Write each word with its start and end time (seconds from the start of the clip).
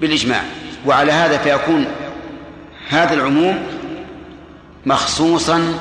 بالإجماع. 0.00 0.42
وعلى 0.86 1.12
هذا 1.12 1.38
فيكون 1.38 1.86
هذا 2.88 3.14
العموم 3.14 3.66
مخصوصا 4.86 5.78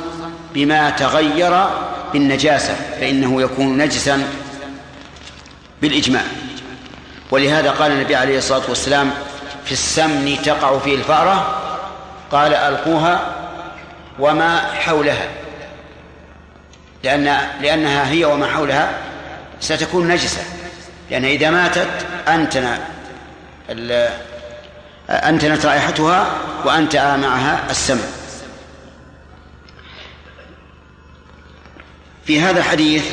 بما 0.54 0.90
تغير 0.90 1.68
بالنجاسة 2.14 2.76
فإنه 3.00 3.42
يكون 3.42 3.78
نجسا 3.78 4.28
بالإجماع. 5.82 6.24
ولهذا 7.32 7.72
قال 7.72 7.92
النبي 7.92 8.16
عليه 8.16 8.38
الصلاة 8.38 8.70
والسلام 8.70 9.12
في 9.66 9.72
السمن 9.72 10.38
تقع 10.44 10.80
فيه 10.80 10.96
الفأرة 10.96 11.62
قال 12.32 12.54
ألقوها 12.54 13.36
وما 14.20 14.60
حولها. 14.60 15.28
لأن 17.04 17.38
لأنها 17.62 18.10
هي 18.12 18.26
وما 18.26 18.48
حولها 18.48 18.98
ستكون 19.60 20.08
نجسة. 20.08 20.42
لأن 21.12 21.26
إذا 21.26 21.50
ماتت 21.50 21.90
أنتن 22.28 22.78
أنتنت 25.10 25.66
رائحتها 25.66 26.32
وأنتأ 26.66 27.16
معها 27.18 27.72
السمن 27.72 28.12
في 32.26 32.42
هذا 32.42 32.60
الحديث 32.60 33.06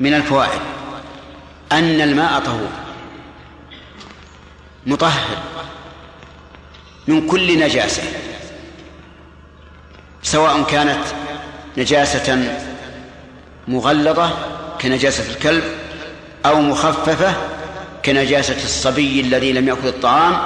من 0.00 0.14
الفوائد 0.14 0.60
أن 1.72 2.00
الماء 2.00 2.40
طهور 2.40 2.68
مطهر 4.86 5.38
من 7.08 7.26
كل 7.26 7.58
نجاسة 7.60 8.02
سواء 10.22 10.62
كانت 10.62 11.04
نجاسة 11.78 12.56
مغلظة 13.68 14.30
كنجاسة 14.80 15.30
الكلب 15.30 15.64
أو 16.46 16.60
مخففة 16.60 17.34
كنجاسة 18.04 18.56
الصبي 18.64 19.20
الذي 19.20 19.52
لم 19.52 19.68
يأكل 19.68 19.88
الطعام 19.88 20.36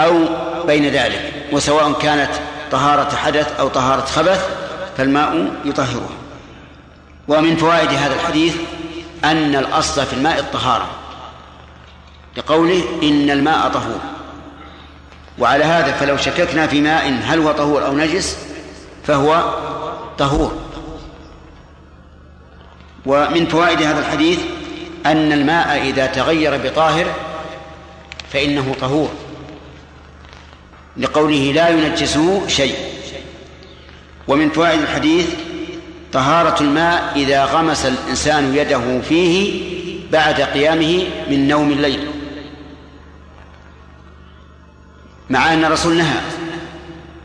أو 0.00 0.24
بين 0.66 0.88
ذلك 0.88 1.32
وسواء 1.52 1.92
كانت 1.92 2.30
طهارة 2.70 3.16
حدث 3.16 3.60
أو 3.60 3.68
طهارة 3.68 4.04
خبث 4.04 4.48
فالماء 4.96 5.52
يطهره. 5.64 6.10
ومن 7.28 7.56
فوائد 7.56 7.88
هذا 7.88 8.14
الحديث 8.14 8.56
أن 9.24 9.56
الأصل 9.56 10.06
في 10.06 10.12
الماء 10.12 10.38
الطهارة 10.38 10.86
لقوله 12.36 12.84
إن 13.02 13.30
الماء 13.30 13.68
طهور. 13.68 14.00
وعلى 15.38 15.64
هذا 15.64 15.92
فلو 15.92 16.16
شككنا 16.16 16.66
في 16.66 16.80
ماء 16.80 17.20
هل 17.24 17.38
هو 17.38 17.52
طهور 17.52 17.86
أو 17.86 17.96
نجس 17.96 18.38
فهو 19.06 19.54
طهور. 20.18 20.52
ومن 23.06 23.46
فوائد 23.46 23.82
هذا 23.82 23.98
الحديث 23.98 24.40
أن 25.06 25.32
الماء 25.32 25.82
إذا 25.82 26.06
تغير 26.06 26.56
بطاهر 26.56 27.06
فإنه 28.32 28.74
طهور. 28.80 29.10
لقوله 30.96 31.52
لا 31.54 31.68
ينجسه 31.68 32.48
شيء. 32.48 32.74
ومن 34.28 34.50
فوائد 34.50 34.80
الحديث 34.80 35.26
طهارة 36.12 36.62
الماء 36.62 37.12
إذا 37.16 37.44
غمس 37.44 37.86
الإنسان 37.86 38.56
يده 38.56 39.00
فيه 39.08 39.62
بعد 40.12 40.40
قيامه 40.40 41.04
من 41.30 41.48
نوم 41.48 41.72
الليل. 41.72 42.10
مع 45.30 45.52
أن 45.52 45.64
الرسول 45.64 45.96
نهى 45.96 46.20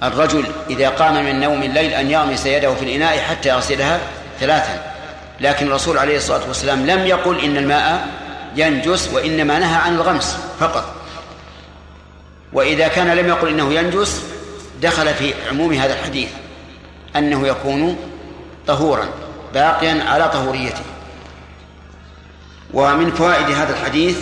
الرجل 0.04 0.46
إذا 0.70 0.90
قام 0.90 1.26
من 1.26 1.40
نوم 1.40 1.64
الليل 1.64 1.92
أن 1.92 2.12
يغمس 2.12 2.46
يده 2.46 2.74
في 2.74 2.86
الإناء 2.86 3.20
حتى 3.20 3.50
يغسلها 3.50 4.00
ثلاثا. 4.40 4.95
لكن 5.40 5.68
الرسول 5.68 5.98
عليه 5.98 6.18
الصلاة 6.18 6.48
والسلام 6.48 6.86
لم 6.86 7.06
يقل 7.06 7.40
إن 7.40 7.58
الماء 7.58 8.08
ينجس 8.56 9.10
وإنما 9.14 9.60
نهى 9.60 9.76
عن 9.76 9.96
الغمس 9.96 10.38
فقط. 10.60 10.96
وإذا 12.54 12.88
كان 12.88 13.08
لم 13.08 13.28
يقل 13.28 13.48
إنه 13.48 13.74
ينجس 13.74 14.24
دخل 14.82 15.14
في 15.14 15.34
عموم 15.50 15.74
هذا 15.74 15.94
الحديث 15.94 16.30
أنه 17.16 17.48
يكون 17.48 17.98
طهورا 18.68 19.10
باقيا 19.54 20.04
على 20.04 20.30
طهوريته. 20.30 20.84
ومن 22.74 23.12
فوائد 23.12 23.50
هذا 23.50 23.74
الحديث 23.80 24.18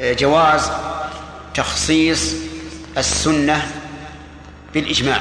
آه، 0.00 0.12
جواز 0.12 0.70
تخصيص 1.54 2.34
السنة 2.98 3.70
بالإجماع. 4.74 5.20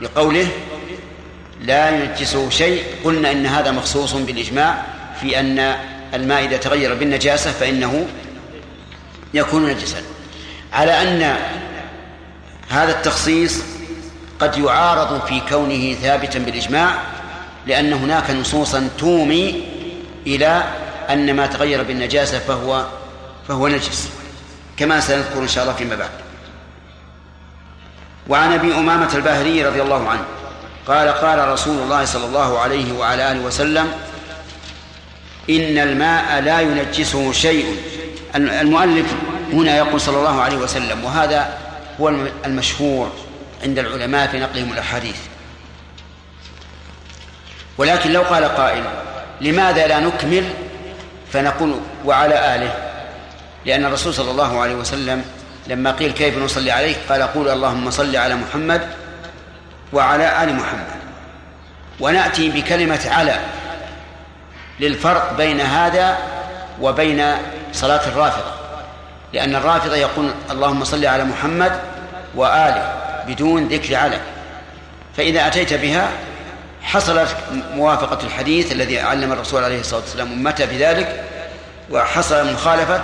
لقوله 0.00 0.48
لا 1.62 1.90
ينجسه 1.90 2.50
شيء. 2.50 2.84
قلنا 3.04 3.32
إن 3.32 3.46
هذا 3.46 3.70
مخصوص 3.70 4.12
بالإجماع 4.12 4.84
في 5.20 5.40
أن 5.40 5.74
الماء 6.14 6.44
إذا 6.44 6.56
تغير 6.56 6.94
بالنجاسة 6.94 7.52
فإنه 7.52 8.06
يكون 9.34 9.66
نجسا. 9.66 10.02
على 10.72 11.02
أن 11.02 11.36
هذا 12.68 12.90
التخصيص 12.90 13.62
قد 14.40 14.58
يعارض 14.58 15.26
في 15.26 15.40
كونه 15.48 15.94
ثابتا 15.94 16.38
بالإجماع 16.38 16.94
لأن 17.66 17.92
هناك 17.92 18.30
نصوصا 18.30 18.88
تومي 18.98 19.68
إلى 20.26 20.64
أن 21.10 21.36
ما 21.36 21.46
تغير 21.46 21.82
بالنجاسة 21.82 22.38
فهو 22.38 22.86
فهو 23.48 23.68
نجس 23.68 24.08
كما 24.76 25.00
سنذكر 25.00 25.38
إن 25.38 25.48
شاء 25.48 25.64
الله 25.64 25.74
فيما 25.74 25.96
بعد. 25.96 26.10
وعن 28.28 28.52
أبي 28.52 28.74
أمامة 28.74 29.14
الباهلي 29.14 29.64
رضي 29.64 29.82
الله 29.82 30.08
عنه 30.08 30.24
قال 30.90 31.08
قال 31.08 31.48
رسول 31.48 31.82
الله 31.82 32.04
صلى 32.04 32.26
الله 32.26 32.58
عليه 32.58 32.92
وعلى 32.92 33.32
آله 33.32 33.40
وسلم 33.40 33.92
إن 35.50 35.78
الماء 35.78 36.40
لا 36.40 36.60
ينجسه 36.60 37.32
شيء. 37.32 37.76
المؤلف 38.36 39.06
هنا 39.52 39.76
يقول 39.76 40.00
صلى 40.00 40.18
الله 40.18 40.40
عليه 40.40 40.56
وسلم 40.56 41.04
وهذا 41.04 41.58
هو 42.00 42.08
المشهور 42.44 43.12
عند 43.62 43.78
العلماء 43.78 44.26
في 44.26 44.38
نقلهم 44.40 44.72
الأحاديث. 44.72 45.16
ولكن 47.78 48.12
لو 48.12 48.22
قال 48.22 48.44
قائل 48.44 48.84
لماذا 49.40 49.86
لا 49.86 50.00
نكمل؟ 50.00 50.44
فنقول 51.32 51.80
وعلى 52.04 52.54
آله. 52.54 52.74
لأن 53.66 53.84
الرسول 53.84 54.14
صلى 54.14 54.30
الله 54.30 54.60
عليه 54.60 54.74
وسلم 54.74 55.24
لما 55.66 55.90
قيل 55.90 56.12
كيف 56.12 56.38
نصلي 56.38 56.70
عليك؟ 56.70 56.96
قال 57.08 57.22
قول 57.22 57.48
اللهم 57.48 57.90
صل 57.90 58.16
على 58.16 58.34
محمد 58.34 58.88
وعلى 59.92 60.42
آل 60.42 60.54
محمد. 60.54 61.00
ونأتي 62.00 62.50
بكلمة 62.50 63.00
على 63.10 63.40
للفرق 64.80 65.36
بين 65.36 65.60
هذا 65.60 66.18
وبين 66.80 67.34
صلاة 67.72 68.08
الرافضة. 68.08 68.52
لأن 69.32 69.56
الرافضة 69.56 69.96
يقول 69.96 70.30
اللهم 70.50 70.84
صل 70.84 71.06
على 71.06 71.24
محمد 71.24 71.80
وآله 72.34 72.94
بدون 73.26 73.68
ذكر 73.68 73.96
على 73.96 74.20
فإذا 75.16 75.46
أتيت 75.46 75.74
بها 75.74 76.10
حصلت 76.82 77.36
موافقة 77.74 78.26
الحديث 78.26 78.72
الذي 78.72 79.00
علم 79.00 79.32
الرسول 79.32 79.64
عليه 79.64 79.80
الصلاة 79.80 80.00
والسلام 80.00 80.32
أمته 80.32 80.64
بذلك 80.64 81.24
وحصل 81.90 82.52
مخالفة 82.52 83.02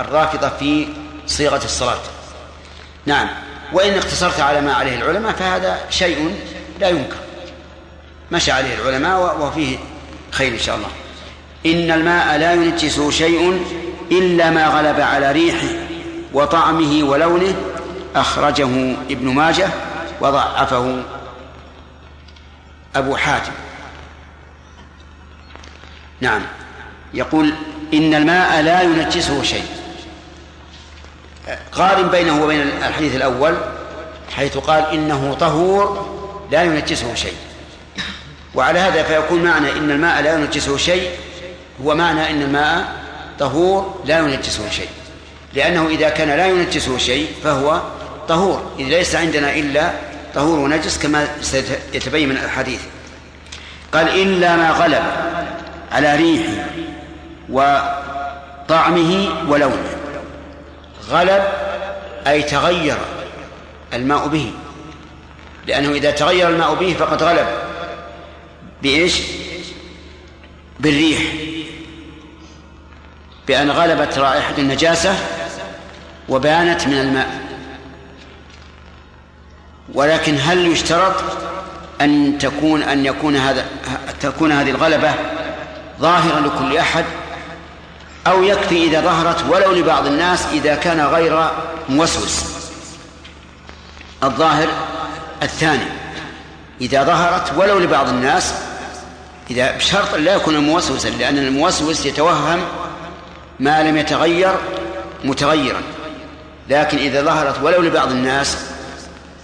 الرافضة 0.00 0.48
في 0.48 0.88
صيغة 1.26 1.64
الصلاة. 1.64 2.00
نعم. 3.06 3.28
وإن 3.72 3.92
اقتصرت 3.92 4.40
على 4.40 4.60
ما 4.60 4.72
عليه 4.72 4.96
العلماء 4.96 5.32
فهذا 5.32 5.80
شيء 5.90 6.36
لا 6.80 6.88
ينكر. 6.88 7.16
مشى 8.32 8.52
عليه 8.52 8.74
العلماء 8.74 9.40
وفيه 9.40 9.78
خير 10.30 10.52
إن 10.52 10.58
شاء 10.58 10.76
الله. 10.76 10.88
إن 11.66 11.90
الماء 11.90 12.38
لا 12.38 12.52
ينجسه 12.52 13.10
شيء 13.10 13.64
إلا 14.12 14.50
ما 14.50 14.66
غلب 14.66 15.00
على 15.00 15.32
ريحه 15.32 15.68
وطعمه 16.32 17.04
ولونه 17.04 17.54
أخرجه 18.16 18.94
ابن 19.10 19.28
ماجه 19.28 19.68
وضعفه 20.20 21.02
أبو 22.96 23.16
حاتم. 23.16 23.52
نعم. 26.20 26.42
يقول 27.14 27.52
إن 27.94 28.14
الماء 28.14 28.60
لا 28.60 28.82
ينجسه 28.82 29.42
شيء. 29.42 29.81
قارن 31.72 32.08
بينه 32.08 32.44
وبين 32.44 32.60
الحديث 32.60 33.16
الأول 33.16 33.54
حيث 34.36 34.58
قال 34.58 34.86
إنه 34.92 35.36
طهور 35.40 36.12
لا 36.50 36.62
ينجسه 36.62 37.14
شيء. 37.14 37.34
وعلى 38.54 38.78
هذا 38.78 39.02
فيكون 39.02 39.44
معنى 39.44 39.72
إن 39.72 39.90
الماء 39.90 40.22
لا 40.22 40.34
ينجسه 40.34 40.76
شيء 40.76 41.10
هو 41.84 41.94
معنى 41.94 42.30
إن 42.30 42.42
الماء 42.42 42.92
طهور 43.38 44.00
لا 44.04 44.18
ينجسه 44.18 44.70
شيء. 44.70 44.88
لأنه 45.54 45.88
إذا 45.88 46.08
كان 46.08 46.28
لا 46.28 46.46
ينجسه 46.46 46.98
شيء 46.98 47.32
فهو 47.44 47.80
طهور 48.28 48.72
إذ 48.78 48.84
ليس 48.84 49.14
عندنا 49.14 49.54
إلا 49.54 49.90
طهور 50.34 50.58
ونجس 50.58 50.98
كما 50.98 51.28
سيتبين 51.40 52.28
من 52.28 52.36
الحديث. 52.36 52.80
قال 53.92 54.08
إلا 54.08 54.56
ما 54.56 54.70
غلب 54.70 55.02
على 55.92 56.16
ريحه 56.16 56.66
وطعمه 57.50 59.28
ولونه. 59.48 60.01
غلب 61.10 61.42
أي 62.26 62.42
تغير 62.42 62.96
الماء 63.94 64.28
به. 64.28 64.52
لأنه 65.66 65.90
إذا 65.92 66.10
تغير 66.10 66.48
الماء 66.48 66.74
به 66.74 66.94
فقد 66.94 67.22
غلب 67.22 67.46
بإيش؟ 68.82 69.22
بالريح. 70.80 71.22
بأن 73.46 73.70
غلبت 73.70 74.18
رائحة 74.18 74.54
النجاسة 74.58 75.14
وبانت 76.28 76.86
من 76.86 77.00
الماء. 77.00 77.42
ولكن 79.94 80.38
هل 80.40 80.66
يشترط 80.66 81.14
أن 82.00 82.38
تكون 82.38 82.82
أن 82.82 83.06
يكون 83.06 83.36
هذا 83.36 83.66
تكون 84.20 84.52
هذه 84.52 84.70
الغلبة 84.70 85.14
ظاهرة 86.00 86.40
لكل 86.40 86.76
أحد؟ 86.76 87.04
أو 88.26 88.42
يكفي 88.42 88.84
إذا 88.84 89.00
ظهرت 89.00 89.44
ولو 89.48 89.72
لبعض 89.72 90.06
الناس 90.06 90.46
إذا 90.52 90.74
كان 90.74 91.00
غير 91.00 91.50
موسوس. 91.88 92.44
الظاهر 94.22 94.68
الثاني 95.42 95.86
إذا 96.80 97.04
ظهرت 97.04 97.52
ولو 97.56 97.78
لبعض 97.78 98.08
الناس 98.08 98.54
إذا 99.50 99.76
بشرط 99.76 100.14
لا 100.14 100.34
يكون 100.34 100.58
موسوسا 100.58 101.08
لأن 101.08 101.38
الموسوس 101.38 102.06
يتوهم 102.06 102.60
ما 103.60 103.82
لم 103.82 103.96
يتغير 103.96 104.54
متغيرا. 105.24 105.82
لكن 106.68 106.98
إذا 106.98 107.22
ظهرت 107.22 107.62
ولو 107.62 107.82
لبعض 107.82 108.10
الناس 108.10 108.56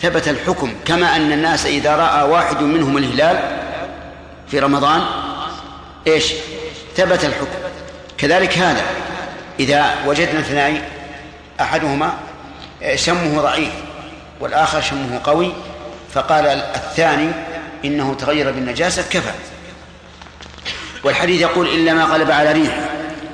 ثبت 0.03 0.29
الحكم 0.29 0.73
كما 0.85 1.17
أن 1.17 1.33
الناس 1.33 1.67
إذا 1.67 1.97
رأى 1.97 2.23
واحد 2.23 2.63
منهم 2.63 2.99
الهلال 2.99 3.59
في 4.51 4.59
رمضان 4.59 5.03
إيش؟ 6.07 6.33
ثبت 6.97 7.25
الحكم. 7.25 7.68
كذلك 8.19 8.59
هذا 8.59 8.83
إذا 9.61 9.95
وجدنا 10.07 10.41
اثنين 10.41 10.83
أحدهما 11.61 12.15
شمه 12.95 13.41
ضعيف 13.43 13.73
والآخر 14.41 14.81
شمه 14.81 15.21
قوي 15.25 15.53
فقال 16.15 16.47
الثاني 16.47 17.31
إنه 17.85 18.15
تغير 18.15 18.51
بالنجاسة 18.51 19.03
كفى 19.03 19.33
والحديث 21.05 21.41
يقول 21.41 21.69
إلا 21.69 21.95
ما 21.95 22.05
غلب 22.05 22.31
على 22.31 22.53
ريحه 22.53 22.81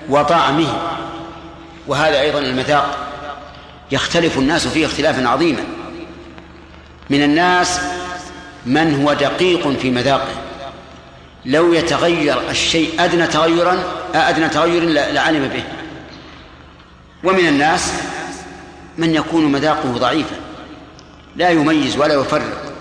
وطعمه 0.08 0.78
وهذا 1.86 2.20
أيضا 2.20 2.38
المذاق. 2.38 2.98
يختلف 3.92 4.38
الناس 4.38 4.66
فيه 4.66 4.86
اختلافا 4.86 5.28
عظيما. 5.28 5.64
من 7.10 7.22
الناس 7.22 7.80
من 8.66 9.02
هو 9.02 9.12
دقيق 9.12 9.68
في 9.68 9.90
مذاقه. 9.90 10.43
لو 11.46 11.72
يتغير 11.72 12.50
الشيء 12.50 12.94
أدنى 12.98 13.26
تغيرا 13.26 13.82
أدنى 14.14 14.48
تغير 14.48 14.84
لعلم 15.12 15.48
به. 15.48 15.64
ومن 17.24 17.46
الناس 17.48 17.92
من 18.98 19.14
يكون 19.14 19.52
مذاقه 19.52 19.88
ضعيفا 19.88 20.36
لا 21.36 21.50
يميز 21.50 21.96
ولا 21.96 22.14
يفرق 22.14 22.74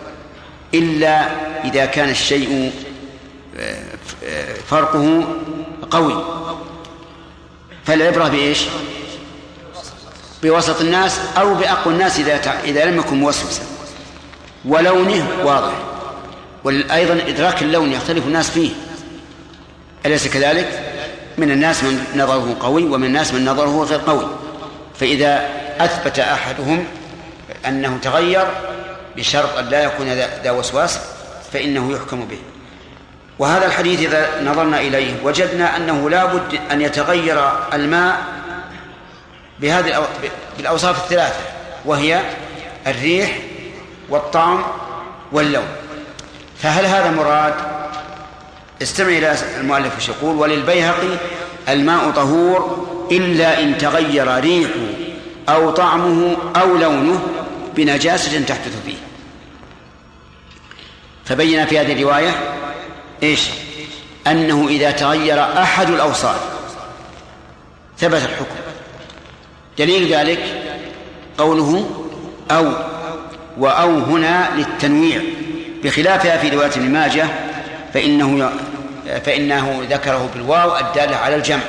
إلا 0.73 1.27
إذا 1.63 1.85
كان 1.85 2.09
الشيء 2.09 2.71
فرقه 4.67 5.23
قوي. 5.91 6.25
فالعبرة 7.85 8.27
بإيش؟ 8.27 8.59
بوسط 10.43 10.81
الناس 10.81 11.19
أو 11.37 11.53
بأقوى 11.53 11.93
الناس 11.93 12.19
إذا 12.19 12.61
إذا 12.63 12.85
لم 12.85 12.99
يكن 12.99 13.17
موسوسا. 13.17 13.61
ولونه 14.65 15.27
واضح. 15.43 15.73
وأيضا 16.63 17.13
إدراك 17.27 17.61
اللون 17.61 17.91
يختلف 17.91 18.27
الناس 18.27 18.49
فيه. 18.49 18.69
أليس 20.05 20.27
كذلك؟ 20.27 20.79
من 21.37 21.51
الناس 21.51 21.83
من 21.83 22.05
نظره 22.15 22.57
قوي 22.59 22.83
ومن 22.83 23.03
الناس 23.05 23.33
من 23.33 23.45
نظره 23.45 23.83
غير 23.83 23.99
قوي. 23.99 24.27
فإذا 24.99 25.49
أثبت 25.79 26.19
أحدهم 26.19 26.85
أنه 27.67 27.97
تغير 28.01 28.47
بشرط 29.17 29.57
أن 29.57 29.65
لا 29.65 29.83
يكون 29.83 30.07
ذا 30.43 30.51
وسواس 30.51 30.99
فإنه 31.53 31.93
يحكم 31.93 32.25
به. 32.25 32.39
وهذا 33.39 33.65
الحديث 33.65 33.99
إذا 33.99 34.43
نظرنا 34.43 34.79
إليه 34.79 35.13
وجدنا 35.23 35.77
أنه 35.77 36.09
لا 36.09 36.25
بد 36.25 36.59
أن 36.71 36.81
يتغير 36.81 37.49
الماء 37.73 38.21
بهذه 39.59 40.07
بالأوصاف 40.57 41.03
الثلاثة 41.03 41.39
وهي 41.85 42.21
الريح 42.87 43.37
والطعم 44.09 44.63
واللون. 45.31 45.67
فهل 46.63 46.85
هذا 46.85 47.11
مراد؟ 47.11 47.53
استمع 48.81 49.07
إلى 49.07 49.35
المؤلف 49.59 50.09
يقول 50.09 50.35
وللبيهقي 50.35 51.17
الماء 51.69 52.11
طهور 52.11 52.87
إلا 53.11 53.63
إن 53.63 53.77
تغير 53.77 54.39
ريحه 54.39 54.69
أو 55.49 55.71
طعمه 55.71 56.37
أو 56.55 56.77
لونه 56.77 57.21
بنجاسة 57.75 58.41
تحدث 58.41 58.83
فيه. 58.85 58.95
فبين 61.25 61.65
في 61.65 61.79
هذه 61.79 61.93
الرواية 61.93 62.31
إيش؟ 63.23 63.41
أنه 64.27 64.67
إذا 64.67 64.91
تغير 64.91 65.43
أحد 65.43 65.89
الأوصاف 65.89 66.41
ثبت 67.97 68.21
الحكم. 68.21 68.55
دليل 69.77 70.13
ذلك 70.13 70.43
قوله 71.37 71.89
أو 72.51 72.71
وأو 73.57 73.99
هنا 73.99 74.49
للتنويع. 74.57 75.21
بخلافها 75.83 76.37
في 76.37 76.49
رواية 76.49 76.71
ابن 76.71 76.89
ماجه 76.89 77.25
فإنه 77.93 78.51
فإنه 79.25 79.87
ذكره 79.89 80.29
بالواو 80.33 80.77
الدالة 80.77 81.15
على 81.15 81.35
الجمع. 81.35 81.63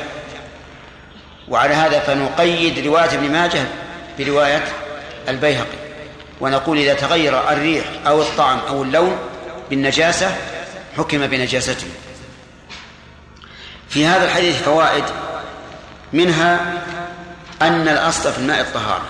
وعلى 1.48 1.74
هذا 1.74 2.00
فنقيد 2.00 2.86
رواية 2.86 3.14
ابن 3.14 3.32
ماجه 3.32 3.64
برواية 4.18 4.64
البيهقي. 5.28 5.78
ونقول 6.40 6.78
إذا 6.78 6.94
تغير 6.94 7.50
الريح 7.50 7.84
أو 8.06 8.22
الطعم 8.22 8.58
أو 8.68 8.82
اللون 8.82 9.18
بالنجاسة 9.70 10.36
حكم 10.96 11.26
بنجاسته. 11.26 11.86
في 13.88 14.06
هذا 14.06 14.24
الحديث 14.24 14.62
فوائد 14.62 15.04
منها 16.12 16.60
أن 17.62 17.88
الأصل 17.88 18.32
في 18.32 18.38
الماء 18.38 18.60
الطهارة 18.60 19.04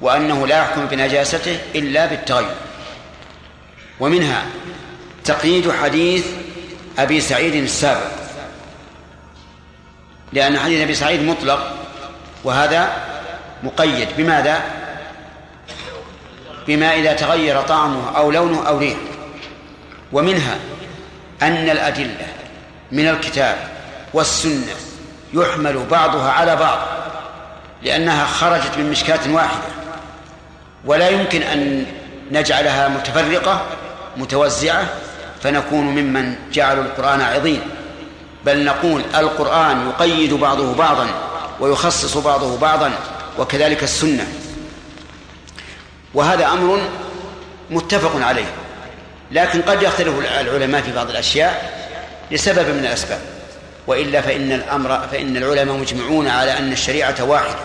وأنه 0.00 0.46
لا 0.46 0.58
يحكم 0.58 0.86
بنجاسته 0.86 1.58
إلا 1.74 2.06
بالتغير. 2.06 2.54
ومنها 4.00 4.44
تقييد 5.24 5.72
حديث 5.72 6.26
أبي 6.98 7.20
سعيد 7.20 7.54
السابق. 7.54 8.10
لأن 10.32 10.58
حديث 10.58 10.80
أبي 10.80 10.94
سعيد 10.94 11.22
مطلق 11.22 11.76
وهذا 12.44 12.92
مقيد. 13.62 14.08
بماذا؟ 14.16 14.62
بما 16.66 16.94
إذا 16.94 17.12
تغير 17.12 17.62
طعمه 17.62 18.16
أو 18.16 18.30
لونه 18.30 18.68
أو 18.68 18.78
ريحه. 18.78 18.98
ومنها 20.12 20.58
أن 21.42 21.70
الأدلة 21.70 22.26
من 22.92 23.08
الكتاب 23.08 23.56
والسنة 24.14 24.74
يحمل 25.34 25.86
بعضها 25.90 26.30
على 26.30 26.56
بعض 26.56 26.78
لأنها 27.82 28.26
خرجت 28.26 28.78
من 28.78 28.90
مشكاة 28.90 29.32
واحدة. 29.32 29.68
ولا 30.84 31.08
يمكن 31.08 31.42
أن 31.42 31.86
نجعلها 32.30 32.88
متفرقة 32.88 33.66
متوزعة 34.16 34.86
فنكون 35.42 35.84
ممن 35.84 36.34
جعلوا 36.52 36.84
القرآن 36.84 37.20
عظيم. 37.20 37.60
بل 38.44 38.64
نقول 38.64 39.02
القرآن 39.14 39.88
يقيد 39.88 40.34
بعضه 40.34 40.74
بعضا 40.74 41.06
ويخصص 41.60 42.16
بعضه 42.16 42.58
بعضا 42.58 42.92
وكذلك 43.38 43.82
السنة. 43.82 44.26
وهذا 46.14 46.46
أمر 46.46 46.80
متفق 47.70 48.26
عليه. 48.26 48.50
لكن 49.30 49.62
قد 49.62 49.82
يختلف 49.82 50.18
العلماء 50.40 50.82
في 50.82 50.92
بعض 50.92 51.10
الأشياء 51.10 51.82
لسبب 52.30 52.68
من 52.68 52.84
الأسباب. 52.84 53.20
وإلا 53.86 54.20
فإن 54.20 54.52
الأمر 54.52 55.00
فإن 55.12 55.36
العلماء 55.36 55.76
مجمعون 55.76 56.28
على 56.28 56.58
أن 56.58 56.72
الشريعة 56.72 57.24
واحدة 57.24 57.58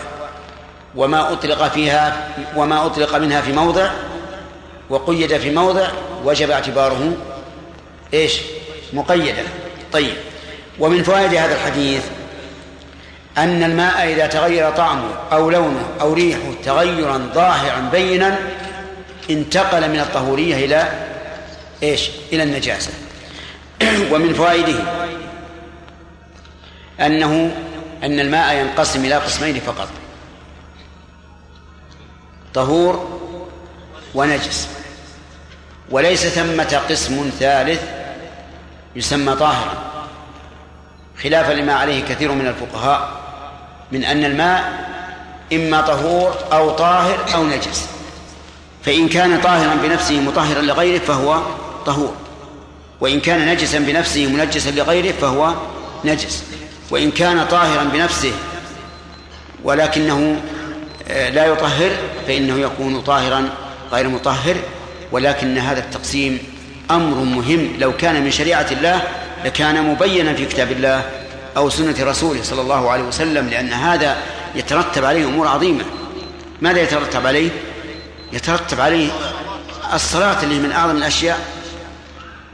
وما 0.96 1.32
أطلق 1.32 1.68
فيها 1.68 2.28
وما 2.56 2.86
أطلق 2.86 3.16
منها 3.16 3.40
في 3.40 3.52
موضع 3.52 3.90
وقيد 4.90 5.36
في 5.36 5.50
موضع 5.50 5.88
وجب 6.24 6.50
اعتباره 6.50 7.16
إيش؟ 8.14 8.40
مقيدا 8.92 9.44
طيب. 9.92 10.14
ومن 10.78 11.02
فوائد 11.02 11.34
هذا 11.34 11.54
الحديث 11.54 12.02
أن 13.38 13.62
الماء 13.62 14.12
إذا 14.12 14.26
تغير 14.26 14.70
طعمه 14.70 15.10
أو 15.32 15.50
لونه 15.50 15.88
أو 16.00 16.12
ريحه 16.12 16.52
تغيرا 16.64 17.30
ظاهرا 17.34 17.88
بينا 17.92 18.38
انتقل 19.30 19.90
من 19.90 20.00
الطهورية 20.00 20.64
إلى 20.64 20.92
إيش؟ 21.82 22.10
إلى 22.32 22.42
النجاسة. 22.42 22.90
ومن 24.12 24.34
فوائده 24.34 24.78
أنه 27.00 27.56
أن 28.02 28.20
الماء 28.20 28.54
ينقسم 28.54 29.04
إلى 29.04 29.14
قسمين 29.14 29.60
فقط. 29.60 29.88
طهور 32.54 33.20
ونجس. 34.14 34.77
وليس 35.90 36.26
ثمة 36.26 36.80
قسم 36.90 37.30
ثالث 37.40 37.82
يسمى 38.96 39.34
طاهرا. 39.34 39.74
خلافا 41.22 41.52
لما 41.52 41.72
عليه 41.72 42.04
كثير 42.04 42.32
من 42.32 42.46
الفقهاء 42.46 43.10
من 43.92 44.04
أن 44.04 44.24
الماء 44.24 44.88
إما 45.52 45.80
طهور 45.80 46.34
أو 46.52 46.70
طاهر 46.70 47.18
أو 47.34 47.44
نجس. 47.44 47.88
فإن 48.82 49.08
كان 49.08 49.40
طاهرا 49.40 49.74
بنفسه 49.82 50.20
مطهرا 50.20 50.62
لغيره 50.62 50.98
فهو 50.98 51.42
طهور. 51.86 52.14
وإن 53.00 53.20
كان 53.20 53.48
نجسا 53.48 53.78
بنفسه 53.78 54.26
منجسا 54.26 54.70
لغيره 54.70 55.12
فهو 55.12 55.54
نجس. 56.04 56.44
وإن 56.90 57.10
كان 57.10 57.46
طاهرا 57.46 57.84
بنفسه 57.84 58.32
ولكنه 59.64 60.36
آه، 61.08 61.30
لا 61.30 61.46
يطهر 61.46 61.90
فإنه 62.26 62.58
يكون 62.58 63.00
طاهرا 63.00 63.50
غير 63.92 64.08
مطهر. 64.08 64.56
ولكن 65.12 65.58
هذا 65.58 65.80
التقسيم 65.80 66.38
أمر 66.90 67.16
مهم. 67.16 67.74
لو 67.78 67.96
كان 67.96 68.24
من 68.24 68.30
شريعة 68.30 68.66
الله 68.72 69.02
لكان 69.44 69.82
مبينا 69.82 70.34
في 70.34 70.46
كتاب 70.46 70.72
الله 70.72 71.04
أو 71.56 71.70
سنة 71.70 71.94
رسوله 72.00 72.42
صلى 72.42 72.60
الله 72.60 72.90
عليه 72.90 73.02
وسلم 73.02 73.48
لأن 73.48 73.72
هذا 73.72 74.16
يترتب 74.54 75.04
عليه 75.04 75.24
أمور 75.24 75.48
عظيمة. 75.48 75.84
ماذا 76.60 76.80
يترتب 76.80 77.26
عليه؟ 77.26 77.50
يترتب 78.32 78.80
عليه 78.80 79.10
الصلاة 79.94 80.42
اللي 80.42 80.58
من 80.58 80.72
أعظم 80.72 80.96
الأشياء. 80.96 81.40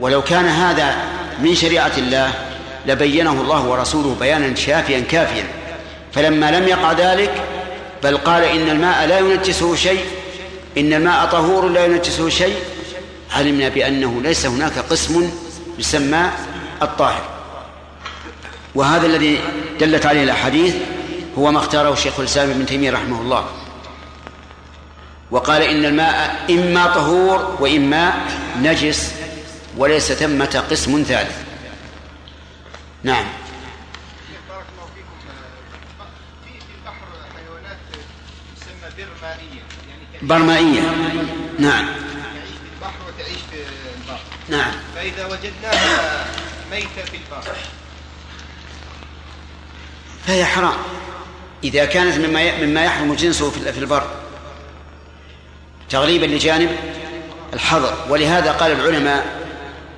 ولو 0.00 0.22
كان 0.22 0.46
هذا 0.46 0.96
من 1.42 1.54
شريعة 1.54 1.92
الله 1.98 2.32
لبينه 2.86 3.32
الله 3.32 3.66
ورسوله 3.66 4.16
بيانا 4.20 4.54
شافيا 4.54 5.00
كافيا. 5.00 5.44
فلما 6.12 6.50
لم 6.50 6.68
يقع 6.68 6.92
ذلك 6.92 7.30
بل 8.02 8.16
قال 8.16 8.44
إن 8.44 8.68
الماء 8.68 9.06
لا 9.06 9.18
ينجسه 9.18 9.76
شيء 9.76 10.04
إن 10.78 10.92
الماء 10.92 11.26
طهور 11.26 11.68
لا 11.68 11.84
ينجسه 11.84 12.28
شيء 12.28 12.56
علمنا 13.30 13.68
بأنه 13.68 14.20
ليس 14.22 14.46
هناك 14.46 14.78
قسم 14.78 15.30
يسمى 15.78 16.30
الطاهر. 16.82 17.24
وهذا 18.74 19.06
الذي 19.06 19.40
دلت 19.80 20.06
عليه 20.06 20.22
الأحاديث 20.22 20.74
هو 21.38 21.50
ما 21.52 21.58
اختاره 21.58 21.92
الشيخ 21.92 22.20
الإسلام 22.20 22.50
ابن 22.50 22.66
تيمية 22.66 22.90
رحمه 22.90 23.20
الله. 23.20 23.46
وقال 25.30 25.62
إن 25.62 25.84
الماء 25.84 26.44
إما 26.50 26.86
طهور 26.86 27.56
وإما 27.60 28.14
نجس 28.62 29.12
وليس 29.76 30.12
ثمة 30.12 30.64
قسم 30.70 31.02
ثالث. 31.08 31.36
نعم 33.02 33.24
بارك 34.48 34.64
الله 34.72 34.86
فيكم 34.94 35.16
في 36.44 36.50
في 36.60 36.72
البحر 36.78 37.06
حيوانات 37.36 37.78
تسمى 38.56 38.88
برمائية 38.96 39.62
يعني 39.88 40.04
برمائية. 40.24 40.80
نعم. 41.58 41.88
البحر 42.74 42.98
وتعيش 43.08 43.38
في 43.50 43.56
البر 43.56 44.18
نعم. 44.48 44.72
فإذا 44.94 45.26
وجدناها 45.26 46.26
ميتة 46.70 47.04
في 47.04 47.16
البر 47.16 47.56
فهي 50.26 50.44
حرام. 50.44 50.76
إذا 51.64 51.84
كانت 51.84 52.18
مما 52.18 52.58
مما 52.58 52.84
يحرم 52.84 53.14
جنسه 53.14 53.50
في 53.50 53.78
البر. 53.78 54.10
تغليبا 55.90 56.26
لجانب 56.26 56.76
الحظر. 57.52 57.94
ولهذا 58.08 58.52
قال 58.52 58.72
العلماء 58.72 59.26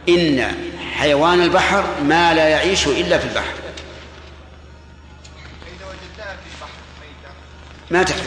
إن 0.09 0.55
حيوان 0.97 1.43
البحر 1.43 1.85
ما 2.03 2.35
لا 2.35 2.49
يعيش 2.49 2.87
إلا 2.87 3.19
في 3.19 3.25
البحر. 3.25 3.55
فإذا 5.61 5.87
وجدناها 5.91 6.37
في 6.37 6.55
البحر 6.55 6.73
ميتة. 7.01 7.33
ما 7.91 8.03
تحل 8.03 8.26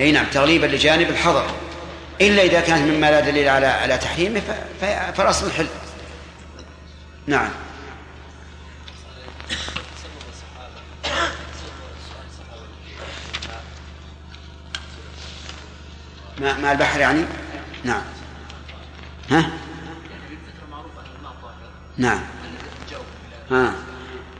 أي 0.00 0.12
نعم 0.12 0.26
تغليبا 0.26 0.66
لجانب 0.66 1.10
الحظر 1.10 1.50
إلا 2.20 2.42
إذا 2.42 2.60
كانت 2.60 2.90
مما 2.90 3.10
لا 3.10 3.20
دليل 3.20 3.48
على 3.48 3.66
على 3.66 3.98
تحريمه 3.98 4.42
فالأصل 5.14 5.46
الحل 5.46 5.66
نعم. 7.26 7.50
ماء 16.40 16.60
ماء 16.60 16.72
البحر 16.72 17.00
يعني؟ 17.00 17.24
نعم. 17.84 18.02
ها؟ 19.30 19.50
نعم. 21.96 22.20
ها. 23.50 23.74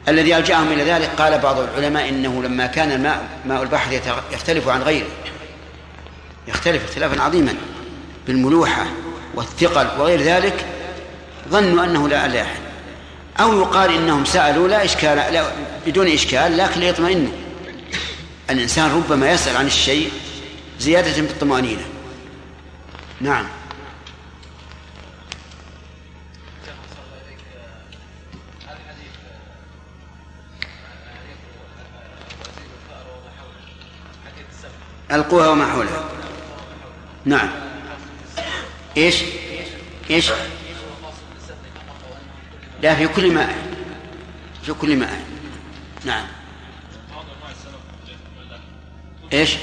الذي 0.08 0.36
ألجأهم 0.36 0.72
إلى 0.72 0.84
ذلك 0.84 1.08
قال 1.08 1.38
بعض 1.38 1.58
العلماء 1.58 2.08
إنه 2.08 2.42
لما 2.42 2.66
كان 2.66 2.92
الماء 2.92 3.28
ماء 3.44 3.62
البحر 3.62 3.92
يختلف 4.32 4.68
عن 4.68 4.82
غيره. 4.82 5.06
يختلف 6.48 6.84
اختلافا 6.84 7.22
عظيما 7.22 7.54
بالملوحة 8.26 8.86
والثقل 9.34 10.00
وغير 10.00 10.22
ذلك 10.22 10.66
ظنوا 11.48 11.84
أنه 11.84 12.08
لا 12.08 12.28
لا 12.28 12.46
أو 13.40 13.60
يقال 13.60 13.94
إنهم 13.94 14.24
سألوا 14.24 14.68
لا 14.68 14.84
إشكال 14.84 15.16
لا 15.32 15.52
بدون 15.86 16.08
إشكال 16.08 16.56
لكن 16.56 16.80
ليطمئنوا. 16.80 17.32
الإنسان 18.50 18.90
ربما 18.90 19.30
يسأل 19.30 19.56
عن 19.56 19.66
الشيء 19.66 20.10
زيادة 20.80 21.12
في 21.12 21.20
الطمأنينة 21.20 21.82
نعم. 23.20 23.46
ألقوها 35.12 35.48
وما 35.48 35.66
حولها. 35.66 36.17
نعم. 37.24 37.48
إيش؟ 38.96 39.22
إيش؟ 40.10 40.30
لا 42.82 42.94
في 42.94 43.08
كل 43.08 43.32
ماء. 43.32 43.56
في 44.62 44.72
كل 44.72 44.96
ماء. 44.96 45.24
نعم. 46.04 46.26
إيش؟ 49.32 49.56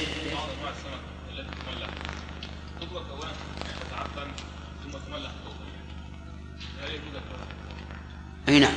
أي 8.48 8.58
نعم. 8.58 8.74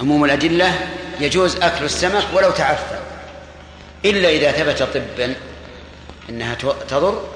عموم 0.00 0.24
الأدلة 0.24 0.88
يجوز 1.20 1.56
أكل 1.56 1.84
السمك 1.84 2.24
ولو 2.34 2.50
تعفن 2.50 2.98
إلا 4.04 4.28
إذا 4.28 4.52
ثبت 4.52 4.82
طبا. 4.82 5.51
أنها 6.28 6.54
تضر 6.88 7.28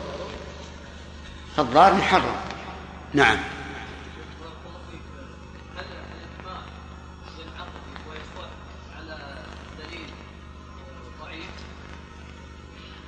فالضار 1.57 1.95
محرم. 1.95 2.37
نعم. 3.15 3.39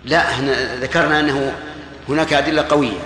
لا 0.05 0.31
إحنا 0.31 0.77
ذكرنا 0.77 1.21
أنه 1.21 1.55
هناك 2.09 2.33
أدلة 2.33 2.63
قوية. 2.63 3.01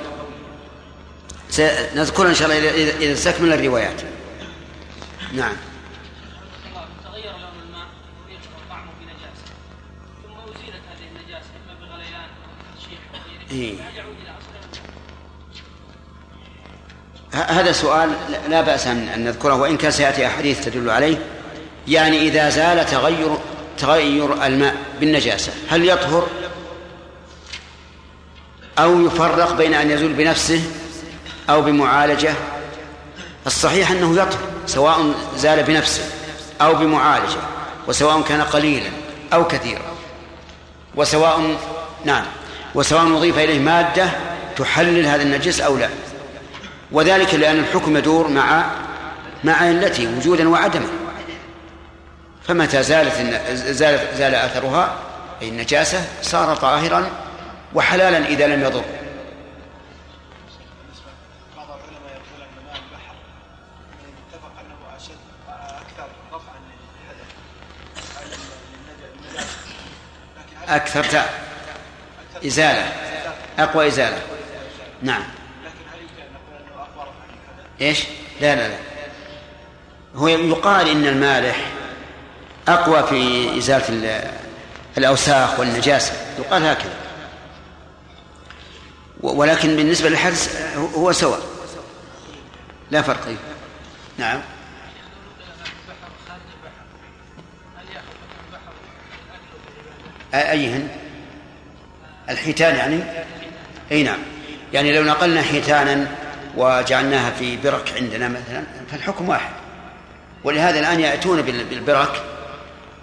سنذكرها 1.51 2.29
إن 2.29 2.35
شاء 2.35 2.49
الله 2.49 2.71
اذا 2.95 3.13
استكمل 3.13 3.53
الروايات. 3.53 4.03
نعم. 5.33 5.57
إيه. 13.53 13.75
هذا 17.33 17.73
سؤال 17.73 18.11
لا- 18.49 18.61
بأس 18.61 18.87
أن 18.87 19.25
نذكره 19.25 19.55
وإن 19.55 19.77
كان 19.77 19.91
سيأتي 19.91 20.27
أحاديث 20.27 20.65
تدل 20.65 20.91
عليه. 20.91 21.17
يعني 21.89 22.19
إذا 22.19 22.49
زال 22.49 22.87
تغير 22.87 23.39
تغير 23.79 24.47
الماء 24.47 24.77
بالنجاسة 25.01 25.53
هل 25.71 25.89
يطهر؟ 25.89 26.27
أو 28.79 29.01
يفرق 29.07 29.53
بين 29.53 29.75
أن 29.75 29.91
يزول 29.91 30.13
بنفسه 30.13 30.63
أو 31.51 31.63
بمعالجة؟ 31.63 32.35
الصحيح 33.47 33.91
أنه 33.91 34.13
يطهر 34.15 34.39
سواء 34.67 35.15
زال 35.37 35.63
بنفسه 35.63 36.03
أو 36.61 36.75
بمعالجة 36.75 37.37
وسواء 37.89 38.23
كان 38.23 38.41
قليلا 38.43 38.91
أو 39.33 39.47
كثيرا 39.49 39.83
وسواء 40.95 41.57
نعم. 42.05 42.25
وسواء 42.75 43.17
أضيف 43.17 43.39
إليه 43.39 43.59
مادة 43.59 44.11
تحلل 44.57 45.07
هذا 45.07 45.23
النجس 45.23 45.61
أو 45.61 45.77
لا. 45.77 45.89
وذلك 46.93 47.35
لأن 47.35 47.59
الحكم 47.59 47.97
يدور 47.97 48.29
مع 48.29 48.71
مع 49.45 49.53
علته 49.53 50.17
وجودا 50.17 50.49
وعدما. 50.49 50.89
فمتى 52.49 52.83
زالت 52.83 53.15
زالت 53.55 54.15
زال 54.15 54.35
أثرها 54.35 54.97
أي 55.43 55.49
النجاسة 55.49 56.05
صار 56.23 56.57
طاهرا 56.57 57.11
وحلالا 57.75 58.27
إذا 58.27 58.47
لم 58.47 58.63
يضر. 58.63 58.85
أكثر 70.69 71.01
رفعا 71.01 71.42
إزالة. 72.47 72.93
أقوى 73.59 73.87
إزالة. 73.87 74.23
نعم. 75.03 75.23
إيش؟ 77.81 78.05
لا 78.41 78.57
لا 78.57 78.69
لا. 78.69 78.79
هو 80.15 80.29
يقال 80.29 80.89
إن 80.89 81.07
المالح 81.07 81.71
أقوى 82.69 83.03
في 83.03 83.59
إزالة 83.59 84.31
الأوساخ 84.99 85.61
والنجاسة. 85.61 86.13
يقال 86.39 86.67
هكذا. 86.67 86.95
ولكن 89.21 89.77
بالنسبة 89.77 90.09
للحرس 90.09 90.57
هو 90.77 91.13
سواء. 91.13 91.41
لا 92.91 93.03
فرق. 93.03 93.27
أيه. 93.27 93.37
نعم. 94.19 94.41
أيهن؟ 100.35 101.02
الحيتان 102.31 102.77
يعني؟ 102.77 103.01
أي 103.93 104.03
نعم. 104.03 104.19
يعني 104.73 104.97
لو 104.97 105.05
نقلنا 105.05 105.43
حيتانا 105.43 106.07
وجعلناها 106.57 107.31
في 107.31 107.57
برك 107.57 107.93
عندنا 107.97 108.29
مثلا 108.29 108.65
فالحكم 108.91 109.29
واحد. 109.29 109.53
ولهذا 110.45 110.81
الآن 110.81 111.01
يأتون 111.01 111.43
بالبرك 111.43 112.23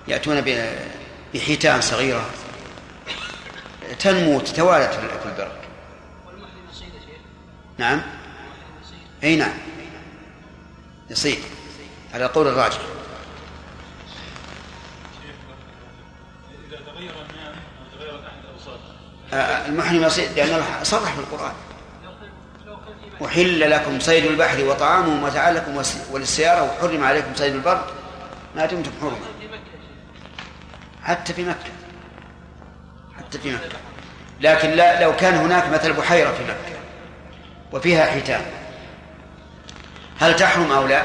يأتون 0.08 0.44
بحيتان 1.34 1.82
صغيرة. 1.82 2.26
تنمو 4.00 4.40
تتوالد 4.40 4.92
في 4.92 5.26
البرك. 5.26 5.60
نعم. 7.78 8.02
أي 9.24 9.36
نعم. 9.36 9.54
يصيد 11.10 11.40
على 12.14 12.26
قول 12.26 12.48
الراجح. 12.48 12.80
المحرم 19.34 20.04
يصيد 20.04 20.32
لأنه 20.36 20.64
صرح 20.84 21.14
في 21.14 21.20
القرآن. 21.20 21.54
أحل 23.26 23.72
لكم 23.72 24.00
صيد 24.00 24.26
البحر 24.26 24.64
وطعامه 24.64 25.14
متاعا 25.16 25.52
لكم 25.52 25.84
وللسيارة 26.12 26.64
وحرم 26.64 27.04
عليكم 27.04 27.36
صيد 27.36 27.56
البر 27.56 27.82
ما 28.56 28.66
دمتم 28.66 28.92
حرما 29.02 29.18
حتى 31.04 31.34
في 31.34 31.44
مكة. 31.44 31.72
حتى 33.18 33.40
في 33.40 33.52
مكة. 33.52 33.78
لكن 34.42 34.70
لا 34.70 35.04
لو 35.04 35.16
كان 35.16 35.34
هناك 35.34 35.70
مثل 35.70 35.94
بحيرة 35.94 36.32
في 36.32 36.44
مكة 36.44 36.80
وفيها 37.72 38.06
حيتان 38.06 38.42
هل 40.20 40.36
تحرم 40.36 40.72
أو 40.72 40.88
لا؟ 40.88 41.04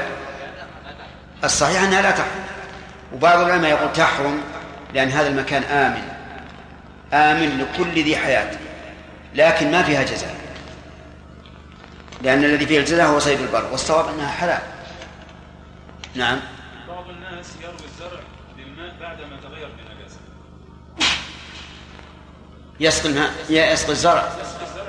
الصحيح 1.43 1.83
أنها 1.83 2.01
لا 2.01 2.11
تحرم. 2.11 2.45
وبعض 3.13 3.39
العلماء 3.39 3.71
يقول 3.71 3.93
تحرم 3.93 4.41
لأن 4.93 5.09
هذا 5.09 5.27
المكان 5.27 5.63
آمن. 5.63 6.14
آمن 7.15 7.57
لكل 7.57 8.03
ذي 8.03 8.17
حياة 8.17 8.57
لكن 9.35 9.71
ما 9.71 9.83
فيها 9.83 10.03
جزاء. 10.03 10.35
لأن 12.21 12.43
الذي 12.43 12.65
فيه 12.65 12.79
الجزاء 12.79 13.07
هو 13.07 13.19
صيد 13.19 13.39
البر 13.39 13.65
والصواب 13.71 14.07
أنها 14.07 14.31
حلال. 14.31 14.61
نعم. 16.15 16.39
بعض 16.87 17.09
الناس 17.09 17.45
يروي 17.61 17.75
الزرع 17.75 18.19
بالماء 18.57 18.95
بعدما 19.01 19.37
تغير 19.43 19.67
بالنجاسة 19.67 20.17
يسقي 22.79 23.09
الماء 23.09 23.29
يسقي 23.49 23.91
الزرع 23.91 24.29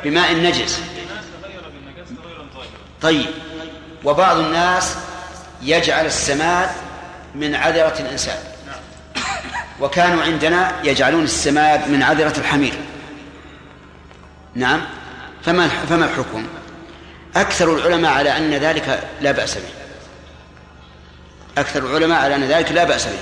بماء 0.05 0.35
نجس. 0.35 0.81
طيب. 3.03 3.31
وبعض 4.05 4.37
الناس 4.37 4.97
يجعل 5.63 6.07
السماد 6.07 6.71
من 7.35 7.55
عذرة 7.55 8.01
الإنسان. 8.01 8.56
وكانوا 9.81 10.23
عندنا 10.23 10.73
يجعلون 10.85 11.25
السماد 11.25 11.89
من 11.89 12.03
عذرة 12.03 12.39
الحمير. 12.39 12.75
نعم. 14.55 14.81
فما 15.45 15.69
فما 15.69 16.05
الحكم؟ 16.05 16.47
أكثر 17.37 17.75
العلماء 17.75 18.13
على 18.13 18.37
أن 18.37 18.55
ذلك 18.55 19.09
لا 19.21 19.33
بأس 19.33 19.55
به. 19.55 19.69
أكثر 21.59 21.87
العلماء 21.87 22.19
على 22.21 22.35
أن 22.35 22.45
ذلك 22.45 22.73
لا 22.73 22.85
بأس 22.85 23.05
به. 23.07 23.19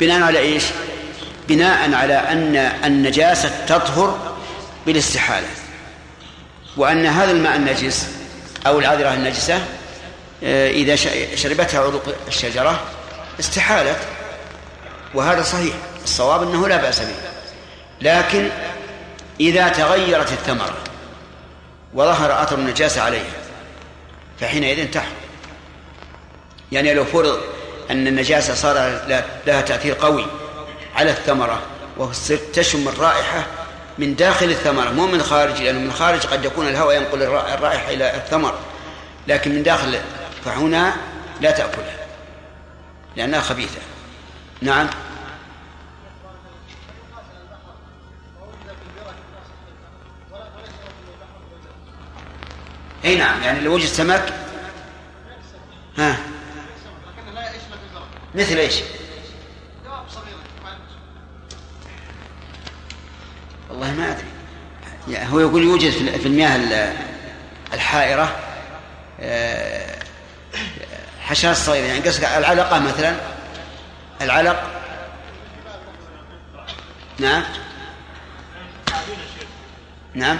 بناء 0.00 0.22
على 0.22 0.38
إيش؟ 0.38 0.64
بناء 1.48 1.94
على 1.94 2.14
أن 2.14 2.56
النجاسة 2.84 3.50
تطهر 3.66 4.36
بالاستحالة. 4.86 5.46
وأن 6.76 7.06
هذا 7.06 7.30
الماء 7.30 7.56
النجس 7.56 8.08
أو 8.66 8.78
العذرة 8.78 9.14
النجسة 9.14 9.64
آه، 10.44 10.70
إذا 10.70 10.96
شربتها 11.36 11.80
عروق 11.80 12.02
الشجرة 12.28 12.80
استحالت. 13.40 13.98
وهذا 15.14 15.42
صحيح 15.42 15.74
الصواب 16.04 16.42
أنه 16.42 16.68
لا 16.68 16.76
بأس 16.76 17.00
به. 17.00 17.14
لكن 18.00 18.48
إذا 19.40 19.68
تغيرت 19.68 20.32
الثمرة 20.32 20.76
وظهر 21.94 22.42
أثر 22.42 22.58
النجاسة 22.58 23.02
عليها 23.02 23.32
فحينئذ 24.40 24.90
تحرم 24.90 25.12
يعني 26.72 26.94
لو 26.94 27.04
فرض 27.04 27.40
أن 27.90 28.06
النجاسة 28.06 28.54
صار 28.54 28.74
لها 29.46 29.60
تأثير 29.60 29.94
قوي 29.94 30.26
على 30.96 31.10
الثمرة 31.10 31.62
وتصير 31.96 32.38
تشم 32.52 32.88
الرائحة 32.88 33.46
من 33.98 34.16
داخل 34.16 34.50
الثمرة 34.50 34.90
مو 34.90 35.06
من 35.06 35.22
خارج 35.22 35.62
لأنه 35.62 35.78
من 35.78 35.92
خارج 35.92 36.26
قد 36.26 36.44
يكون 36.44 36.68
الهواء 36.68 36.96
ينقل 36.96 37.22
الرائحة 37.22 37.90
إلى 37.90 38.16
الثمر 38.16 38.54
لكن 39.28 39.54
من 39.54 39.62
داخل 39.62 39.98
فهنا 40.44 40.96
لا 41.40 41.50
تأكلها 41.50 42.06
لأنها 43.16 43.40
خبيثة. 43.40 43.80
نعم؟ 44.62 44.88
اي 53.04 53.16
نعم 53.16 53.42
يعني 53.42 53.60
لو 53.60 53.74
وجد 53.74 53.86
سمك 53.86 54.32
ها. 55.98 56.16
مثل 58.34 58.56
إيش؟ 58.56 58.74
والله 63.70 63.92
ما 63.92 64.10
أدري. 64.10 64.24
يعني 65.08 65.32
هو 65.32 65.40
يقول 65.40 65.62
يوجد 65.62 65.90
في 65.90 66.26
المياه 66.26 66.92
الحائرة 67.74 68.36
آه، 69.20 69.98
حشرات 71.20 71.56
صغيرة. 71.56 71.86
يعني 71.86 72.00
قصدك 72.08 72.24
العلقة 72.24 72.78
مثلا؟ 72.78 73.16
العلق؟ 74.20 74.70
نعم. 77.18 77.42
نعم. 80.14 80.38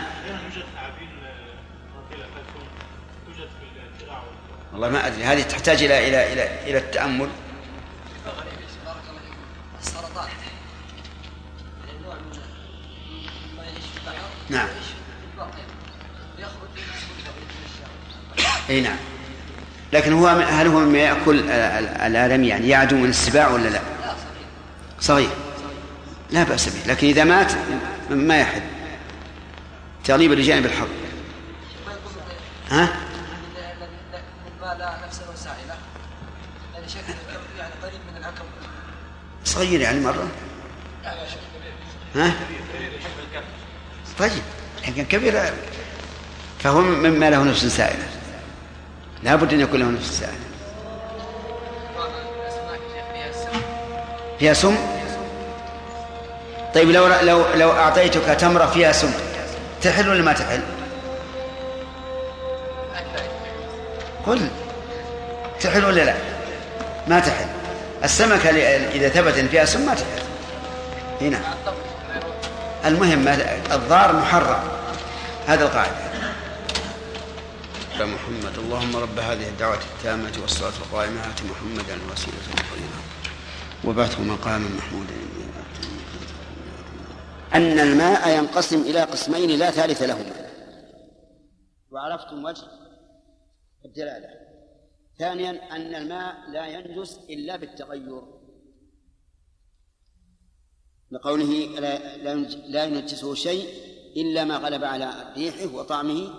والله 4.74 4.88
ما 4.88 5.06
أدري. 5.06 5.24
هذه 5.24 5.42
تحتاج 5.42 5.82
إلى 5.82 6.08
إلى 6.08 6.32
إلى 6.32 6.70
إلى 6.70 6.78
التأمل. 6.78 7.28
السرطان 9.80 10.28
نعم. 14.50 14.68
إي 18.70 18.80
نعم. 18.80 18.96
لكن 19.92 20.12
هو 20.12 20.26
هل 20.28 20.66
هو 20.66 20.78
مما 20.80 20.98
يأكل 20.98 21.50
الادمي 22.06 22.48
يعني 22.48 22.68
يعدو 22.68 22.96
من 22.96 23.10
السباع 23.10 23.50
ولا 23.50 23.68
لا؟ 23.68 23.80
صغير. 25.00 25.30
لا 26.30 26.42
بأس 26.42 26.68
به. 26.68 26.92
لكن 26.92 27.06
إذا 27.06 27.24
مات 27.24 27.52
ما 28.10 28.40
يحد 28.40 28.62
تغليبا 30.04 30.34
لجانب 30.34 30.66
الحظ 30.66 30.88
ها؟ 32.70 32.88
ما 34.64 34.74
لا 34.78 35.06
نفسه 35.06 35.34
سائله 35.36 35.76
يعني 36.74 36.88
شكل 36.88 37.14
يعني 37.58 37.74
قريب 37.82 38.00
من 38.10 38.16
العكم 38.16 38.44
صغير 39.44 39.80
يعني 39.80 40.00
مرة 40.00 40.28
ها؟ 42.14 42.32
طيب 44.18 44.42
لكن 44.88 45.04
كبير 45.04 45.42
فهو 46.58 46.80
مما 46.80 47.30
له 47.30 47.42
نفس 47.42 47.66
سائلة 47.66 48.06
لا 49.22 49.36
بد 49.36 49.52
أن 49.52 49.60
يكون 49.60 49.80
له 49.80 49.86
نفس 49.86 50.18
سائلة 50.20 50.44
فيها 54.38 54.54
سم 54.54 54.76
طيب 56.74 56.90
لو 56.90 57.06
لو 57.06 57.44
لو 57.54 57.72
أعطيتك 57.72 58.24
تمرة 58.40 58.66
فيها 58.66 58.92
سم 58.92 59.12
تحل 59.82 60.08
ولا 60.08 60.22
ما 60.22 60.32
تحل؟ 60.32 60.60
قل 64.26 64.48
تحل 65.60 65.84
ولا 65.84 66.04
لا؟ 66.04 66.14
ما 67.08 67.20
تحل 67.20 67.63
السمكة 68.04 68.50
إذا 68.50 69.08
ثبت 69.08 69.34
فيها 69.34 69.64
سم 69.64 69.86
ما 69.86 69.94
تحل 69.94 70.22
هنا 71.20 71.40
المهم 72.84 73.28
الضار 73.72 74.16
محرم. 74.16 74.68
هذا 75.46 75.64
القاعدة. 75.64 76.14
محمد 78.00 78.58
اللهم 78.58 78.96
رب 78.96 79.18
هذه 79.18 79.48
الدعوة 79.48 79.78
التامة 79.96 80.32
والصلاة 80.42 80.72
القائمة 80.86 81.20
آت 81.20 81.42
محمدا 81.42 81.94
الوسيلة 81.94 82.36
والفضيلة 82.50 82.98
وبعثه 83.84 84.22
مقاما 84.22 84.68
محمودا. 84.68 85.14
أن 87.54 87.78
الماء 87.78 88.28
ينقسم 88.28 88.80
إلى 88.80 89.00
قسمين 89.00 89.50
لا 89.58 89.70
ثالث 89.70 90.02
لهما. 90.02 90.48
وعرفتم 91.90 92.44
وجه 92.44 92.62
الدلالة. 93.84 94.43
ثانيا 95.18 95.76
أن 95.76 95.94
الماء 95.94 96.50
لا 96.50 96.66
ينجس 96.66 97.18
إلا 97.30 97.56
بالتغير. 97.56 98.22
لقوله 101.10 101.68
لا 101.78 102.34
لا 102.68 102.84
ينجسه 102.84 103.34
شيء 103.34 103.68
إلا 104.16 104.44
ما 104.44 104.56
غلب 104.56 104.84
على 104.84 105.32
ريحه 105.36 105.74
وطعمه 105.74 106.30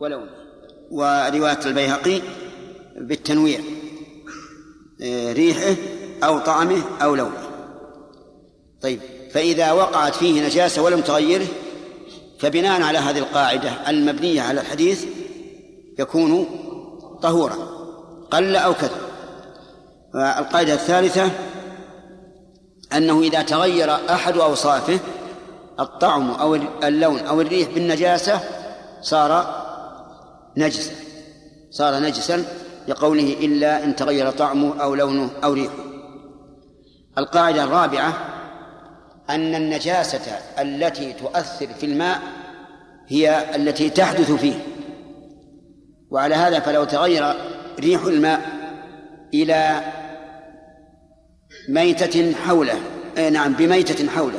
ولونه. 0.00 0.30
ورواية 0.90 1.66
البيهقي 1.66 2.20
بالتنويع 2.96 3.60
ريحه 5.32 5.76
أو 6.24 6.38
طعمه 6.38 7.02
أو 7.02 7.14
لونه. 7.14 7.48
طيب 8.80 9.00
فإذا 9.30 9.72
وقعت 9.72 10.14
فيه 10.14 10.46
نجاسة 10.46 10.82
ولم 10.82 11.00
تغيره 11.00 11.46
فبناء 12.38 12.82
على 12.82 12.98
هذه 12.98 13.18
القاعدة 13.18 13.90
المبنية 13.90 14.42
على 14.42 14.60
الحديث 14.60 15.06
يكون 15.98 16.46
طهورا. 17.22 17.73
قل 18.34 18.56
أو 18.56 18.74
كثر. 18.74 19.00
القاعدة 20.14 20.74
الثالثة 20.74 21.30
أنه 22.92 23.20
إذا 23.20 23.42
تغير 23.42 23.94
أحد 24.10 24.36
أوصافه 24.36 24.98
الطعم 25.80 26.30
أو 26.30 26.54
اللون 26.84 27.18
أو 27.18 27.40
الريح 27.40 27.68
بالنجاسة 27.70 28.40
صار 29.02 29.64
نجسا. 30.56 30.92
صار 31.70 31.98
نجسا 31.98 32.44
لقوله 32.88 33.36
إلا 33.40 33.84
إن 33.84 33.96
تغير 33.96 34.30
طعمه 34.30 34.82
أو 34.82 34.94
لونه 34.94 35.30
أو 35.44 35.52
ريحه. 35.52 35.74
القاعدة 37.18 37.64
الرابعة 37.64 38.12
أن 39.30 39.54
النجاسة 39.54 40.38
التي 40.58 41.12
تؤثر 41.12 41.66
في 41.66 41.86
الماء 41.86 42.20
هي 43.08 43.56
التي 43.56 43.90
تحدث 43.90 44.32
فيه. 44.32 44.54
وعلى 46.10 46.34
هذا 46.34 46.60
فلو 46.60 46.84
تغير 46.84 47.53
ريح 47.80 48.02
الماء 48.04 48.40
إلى 49.34 49.80
ميتة 51.68 52.32
حوله. 52.34 52.80
أي 53.18 53.30
نعم 53.30 53.52
بميتة 53.52 54.08
حوله. 54.08 54.38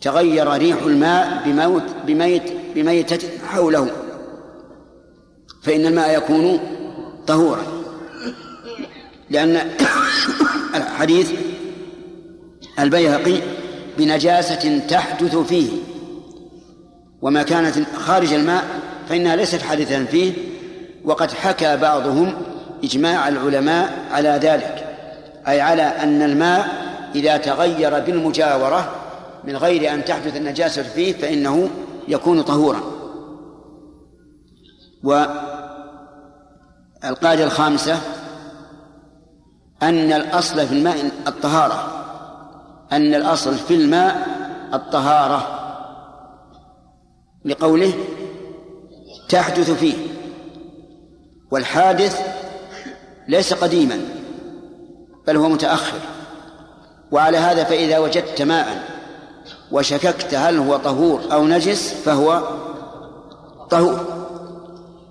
تغير 0.00 0.56
ريح 0.56 0.82
الماء 0.82 1.42
بموت 1.46 1.82
بميت 2.06 2.42
بميتة 2.74 3.28
حوله. 3.46 3.90
فإن 5.62 5.86
الماء 5.86 6.16
يكون 6.16 6.60
طهورا. 7.26 7.66
لأن 9.30 9.56
الحديث 10.74 11.32
البيهقي 12.78 13.40
بنجاسة 13.98 14.78
تحدث 14.78 15.36
فيه. 15.36 15.68
وما 17.22 17.42
كانت 17.42 17.86
خارج 17.96 18.32
الماء 18.32 18.64
فإنها 19.08 19.36
ليست 19.36 19.62
حادثة 19.62 20.04
فيه. 20.04 20.51
وقد 21.04 21.30
حكى 21.30 21.76
بعضهم 21.76 22.34
إجماع 22.84 23.28
العلماء 23.28 24.06
على 24.10 24.28
ذلك 24.28 24.86
أي 25.48 25.60
على 25.60 25.82
أن 25.82 26.22
الماء 26.22 26.68
إذا 27.14 27.36
تغير 27.36 28.00
بالمجاورة 28.00 28.92
من 29.44 29.56
غير 29.56 29.94
أن 29.94 30.04
تحدث 30.04 30.36
النجاسة 30.36 30.82
فيه 30.82 31.12
فإنه 31.12 31.70
يكون 32.08 32.42
طهورا. 32.42 32.80
والقاعدة 35.04 37.44
الخامسة 37.44 37.98
أن 39.82 40.12
الأصل 40.12 40.66
في 40.66 40.74
الماء 40.74 41.10
الطهارة 41.26 41.88
أن 42.92 43.14
الأصل 43.14 43.54
في 43.54 43.74
الماء 43.74 44.26
الطهارة 44.74 45.58
لقوله 47.44 47.92
تحدث 49.28 49.70
فيه. 49.70 49.94
والحادث 51.52 52.20
ليس 53.28 53.54
قديما 53.54 54.00
بل 55.26 55.36
هو 55.36 55.48
متأخر. 55.48 55.98
وعلى 57.10 57.38
هذا 57.38 57.64
فإذا 57.64 57.98
وجدت 57.98 58.42
ماء 58.42 58.88
وشككت 59.72 60.34
هل 60.34 60.58
هو 60.58 60.76
طهور 60.76 61.20
أو 61.32 61.46
نجس 61.46 61.94
فهو 62.04 62.42
طهور 63.70 64.06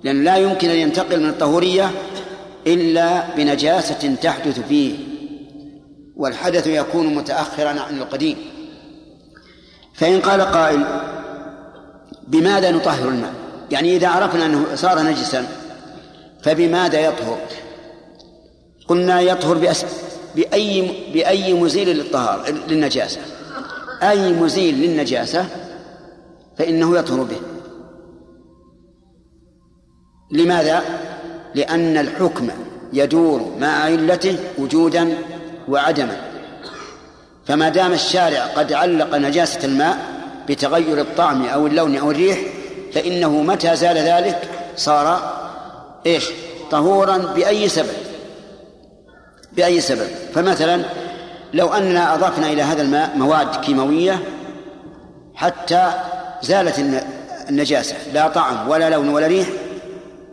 لأن 0.04 0.24
لا 0.24 0.38
يمكن 0.38 0.70
أن 0.70 0.78
ينتقل 0.78 1.20
من 1.20 1.30
الطهورية 1.30 1.92
إلا 2.68 3.36
بنجاسة 3.36 4.16
تحدث 4.16 4.60
فيه. 4.60 4.98
والحدث 6.16 6.68
يكون 6.68 7.16
متأخرا 7.16 7.70
عن 7.70 7.98
القديم. 7.98 8.38
فإن 9.94 10.22
قال 10.22 10.42
قائل 10.42 10.86
بماذا 12.28 12.72
نطهر 12.72 13.10
الماء؟ 13.10 13.34
يعني 13.72 13.96
إذا 13.96 14.08
عرفنا 14.08 14.46
أنه 14.46 14.66
صار 14.76 15.02
نجسا 15.02 15.61
فبماذا 16.44 17.00
يطهر؟ 17.00 17.38
قلنا 18.88 19.22
يطهر 19.22 19.58
بأس 19.58 19.86
بأي 20.36 20.92
بأي 21.14 21.54
مزيل 21.54 21.90
للطهارة 21.90 22.50
للنجاسة. 22.50 23.20
أي 24.04 24.34
مزيل 24.34 24.76
للنجاسة 24.76 25.46
فإنه 26.58 26.98
يطهر 26.98 27.24
به. 27.24 27.38
لماذا؟ 30.32 30.84
لأن 31.56 31.98
الحكم 31.98 32.50
يدور 32.94 33.56
مع 33.60 33.68
علته 33.68 34.38
وجودا 34.58 35.18
وعدما. 35.68 36.18
فما 37.46 37.70
دام 37.70 37.94
الشارع 37.94 38.46
قد 38.46 38.74
علق 38.74 39.16
نجاسة 39.16 39.66
الماء 39.66 39.98
بتغير 40.50 41.02
الطعم 41.02 41.46
أو 41.46 41.68
اللون 41.68 41.98
أو 41.98 42.12
الريح 42.12 42.40
فإنه 42.94 43.30
متى 43.42 43.76
زال 43.76 43.98
ذلك؟ 43.98 44.50
صار 44.76 45.41
إيش؟ 46.06 46.30
طهورا 46.72 47.18
بأي 47.18 47.70
سبب؟ 47.70 47.94
بأي 49.54 49.82
سبب؟ 49.82 50.08
فمثلا 50.34 50.86
لو 51.54 51.68
أننا 51.68 52.16
أضفنا 52.16 52.52
إلى 52.52 52.62
هذا 52.62 52.82
الماء 52.82 53.18
مواد 53.18 53.56
كيماوية 53.56 54.24
حتى 55.36 55.92
زالت 56.42 56.80
النجاسة 57.50 57.96
لا 58.14 58.28
طعم 58.28 58.70
ولا 58.70 58.90
لون 58.90 59.10
ولا 59.10 59.28
ريح 59.28 59.48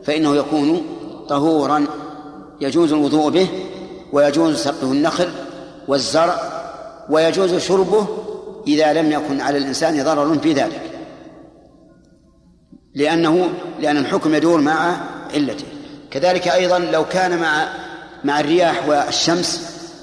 فإنه 0.05 0.37
يكون 0.37 0.87
طهورا 1.29 1.87
يجوز 2.61 2.93
الوضوء 2.93 3.31
به 3.31 3.49
ويجوز 4.13 4.57
سقه 4.57 4.93
النخل 4.93 5.29
والزرع 5.89 6.37
ويجوز 7.11 7.55
شربه 7.55 8.07
إذا 8.67 8.93
لم 8.93 9.13
يكن 9.13 9.41
على 9.41 9.59
الإنسان 9.59 10.05
ضرر 10.05 10.39
في 10.39 10.53
ذلك. 10.53 10.83
لأنه 12.95 13.49
لأن 13.81 13.97
الحكم 13.97 14.35
يدور 14.35 14.61
مع 14.61 14.97
علته 15.35 15.65
كذلك 16.11 16.49
أيضا 16.49 16.79
لو 16.79 17.05
كان 17.05 17.39
مع 17.39 17.69
مع 18.25 18.41
الرياح 18.41 18.89
والشمس 18.89 19.61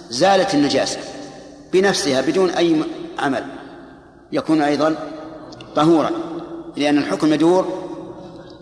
زالت 0.10 0.54
النجاسة 0.54 0.98
بنفسها 1.74 2.22
بدون 2.22 2.50
أي 2.50 2.76
عمل. 3.20 3.44
يكون 4.32 4.62
أيضا 4.62 4.96
طهورا 5.76 6.12
لأن 6.78 6.98
الحكم 6.98 7.34
يدور 7.34 7.90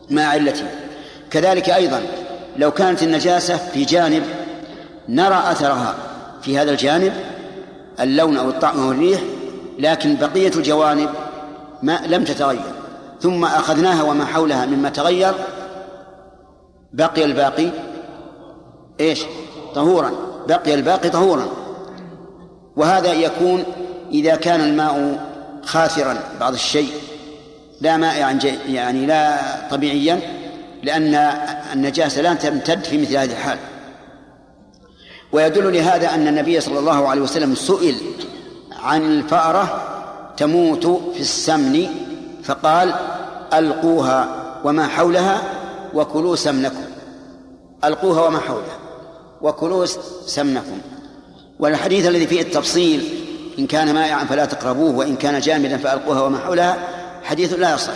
مع 0.10 0.24
علته. 0.24 0.66
كذلك 1.32 1.70
أيضا 1.70 2.02
لو 2.58 2.72
كانت 2.72 3.04
النجاسة 3.04 3.58
في 3.58 3.86
جانب 3.86 4.24
نرى 5.10 5.44
أثرها 5.52 5.96
في 6.42 6.58
هذا 6.58 6.72
الجانب 6.72 7.14
اللون 8.00 8.38
أو 8.38 8.50
الطعم 8.50 8.80
أو 8.80 8.92
الريح 8.92 9.22
لكن 9.80 10.16
بقية 10.16 10.52
الجوانب 10.56 11.10
ما 11.84 12.00
لم 12.08 12.24
تتغير. 12.24 12.74
ثم 13.22 13.46
أخذناها 13.46 14.04
وما 14.04 14.26
حولها 14.26 14.66
مما 14.66 14.90
تغير 14.90 15.34
بقي 16.94 17.26
الباقي 17.26 17.70
إيش؟ 19.00 19.22
طهورا. 19.76 20.12
بقي 20.48 20.74
الباقي 20.74 21.10
طهورا. 21.10 21.48
وهذا 22.76 23.14
يكون 23.14 23.64
إذا 24.12 24.36
كان 24.36 24.62
الماء 24.62 25.26
خاثرا 25.66 26.18
بعض 26.40 26.54
الشيء. 26.54 26.92
لا 27.82 27.98
ماء 27.98 28.38
يعني 28.68 29.06
لا 29.06 29.38
طبيعيا 29.72 30.20
لأن 30.84 31.16
النجاسة 31.74 32.22
لا 32.22 32.34
تمتد 32.34 32.84
في 32.84 33.02
مثل 33.02 33.18
هذه 33.18 33.32
الحال. 33.32 33.58
ويدل 35.32 35.74
لهذا 35.74 36.14
أن 36.14 36.28
النبي 36.28 36.60
صلى 36.60 36.80
الله 36.80 37.08
عليه 37.08 37.22
وسلم 37.22 37.56
سئل 37.56 37.96
عن 38.84 39.02
الفأرة 39.02 39.82
تموت 40.38 40.86
في 41.14 41.20
السمن 41.20 41.88
فقال 42.44 42.94
ألقوها 43.54 44.28
وما 44.64 44.88
حولها 44.88 45.42
وكلوا 45.94 46.36
سمنكم. 46.36 46.84
ألقوها 47.84 48.28
وما 48.28 48.40
حولها. 48.40 48.80
وكلوا 49.42 49.86
سمنكم. 50.26 50.82
والحديث 51.60 52.08
الذي 52.08 52.28
فيه 52.28 52.42
التفصيل 52.42 53.26
إن 53.60 53.68
كان 53.68 53.94
مائعا 53.94 54.26
فلا 54.26 54.46
تقربوه 54.46 54.98
وإن 54.98 55.16
كان 55.16 55.40
جامدا 55.40 55.78
فألقوها 55.78 56.22
وما 56.22 56.38
حولها 56.40 56.88
حديث 57.24 57.54
لا 57.54 57.74
يصح. 57.74 57.94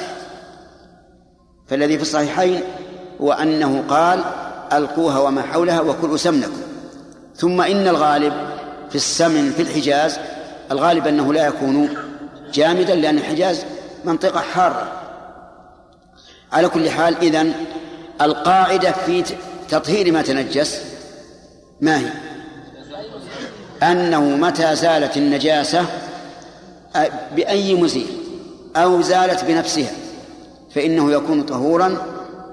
فالذي 1.68 1.96
في 1.98 2.02
الصحيحين 2.02 2.62
هو 3.22 3.32
أنه 3.32 3.84
قال 3.90 4.24
ألقوها 4.74 5.20
وما 5.20 5.42
حولها 5.42 5.82
وكلوا 5.82 6.18
سمنكم. 6.18 6.62
ثم 7.36 7.62
إن 7.62 7.88
الغالب 7.88 8.34
في 8.90 8.96
السمن 8.96 9.52
في 9.52 9.62
الحجاز 9.62 10.20
الغالب 10.72 11.08
أنه 11.08 11.34
لا 11.34 11.48
يكون 11.48 11.90
جامدا 12.54 12.96
لأن 12.96 13.18
الحجاز 13.18 13.66
منطقة 14.06 14.40
حارة. 14.40 14.92
على 16.52 16.70
كل 16.70 16.90
حال 16.90 17.18
إذن 17.18 17.54
القاعدة 18.22 18.92
في 18.92 19.24
تطهير 19.70 20.12
ما 20.12 20.22
تنجس. 20.22 20.82
ما 21.82 22.00
هي؟ 22.00 22.10
أنه 23.84 24.22
متى 24.22 24.76
زالت 24.76 25.18
النجاسة؟ 25.18 25.86
بأي 27.36 27.76
مزيل؟ 27.76 28.08
أو 28.76 29.02
زالت 29.02 29.44
بنفسها. 29.44 29.92
فإنه 30.76 31.12
يكون 31.12 31.44
طهورا 31.44 31.98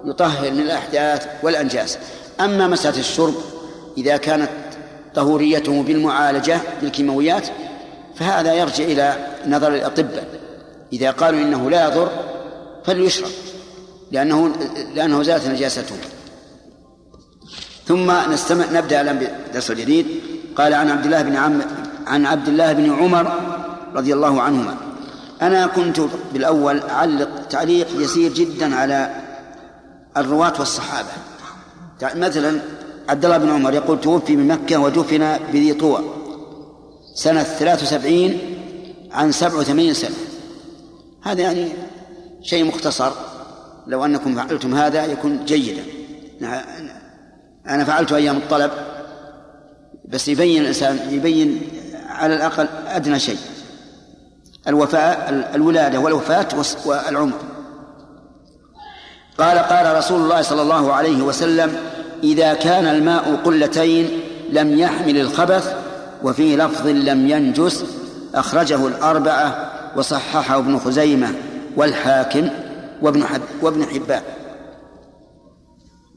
يطهر 0.05 0.51
من 0.51 0.61
الأحداث 0.61 1.27
والأنجاس. 1.43 1.99
أما 2.41 2.67
مسألة 2.67 2.99
الشرب 2.99 3.35
إذا 3.99 4.17
كانت 4.17 4.51
طهوريته 5.15 5.83
بالمعالجة 5.83 6.61
بالكيماويات 6.83 7.49
فهذا 8.17 8.55
يرجع 8.55 8.85
إلى 8.85 9.17
نظر 9.47 9.75
الأطباء. 9.75 10.25
إذا 10.93 11.11
قالوا 11.11 11.41
إنه 11.41 11.71
لا 11.71 11.89
يضر 11.89 12.09
فليشرب. 12.85 13.31
لأنه 14.15 14.53
لأنه 14.95 15.23
زالت 15.23 15.47
نجاسته 15.47 15.97
ثم 17.87 18.33
نستمع 18.33 18.65
نبدأ 18.73 19.01
الآن 19.01 19.19
بالدرس 19.19 19.71
الجديد 19.71 20.07
قال 20.57 20.75
عن 20.75 20.91
عبد 20.91 21.05
الله 21.05 21.23
بن 21.23 21.37
عم 21.37 21.63
عن 22.07 22.27
عبد 22.27 22.49
الله 22.49 22.73
بن 22.73 22.93
عمر 22.93 23.33
رضي 23.95 24.15
الله 24.15 24.43
عنهما. 24.43 24.77
أنا 25.43 25.67
كنت 25.67 26.01
بالأول 26.33 26.81
أعلق 26.81 27.47
تعليق 27.51 27.87
يسير 27.95 28.33
جدا 28.33 28.77
على 28.77 29.11
الرواة 30.17 30.53
والصحابة. 30.59 31.09
مثلا 32.03 32.61
عبد 33.09 33.25
الله 33.25 33.39
بن 33.39 33.51
عمر 33.51 33.75
يقول 33.75 34.01
توفي 34.01 34.37
من 34.37 34.49
مكة 34.49 34.77
ودفن 34.77 35.39
بذي 35.53 35.75
طوى. 35.75 36.01
سنة 37.15 37.43
73 37.43 38.39
عن 39.13 39.33
87 39.33 39.95
سنة. 39.95 40.17
هذا 41.23 41.41
يعني 41.43 41.69
شيء 42.43 42.65
مختصر. 42.65 43.13
لو 43.87 44.05
أنكم 44.05 44.35
فعلتم 44.35 44.75
هذا 44.75 45.05
يكون 45.05 45.45
جيدا. 45.45 45.83
أنا 47.69 47.85
فعلت 47.85 48.13
أيام 48.13 48.37
الطلب 48.37 48.71
بس 50.09 50.29
يبين 50.29 50.63
الإنسان 50.63 50.99
يبين 51.11 51.61
على 52.09 52.35
الأقل 52.37 52.69
أدنى 52.87 53.19
شيء. 53.19 53.39
الوفاء 54.69 55.51
الولادة 55.55 55.99
والوفاة 56.01 56.49
والعمر. 56.85 57.39
قال 59.39 59.59
قال 59.59 59.97
رسول 59.97 60.21
الله 60.21 60.43
صلى 60.43 60.63
الله 60.63 60.93
عليه 60.93 61.23
وسلم 61.23 61.77
إذا 62.23 62.55
كان 62.55 62.87
الماء 62.87 63.41
قلتين 63.45 64.11
لم 64.51 64.79
يحمل 64.79 65.21
الخبث 65.21 65.75
وفي 66.23 66.57
لفظ 66.57 66.87
لم 66.87 67.29
ينجس 67.29 67.85
أخرجه 68.35 68.87
الأربعة 68.87 69.71
وصححه 69.97 70.59
ابن 70.59 70.79
خزيمة 70.79 71.35
والحاكم 71.77 72.49
وابن 73.03 73.25
حب 73.25 73.43
وابن 73.63 73.85
حبان. 73.85 74.23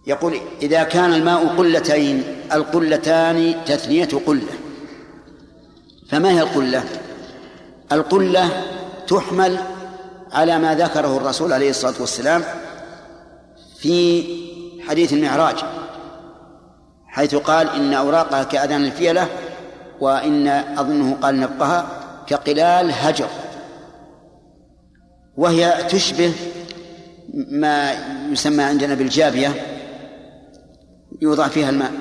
يقول 0.07 0.39
إذا 0.61 0.83
كان 0.83 1.13
الماء 1.13 1.47
قلتين 1.47 2.23
القلتان 2.53 3.55
تثنية 3.65 4.09
قلة. 4.25 4.53
فما 6.09 6.31
هي 6.31 6.41
القلة؟ 6.41 6.83
القلة 7.91 8.49
تحمل 9.07 9.59
على 10.31 10.59
ما 10.59 10.75
ذكره 10.75 11.17
الرسول 11.17 11.53
عليه 11.53 11.69
الصلاة 11.69 11.93
والسلام 11.99 12.43
في 13.79 14.23
حديث 14.87 15.13
المعراج 15.13 15.55
حيث 17.07 17.35
قال 17.35 17.69
إن 17.69 17.93
أوراقها 17.93 18.43
كأذان 18.43 18.85
الفيلة 18.85 19.27
وإن 19.99 20.47
أظنه 20.47 21.17
قال 21.21 21.39
نبقها 21.39 21.85
كقلال 22.27 22.91
هجر. 22.91 23.29
وهي 25.37 25.83
تشبه 25.89 26.33
ما 27.38 27.93
يسمى 28.32 28.63
عندنا 28.63 28.95
بالجابية 28.95 29.54
يوضع 31.21 31.47
فيها 31.47 31.69
الماء. 31.69 31.91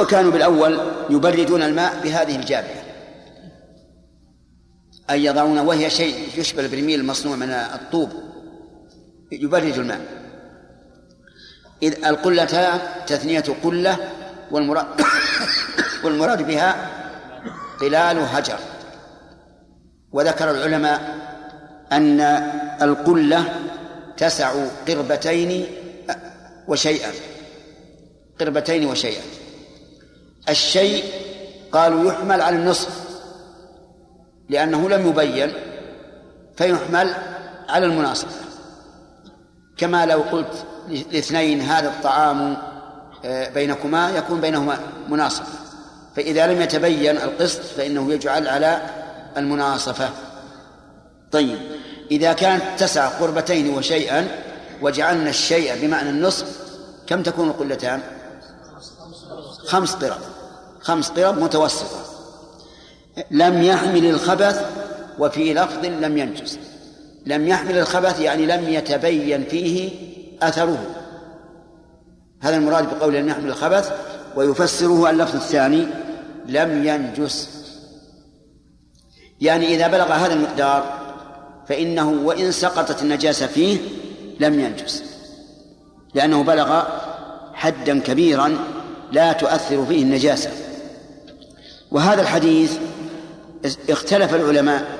وكانوا 0.00 0.30
بالأول 0.30 0.80
يبردون 1.10 1.62
الماء 1.62 2.00
بهذه 2.04 2.36
الجابية. 2.36 2.84
أي 5.10 5.24
يضعون 5.24 5.58
وهي 5.58 5.90
شيء 5.90 6.28
يشبه 6.36 6.62
البرميل 6.62 7.00
المصنوع 7.00 7.36
من 7.36 7.50
الطوب. 7.50 8.12
يبرد 9.32 9.78
الماء. 9.78 10.00
إذ 11.82 12.04
القلتان 12.04 12.80
تثنية 13.06 13.44
قلة 13.62 13.96
والمراد 14.50 14.86
والمراد 16.04 16.46
بها 16.46 16.90
قلال 17.80 18.18
هجر. 18.18 18.58
وذكر 20.12 20.50
العلماء 20.50 21.14
أن 21.92 22.20
القلة 22.82 23.44
تسع 24.16 24.52
قربتين 24.88 25.66
وشيئا. 26.68 27.10
قربتين 28.40 28.86
وشيئا. 28.86 29.22
الشيء 30.48 31.04
قالوا 31.72 32.12
يحمل 32.12 32.40
على 32.40 32.56
النصف 32.56 33.08
لأنه 34.48 34.88
لم 34.88 35.08
يبين 35.08 35.52
فيحمل 36.56 37.14
على 37.68 37.86
المناصفة. 37.86 38.48
كما 39.76 40.06
لو 40.06 40.20
قلت 40.20 40.66
لاثنين 40.88 41.60
هذا 41.60 41.88
الطعام 41.88 42.56
آه، 43.24 43.48
بينكما 43.48 44.10
يكون 44.10 44.40
بينهما 44.40 44.78
مناصفة 45.08 45.46
فإذا 46.16 46.46
لم 46.46 46.62
يتبين 46.62 47.16
القسط 47.16 47.60
فإنه 47.60 48.12
يجعل 48.12 48.48
على 48.48 48.80
المناصفة. 49.36 50.10
طيب 51.32 51.58
إذا 52.10 52.32
كانت 52.32 52.62
تسع 52.78 53.08
قربتين 53.08 53.74
وشيئا 53.74 54.28
وجعلنا 54.82 55.30
الشيء 55.30 55.86
بمعنى 55.86 56.10
النصف 56.10 56.58
كم 57.06 57.22
تكون 57.22 57.48
القلتان 57.48 58.00
خمس 59.66 59.94
قرب. 59.94 60.20
خمس 60.80 61.08
قرب 61.08 61.38
متوسطة. 61.38 62.00
لم 63.30 63.62
يحمل 63.62 64.06
الخبث 64.06 64.66
وفي 65.18 65.54
لفظ 65.54 65.84
لم 65.84 66.18
ينجس. 66.18 66.58
لم 67.26 67.48
يحمل 67.48 67.78
الخبث 67.78 68.20
يعني 68.20 68.46
لم 68.46 68.68
يتبين 68.68 69.44
فيه 69.44 69.90
أثره. 70.42 70.86
هذا 72.40 72.56
المراد 72.56 72.98
بقول 72.98 73.14
لم 73.14 73.28
يحمل 73.28 73.48
الخبث 73.48 73.92
ويفسره 74.36 75.10
اللفظ 75.10 75.34
الثاني 75.34 75.86
لم 76.46 76.86
ينجس. 76.86 77.57
يعني 79.40 79.74
إذا 79.74 79.88
بلغ 79.88 80.12
هذا 80.12 80.34
المقدار 80.34 80.98
فإنه 81.68 82.10
وإن 82.10 82.52
سقطت 82.52 83.02
النجاسة 83.02 83.46
فيه 83.46 83.78
لم 84.40 84.60
ينجس. 84.60 85.02
لأنه 86.14 86.42
بلغ 86.42 86.82
حدا 87.54 88.00
كبيرا 88.00 88.58
لا 89.12 89.32
تؤثر 89.32 89.86
فيه 89.86 90.02
النجاسة. 90.02 90.50
وهذا 91.90 92.22
الحديث 92.22 92.78
اختلف 93.90 94.34
العلماء 94.34 94.98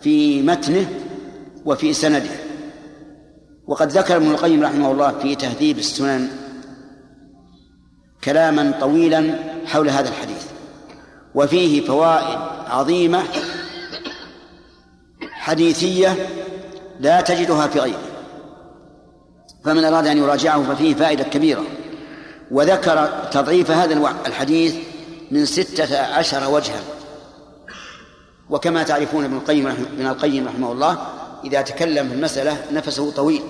في 0.00 0.42
متنه 0.42 0.86
وفي 1.64 1.92
سنده. 1.92 2.30
وقد 3.66 3.88
ذكر 3.88 4.16
ابن 4.16 4.30
القيم 4.30 4.62
رحمه 4.62 4.92
الله 4.92 5.18
في 5.18 5.34
تهذيب 5.34 5.78
السنن 5.78 6.28
كلاما 8.24 8.72
طويلا 8.80 9.34
حول 9.66 9.88
هذا 9.90 10.08
الحديث. 10.08 10.44
وفيه 11.34 11.86
فوائد 11.86 12.38
عظيمة 12.66 13.22
حديثية 15.50 16.28
لا 17.00 17.20
تجدها 17.20 17.66
في 17.66 17.80
غيره. 17.80 18.00
فمن 19.64 19.84
أراد 19.84 20.06
أن 20.06 20.18
يراجعه 20.18 20.74
ففيه 20.74 20.94
فائدة 20.94 21.24
كبيرة. 21.24 21.64
وذكر 22.50 23.08
تضعيف 23.32 23.70
هذا 23.70 24.14
الحديث 24.26 24.74
من 25.30 25.46
ستة 25.46 25.98
عشر 25.98 26.50
وجها. 26.50 26.80
وكما 28.50 28.82
تعرفون 28.82 29.24
ابن 29.24 29.36
القيم 29.36 29.66
ابن 29.66 30.06
القيم 30.06 30.48
رحمه 30.48 30.72
الله 30.72 30.98
إذا 31.44 31.62
تكلم 31.62 32.08
في 32.08 32.14
المسألة 32.14 32.56
نفسه 32.72 33.10
طويل. 33.10 33.42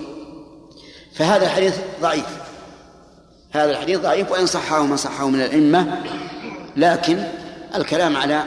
فهذا 1.15 1.45
الحديث 1.45 1.77
ضعيف. 2.01 2.27
هذا 3.51 3.71
الحديث 3.71 3.99
ضعيف 3.99 4.31
وإن 4.31 4.45
صحه 4.45 4.85
من 4.85 4.97
صحه 4.97 5.27
من 5.27 5.41
الأئمة. 5.41 6.01
لكن 6.75 7.23
الكلام 7.75 8.17
على 8.17 8.43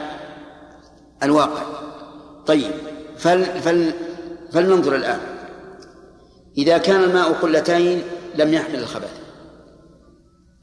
الواقع. 1.23 1.63
طيب. 2.47 2.94
فل 3.17 3.45
فل 3.45 3.93
فلننظر 4.51 4.95
الآن. 4.95 5.19
إذا 6.57 6.77
كان 6.77 7.03
الماء 7.03 7.31
قلتين 7.31 8.01
لم 8.35 8.53
يحمل 8.53 8.75
الخبث. 8.75 9.11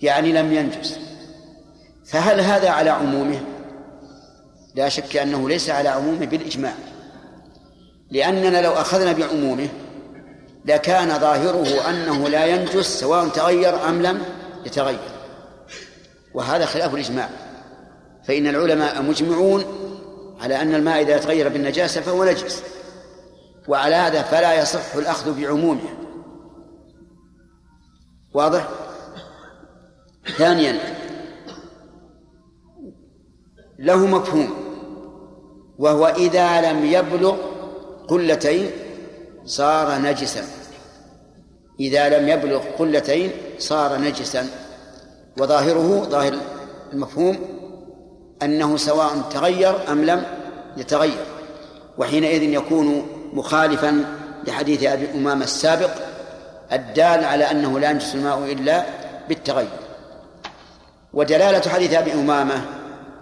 يعني 0.00 0.32
لم 0.32 0.52
ينجس. 0.52 0.98
فهل 2.06 2.40
هذا 2.40 2.70
على 2.70 2.90
عمومه؟ 2.90 3.40
لا 4.74 4.88
شك 4.88 5.16
أنه 5.16 5.48
ليس 5.48 5.70
على 5.70 5.88
عمومه 5.88 6.26
بالإجماع. 6.26 6.74
لأننا 8.10 8.62
لو 8.62 8.72
أخذنا 8.72 9.12
بعمومه 9.12 9.68
لكان 10.64 11.18
ظاهره 11.18 11.90
أنه 11.90 12.28
لا 12.28 12.46
ينجس 12.46 12.86
سواء 13.00 13.28
تغير 13.28 13.88
أم 13.88 14.02
لم 14.02 14.22
يتغير. 14.66 14.98
وهذا 16.34 16.66
خلاف 16.66 16.94
الإجماع. 16.94 17.28
فإن 18.24 18.46
العلماء 18.46 19.02
مجمعون 19.02 19.64
على 20.42 20.62
أن 20.62 20.74
الماء 20.74 21.02
إذا 21.02 21.18
تغير 21.18 21.48
بالنجاسة 21.48 22.00
فهو 22.00 22.24
نجس. 22.24 22.62
وعلى 23.68 23.94
هذا 23.94 24.22
فلا 24.22 24.62
يصح 24.62 24.94
الأخذ 24.94 25.40
بعمومه. 25.40 25.88
واضح؟ 28.34 28.68
ثانيا 30.36 30.78
له 33.78 34.06
مفهوم 34.06 34.50
وهو 35.78 36.06
إذا 36.06 36.72
لم 36.72 36.84
يبلغ 36.84 37.36
قلتين 38.08 38.70
صار 39.44 39.98
نجسا. 39.98 40.44
إذا 41.80 42.18
لم 42.18 42.28
يبلغ 42.28 42.62
قلتين 42.78 43.30
صار 43.58 43.98
نجسا. 43.98 44.46
وظاهره 45.38 46.04
ظاهر 46.04 46.38
المفهوم 46.92 47.61
أنه 48.44 48.76
سواء 48.76 49.22
تغير 49.30 49.92
أم 49.92 50.04
لم 50.04 50.24
يتغير. 50.76 51.24
وحينئذ 51.98 52.42
يكون 52.42 53.06
مخالفا 53.32 54.04
لحديث 54.46 54.84
أبي 54.84 55.08
أمامة 55.14 55.44
السابق 55.44 55.90
الدال 56.72 57.24
على 57.24 57.50
أنه 57.50 57.78
لا 57.78 57.90
ينجس 57.90 58.14
الماء 58.14 58.52
إلا 58.52 58.84
بالتغير. 59.28 59.68
ودلالة 61.12 61.70
حديث 61.70 61.94
أبي 61.94 62.12
أمامة 62.12 62.62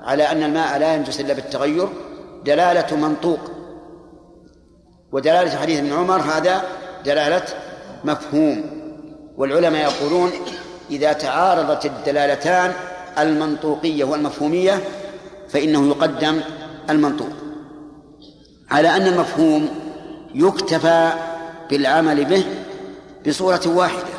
على 0.02 0.22
أن 0.22 0.42
الماء 0.42 0.78
لا 0.78 0.94
ينجس 0.94 1.20
إلا 1.20 1.34
بالتغير 1.34 1.88
دلالة 2.44 2.96
منطوق. 2.96 3.40
ودلالة 5.12 5.56
حديث 5.56 5.78
ابن 5.78 5.92
عمر 5.92 6.20
هذا 6.20 6.62
دلالة 7.04 7.44
مفهوم. 8.04 8.80
والعلماء 9.36 9.82
يقولون 9.82 10.30
إذا 10.90 11.12
تعارضت 11.12 11.86
الدلالتان 11.86 12.72
المنطوقية 13.18 14.04
والمفهومية 14.04 14.80
فإنه 15.52 15.88
يقدم 15.88 16.40
المنطوق. 16.90 17.28
على 18.70 18.96
أن 18.96 19.06
المفهوم 19.06 19.68
يكتفى 20.34 21.12
بالعمل 21.70 22.24
به 22.24 22.44
بصورة 23.28 23.60
واحدة. 23.66 24.10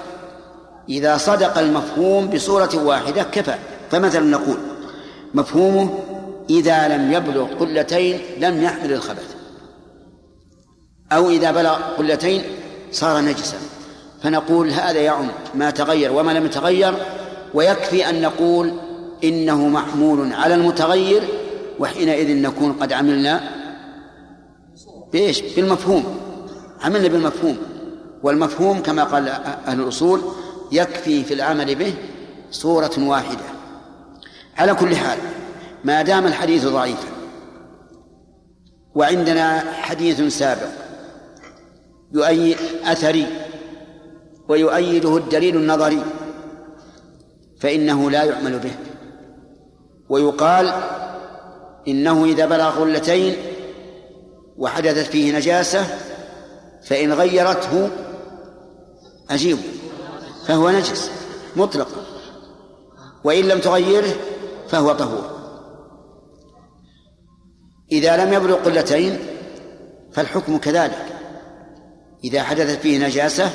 إذا 0.89 1.17
صدق 1.17 1.57
المفهوم 1.57 2.27
بصورة 2.27 2.83
واحدة 2.83 3.23
كفى. 3.23 3.55
فمثلا 3.91 4.25
نقول 4.25 4.57
مفهومه 5.33 5.99
إذا 6.49 6.87
لم 6.87 7.13
يبلغ 7.13 7.47
قلتين 7.59 8.19
لم 8.39 8.63
يحمل 8.63 8.93
الخبث. 8.93 9.35
أو 11.11 11.29
إذا 11.29 11.51
بلغ 11.51 11.75
قلتين 11.97 12.43
صار 12.91 13.21
نجسا. 13.21 13.57
فنقول 14.23 14.69
هذا 14.71 14.99
يعم 14.99 15.27
ما 15.55 15.69
تغير 15.69 16.11
وما 16.11 16.31
لم 16.31 16.45
يتغير 16.45 16.93
ويكفي 17.53 18.09
أن 18.09 18.21
نقول 18.21 18.73
إنه 19.23 19.67
محمول 19.67 20.33
على 20.33 20.55
المتغير 20.55 21.23
وحينئذ 21.79 22.41
نكون 22.41 22.73
قد 22.73 22.93
عملنا 22.93 23.41
بإيش؟ 25.13 25.41
بالمفهوم. 25.41 26.17
عملنا 26.81 27.07
بالمفهوم. 27.07 27.57
والمفهوم 28.23 28.81
كما 28.81 29.03
قال 29.03 29.27
أهل 29.67 29.81
الأصول 29.81 30.21
يكفي 30.71 31.23
في 31.23 31.33
العمل 31.33 31.75
به 31.75 31.93
صورة 32.51 32.91
واحدة. 32.97 33.43
على 34.57 34.73
كل 34.73 34.95
حال 34.95 35.17
ما 35.83 36.01
دام 36.01 36.25
الحديث 36.25 36.67
ضعيفا 36.67 37.07
وعندنا 38.95 39.59
حديث 39.71 40.21
سابق 40.37 40.71
يؤيد 42.13 42.57
أثري 42.83 43.27
ويؤيده 44.49 45.17
الدليل 45.17 45.55
النظري 45.55 46.03
فإنه 47.59 48.11
لا 48.11 48.23
يعمل 48.23 48.59
به. 48.59 48.71
ويقال 50.11 50.73
إنه 51.87 52.25
إذا 52.25 52.45
بلغ 52.45 52.79
غلتين 52.79 53.35
وحدثت 54.57 55.11
فيه 55.11 55.37
نجاسة 55.37 55.85
فإن 56.83 57.13
غيرته 57.13 57.89
أجيب 59.29 59.57
فهو 60.47 60.69
نجس 60.69 61.11
مطلقا 61.55 62.01
وإن 63.23 63.43
لم 63.43 63.59
تغيره 63.59 64.13
فهو 64.69 64.93
طهور. 64.93 65.29
إذا 67.91 68.25
لم 68.25 68.33
يبلغ 68.33 68.55
قلتين 68.55 69.19
فالحكم 70.13 70.57
كذلك. 70.57 71.05
إذا 72.23 72.43
حدثت 72.43 72.79
فيه 72.79 73.07
نجاسة 73.07 73.51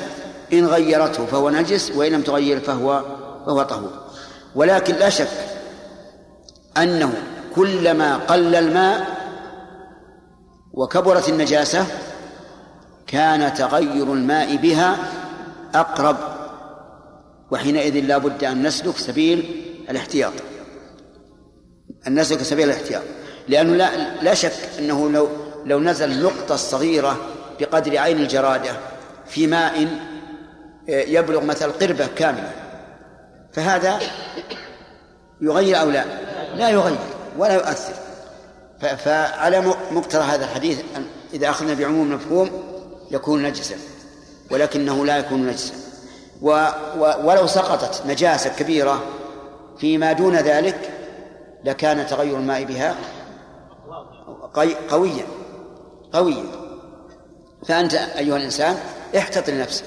إن 0.53 0.65
غيرته 0.65 1.25
فهو 1.25 1.49
نجس 1.49 1.91
وإن 1.95 2.11
لم 2.11 2.21
تغير 2.21 2.59
فهو 2.59 3.03
فهو 3.45 3.63
طهور. 3.63 3.91
ولكن 4.55 4.95
لا 4.95 5.09
شك 5.09 5.56
أنه 6.83 7.13
كلما 7.55 8.17
قل 8.17 8.55
الماء 8.55 9.07
وكبرت 10.73 11.29
النجاسة 11.29 11.85
كان 13.07 13.53
تغير 13.53 14.13
الماء 14.13 14.55
بها 14.55 14.97
أقرب 15.75 16.17
وحينئذ 17.51 17.99
لا 17.99 18.17
بد 18.17 18.43
أن 18.43 18.67
نسلك 18.67 18.97
سبيل 18.97 19.63
الاحتياط. 19.89 20.33
أن 22.07 22.19
نسلك 22.19 22.41
سبيل 22.41 22.69
الاحتياط. 22.69 23.03
لأنه 23.47 23.75
لا, 23.75 23.89
لا 24.21 24.33
شك 24.33 24.53
أنه 24.79 25.09
لو 25.09 25.27
لو 25.65 25.79
نزل 25.79 26.11
النقطة 26.11 26.55
الصغيرة 26.55 27.17
بقدر 27.59 27.97
عين 27.97 28.17
الجرادة 28.17 28.71
في 29.25 29.47
ماء 29.47 29.87
يبلغ 30.87 31.43
مثل 31.43 31.71
قربة 31.71 32.07
كاملة 32.15 32.51
فهذا 33.53 33.99
يغير 35.41 35.81
أو 35.81 35.89
لا؟ 35.89 36.03
لا 36.57 36.69
يغير 36.69 36.97
ولا 37.37 37.53
يؤثر. 37.53 37.93
فعلى 38.79 39.73
مقتضى 39.91 40.23
هذا 40.23 40.45
الحديث 40.45 40.79
إذا 41.33 41.49
أخذنا 41.49 41.73
بعموم 41.73 42.11
المفهوم 42.11 42.49
يكون 43.11 43.43
نجسا 43.43 43.75
ولكنه 44.51 45.05
لا 45.05 45.17
يكون 45.17 45.47
نجسا. 45.47 45.73
ولو 47.23 47.47
سقطت 47.47 48.05
نجاسة 48.05 48.49
كبيرة 48.49 49.03
فيما 49.77 50.13
دون 50.13 50.35
ذلك 50.35 50.89
لكان 51.63 52.07
تغير 52.07 52.37
الماء 52.37 52.63
بها 52.63 52.95
قويا 54.89 55.25
قويا. 56.13 56.45
فأنت 57.67 57.93
أيها 57.93 58.37
الإنسان 58.37 58.77
احتط 59.17 59.49
لنفسك 59.49 59.85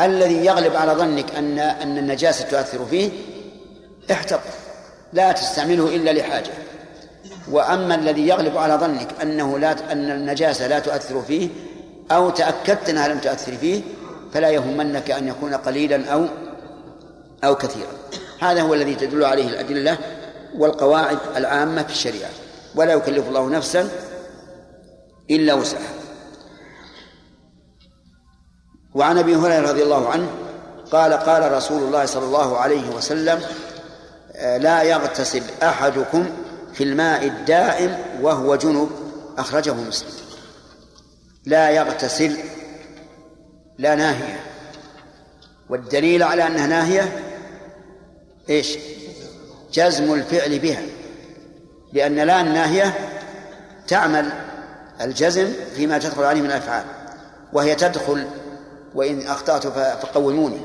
الذي 0.00 0.44
يغلب 0.44 0.76
على 0.76 0.92
ظنك 0.92 1.34
أن 1.34 1.58
أن 1.58 1.98
النجاسة 1.98 2.48
تؤثر 2.48 2.84
فيه 2.84 3.10
احتط 4.10 4.40
لا 5.12 5.32
تستعمله 5.32 5.96
إلا 5.96 6.10
لحاجة. 6.10 6.52
وأما 7.50 7.94
الذي 7.94 8.28
يغلب 8.28 8.56
على 8.56 8.74
ظنك 8.74 9.08
أنه 9.22 9.58
لا 9.58 9.92
أن 9.92 10.10
النجاسة 10.10 10.66
لا 10.66 10.78
تؤثر 10.78 11.22
فيه 11.22 11.48
أو 12.10 12.30
تأكدت 12.30 12.88
أنها 12.88 13.08
لم 13.08 13.18
تؤثر 13.18 13.52
فيه 13.56 13.82
فلا 14.32 14.50
يهمنك 14.50 15.10
أن 15.10 15.28
يكون 15.28 15.54
قليلا 15.54 16.12
أو 16.12 16.26
أو 17.44 17.54
كثيرا. 17.54 17.92
هذا 18.40 18.62
هو 18.62 18.74
الذي 18.74 18.94
تدل 18.94 19.24
عليه 19.24 19.48
الأدلة 19.48 19.98
والقواعد 20.58 21.18
العامة 21.36 21.82
في 21.82 21.90
الشريعة. 21.90 22.30
ولا 22.74 22.92
يكلف 22.92 23.28
الله 23.28 23.48
نفسا 23.48 23.88
إلا 25.30 25.54
وسعها. 25.54 25.92
وعن 28.94 29.18
أبي 29.18 29.36
هريرة 29.36 29.70
رضي 29.70 29.82
الله 29.82 30.08
عنه 30.08 30.28
قال 30.92 31.12
قال 31.12 31.52
رسول 31.52 31.82
الله 31.82 32.04
صلى 32.04 32.24
الله 32.24 32.58
عليه 32.58 32.90
وسلم 32.90 33.40
لا 34.38 34.82
يغتسل 34.82 35.42
أحدكم 35.62 36.26
في 36.74 36.84
الماء 36.84 37.26
الدائم 37.26 37.98
وهو 38.20 38.56
جنب 38.56 38.90
أخرجه 39.38 39.74
مسلم. 39.74 40.10
لا 41.46 41.70
يغتسل 41.70 42.36
لا 43.78 43.94
ناهية. 43.94 44.40
والدليل 45.68 46.22
على 46.22 46.46
أنها 46.46 46.66
ناهية 46.66 47.22
إيش؟ 48.50 48.78
جزم 49.72 50.14
الفعل 50.14 50.58
بها. 50.58 50.82
لأن 51.92 52.16
لا 52.16 52.40
الناهيه 52.40 52.94
تعمل 53.88 54.32
الجزم 55.00 55.52
فيما 55.76 55.98
تدخل 55.98 56.24
عليه 56.24 56.40
من 56.40 56.46
الأفعال. 56.46 56.84
وهي 57.52 57.74
تدخل 57.74 58.26
وإن 58.94 59.26
أخطأت 59.26 59.66
فقوموني. 60.02 60.60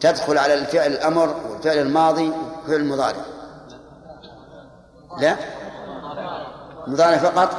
تدخل 0.00 0.38
على 0.38 0.54
الفعل 0.54 0.92
الأمر 0.92 1.36
والفعل 1.50 1.78
الماضي 1.78 2.32
والفعل 2.66 2.80
المضارع. 2.80 3.24
لا؟ 5.20 5.36
المضارع 6.86 7.16
فقط؟ 7.16 7.56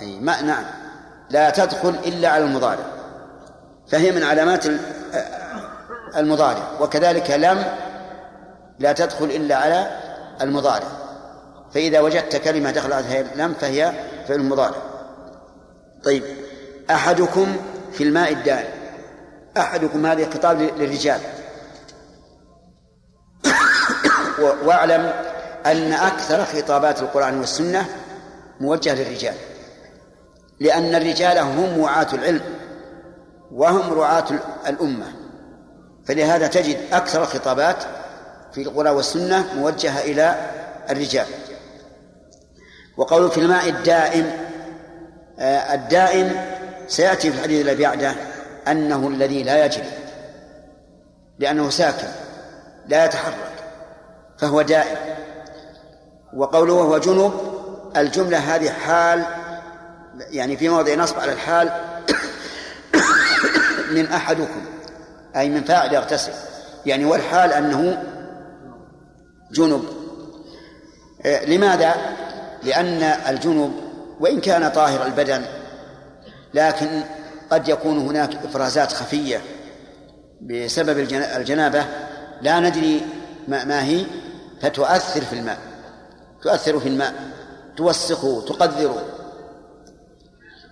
أي 0.00 0.20
ما 0.20 0.42
نعم. 0.42 0.64
لا 1.30 1.50
تدخل 1.50 1.88
إلا 1.88 2.28
على 2.28 2.44
المضارع. 2.44 2.84
فهي 3.88 4.10
من 4.10 4.22
علامات 4.22 4.64
المضارع. 6.16 6.68
وكذلك 6.80 7.30
لم 7.30 7.64
لا 8.78 8.92
تدخل 8.92 9.24
إلا 9.24 9.56
على 9.56 10.00
المضارع. 10.40 10.88
فإذا 11.74 12.00
وجدت 12.00 12.36
كلمة 12.36 12.70
دخل 12.70 12.92
عليها 12.92 13.22
لم 13.34 13.54
فهي 13.54 13.92
فعل 14.28 14.40
المضارع 14.40 14.76
طيب. 16.04 16.22
أحدكم 16.90 17.56
في 17.92 18.04
الماء 18.04 18.32
الدائم. 18.32 18.70
أحدكم 19.56 20.06
هذه 20.06 20.30
خطاب 20.30 20.60
للرجال. 20.60 21.20
واعلم 24.38 25.12
أن 25.66 25.92
أكثر 25.92 26.44
خطابات 26.44 27.02
القرآن 27.02 27.38
والسنة 27.38 27.86
موجهة 28.60 28.94
للرجال 28.94 29.34
لأن 30.60 30.94
الرجال 30.94 31.38
هم 31.38 31.78
وعاة 31.78 32.06
العلم 32.12 32.40
وهم 33.52 33.92
رعاة 33.92 34.24
الأمة. 34.68 35.06
فلهذا 36.06 36.46
تجد 36.46 36.76
أكثر 36.92 37.22
الخطابات 37.22 37.76
في 38.52 38.62
القرآن 38.62 38.94
والسنة 38.94 39.54
موجهة 39.56 40.00
إلى 40.00 40.50
الرجال. 40.90 41.26
وقول 42.96 43.30
في 43.30 43.38
الماء 43.38 43.68
الدائم 43.68 44.32
آه، 45.38 45.74
الدائم 45.74 46.40
سيأتي 46.88 47.32
في 47.32 47.38
الحديث 47.38 47.66
الذي 47.66 47.82
بعده 47.82 48.14
أنه 48.68 49.08
الذي 49.08 49.42
لا 49.42 49.64
يجري 49.64 49.90
لأنه 51.38 51.70
ساكن 51.70 52.08
لا 52.88 53.04
يتحرك. 53.04 53.61
فهو 54.42 54.62
دائم 54.62 54.96
وقوله 56.36 56.72
وهو 56.72 56.98
جنب 56.98 57.32
الجملة 57.96 58.38
هذه 58.38 58.70
حال 58.70 59.24
يعني 60.30 60.56
في 60.56 60.68
موضع 60.68 60.94
نصب 60.94 61.20
على 61.20 61.32
الحال 61.32 61.70
من 63.94 64.06
أحدكم 64.06 64.60
أي 65.36 65.48
من 65.48 65.64
فاعل 65.64 65.94
يغتسل. 65.94 66.32
يعني 66.86 67.04
والحال 67.04 67.52
أنه 67.52 68.02
جنب 69.52 69.84
آه، 71.26 71.44
لماذا؟ 71.44 71.94
لأن 72.62 73.02
الجنب 73.02 73.72
وإن 74.20 74.40
كان 74.40 74.68
طاهر 74.68 75.06
البدن 75.06 75.42
لكن 76.54 77.02
قد 77.50 77.68
يكون 77.68 77.98
هناك 77.98 78.36
إفرازات 78.44 78.92
خفية 78.92 79.40
بسبب 80.40 80.98
الجنابة 81.36 81.84
لا 82.40 82.60
ندري 82.60 83.00
ما 83.48 83.84
هي. 83.84 84.04
فتؤثر 84.62 85.20
في 85.20 85.32
الماء. 85.32 85.58
تؤثر 86.42 86.80
في 86.80 86.88
الماء. 86.88 87.14
توسخه 87.76 88.44
تقذره. 88.48 89.04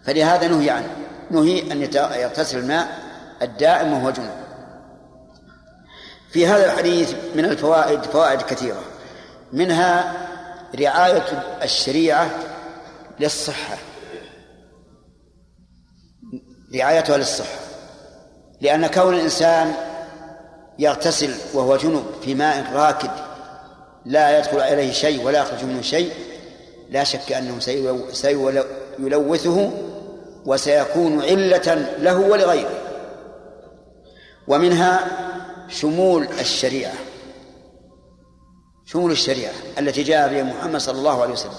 فلهذا 0.05 0.49
نهي 0.49 0.70
عنه. 0.70 0.97
نهي 1.30 1.72
أن 1.72 1.82
يغتسل 2.20 2.59
الماء 2.59 2.99
الدائم 3.43 3.93
وهو 3.93 4.11
جنب. 4.11 4.34
في 6.30 6.47
هذا 6.47 6.72
الحديث 6.72 7.14
من 7.34 7.45
الفوائد 7.45 8.03
فوائد 8.03 8.43
كثيرة. 8.43 8.82
منها 9.53 10.16
رعاية 10.80 11.59
الشريعة 11.62 12.30
للصحة. 13.20 13.78
رعايتها 16.74 17.16
للصحة. 17.16 17.59
لأن 18.61 18.86
كون 18.86 19.14
الإنسان 19.14 19.74
يغتسل 20.78 21.34
وهو 21.55 21.76
جنب 21.76 22.05
في 22.22 22.34
ماء 22.34 22.72
راكد 22.72 23.30
لا 24.05 24.38
يدخل 24.38 24.61
عليه 24.61 24.92
شيء 24.92 25.24
ولا 25.24 25.38
يخرج 25.38 25.64
منه 25.64 25.82
شيء 25.82 26.12
لا 26.90 27.05
شك 27.05 27.32
أنه 27.32 27.61
سيلوثه 28.12 29.70
وسيكون 30.46 31.22
علة 31.22 31.74
له 31.98 32.18
ولغيره. 32.20 32.80
ومنها 34.48 35.01
شمول 35.68 36.28
الشريعة 36.40 36.94
شمول 38.86 39.11
الشريعة 39.11 39.53
التي 39.78 40.03
جاء 40.03 40.28
بها 40.28 40.42
محمد 40.42 40.80
صلى 40.80 40.98
الله 40.98 41.22
عليه 41.22 41.32
وسلم. 41.32 41.53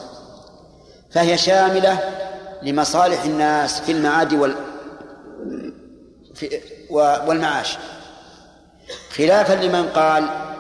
فهي 1.12 1.38
شاملة 1.38 2.00
لمصالح 2.64 3.24
الناس 3.24 3.80
في 3.82 3.92
المعاد 3.92 4.34
وال 4.34 4.56
والمعاش. 6.90 7.78
خلافا 9.16 9.54
لمن 9.54 9.90
قال 9.90 10.51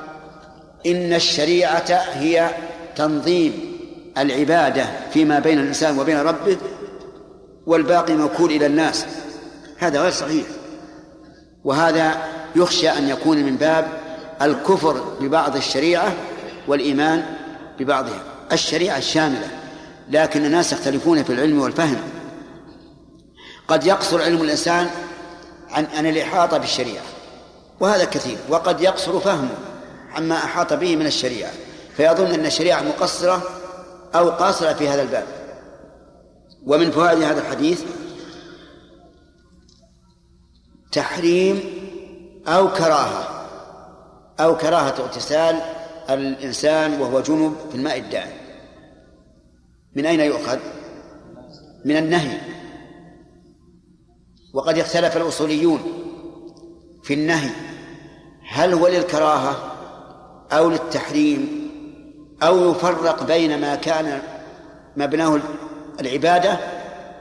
إن 0.85 1.13
الشريعة 1.13 1.91
هي 2.13 2.49
تنظيم 2.95 3.71
العبادة 4.17 4.85
فيما 5.13 5.39
بين 5.39 5.59
الإنسان 5.59 5.99
وبين 5.99 6.17
ربه 6.17 6.57
والباقي 7.65 8.13
موكول 8.13 8.51
إلى 8.51 8.65
الناس. 8.65 9.05
هذا 9.77 10.01
غير 10.01 10.11
صحيح. 10.11 10.45
وهذا 11.63 12.17
يخشى 12.55 12.89
أن 12.89 13.09
يكون 13.09 13.37
من 13.37 13.55
باب 13.55 13.87
الكفر 14.41 15.15
ببعض 15.21 15.55
الشريعة 15.55 16.13
والإيمان 16.67 17.25
ببعضها. 17.79 18.23
الشريعة 18.51 18.97
الشاملة 18.97 19.47
لكن 20.09 20.45
الناس 20.45 20.73
يختلفون 20.73 21.23
في 21.23 21.33
العلم 21.33 21.61
والفهم. 21.61 22.01
قد 23.67 23.85
يقصر 23.85 24.21
علم 24.21 24.41
الإنسان 24.41 24.89
عن 25.69 25.87
عن 25.97 26.05
الإحاطة 26.05 26.57
بالشريعة 26.57 27.03
وهذا 27.79 28.05
كثير. 28.05 28.37
وقد 28.49 28.81
يقصر 28.81 29.19
فهمه. 29.19 29.70
عما 30.15 30.35
أحاط 30.35 30.73
به 30.73 30.95
من 30.95 31.05
الشريعة 31.05 31.51
فيظن 31.97 32.25
أن 32.25 32.45
الشريعة 32.45 32.81
مقصرة 32.81 33.43
أو 34.15 34.29
قاصرة 34.29 34.73
في 34.73 34.89
هذا 34.89 35.01
الباب. 35.01 35.27
ومن 36.65 36.91
فوائد 36.91 37.21
هذا 37.21 37.41
الحديث 37.41 37.83
تحريم 40.91 41.63
أو 42.47 42.73
كراهة 42.73 43.47
أو 44.39 44.57
كراهة 44.57 44.95
اغتسال 44.99 45.59
الإنسان 46.09 47.01
وهو 47.01 47.21
جنب 47.21 47.55
في 47.69 47.75
الماء 47.75 47.97
الدائم. 47.97 48.37
من 49.95 50.05
أين 50.05 50.19
يؤخذ؟ 50.19 50.59
من 51.85 51.97
النهي. 51.97 52.37
وقد 54.53 54.77
اختلف 54.77 55.17
الأصوليون 55.17 55.81
في 57.03 57.13
النهي 57.13 57.49
هل 58.47 58.73
هو 58.73 58.87
للكراهة 58.87 59.70
أو 60.51 60.69
للتحريم 60.69 61.71
أو 62.43 62.71
يفرق 62.71 63.23
بين 63.23 63.61
ما 63.61 63.75
كان 63.75 64.21
مبناه 64.97 65.39
العبادة 65.99 66.57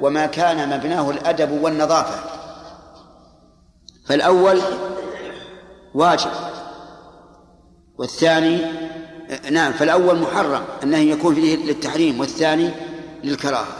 وما 0.01 0.27
كان 0.27 0.79
مبناه 0.79 1.11
الأدب 1.11 1.63
والنظافة. 1.63 2.31
فالأول 4.07 4.61
واجب 5.95 6.31
والثاني 7.99 8.59
نعم 9.51 9.73
فالأول 9.73 10.19
محرم 10.19 10.63
أنه 10.83 10.99
يكون 10.99 11.35
فيه 11.35 11.57
للتحريم 11.57 12.21
والثاني 12.21 12.71
للكراهة. 13.25 13.77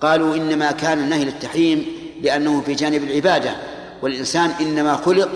قالوا 0.00 0.36
إنما 0.36 0.72
كان 0.72 0.98
النهي 0.98 1.24
للتحريم 1.24 1.86
لأنه 2.22 2.60
في 2.60 2.74
جانب 2.74 3.02
العبادة 3.02 3.56
والإنسان 4.02 4.50
إنما 4.60 4.96
خلق 4.96 5.28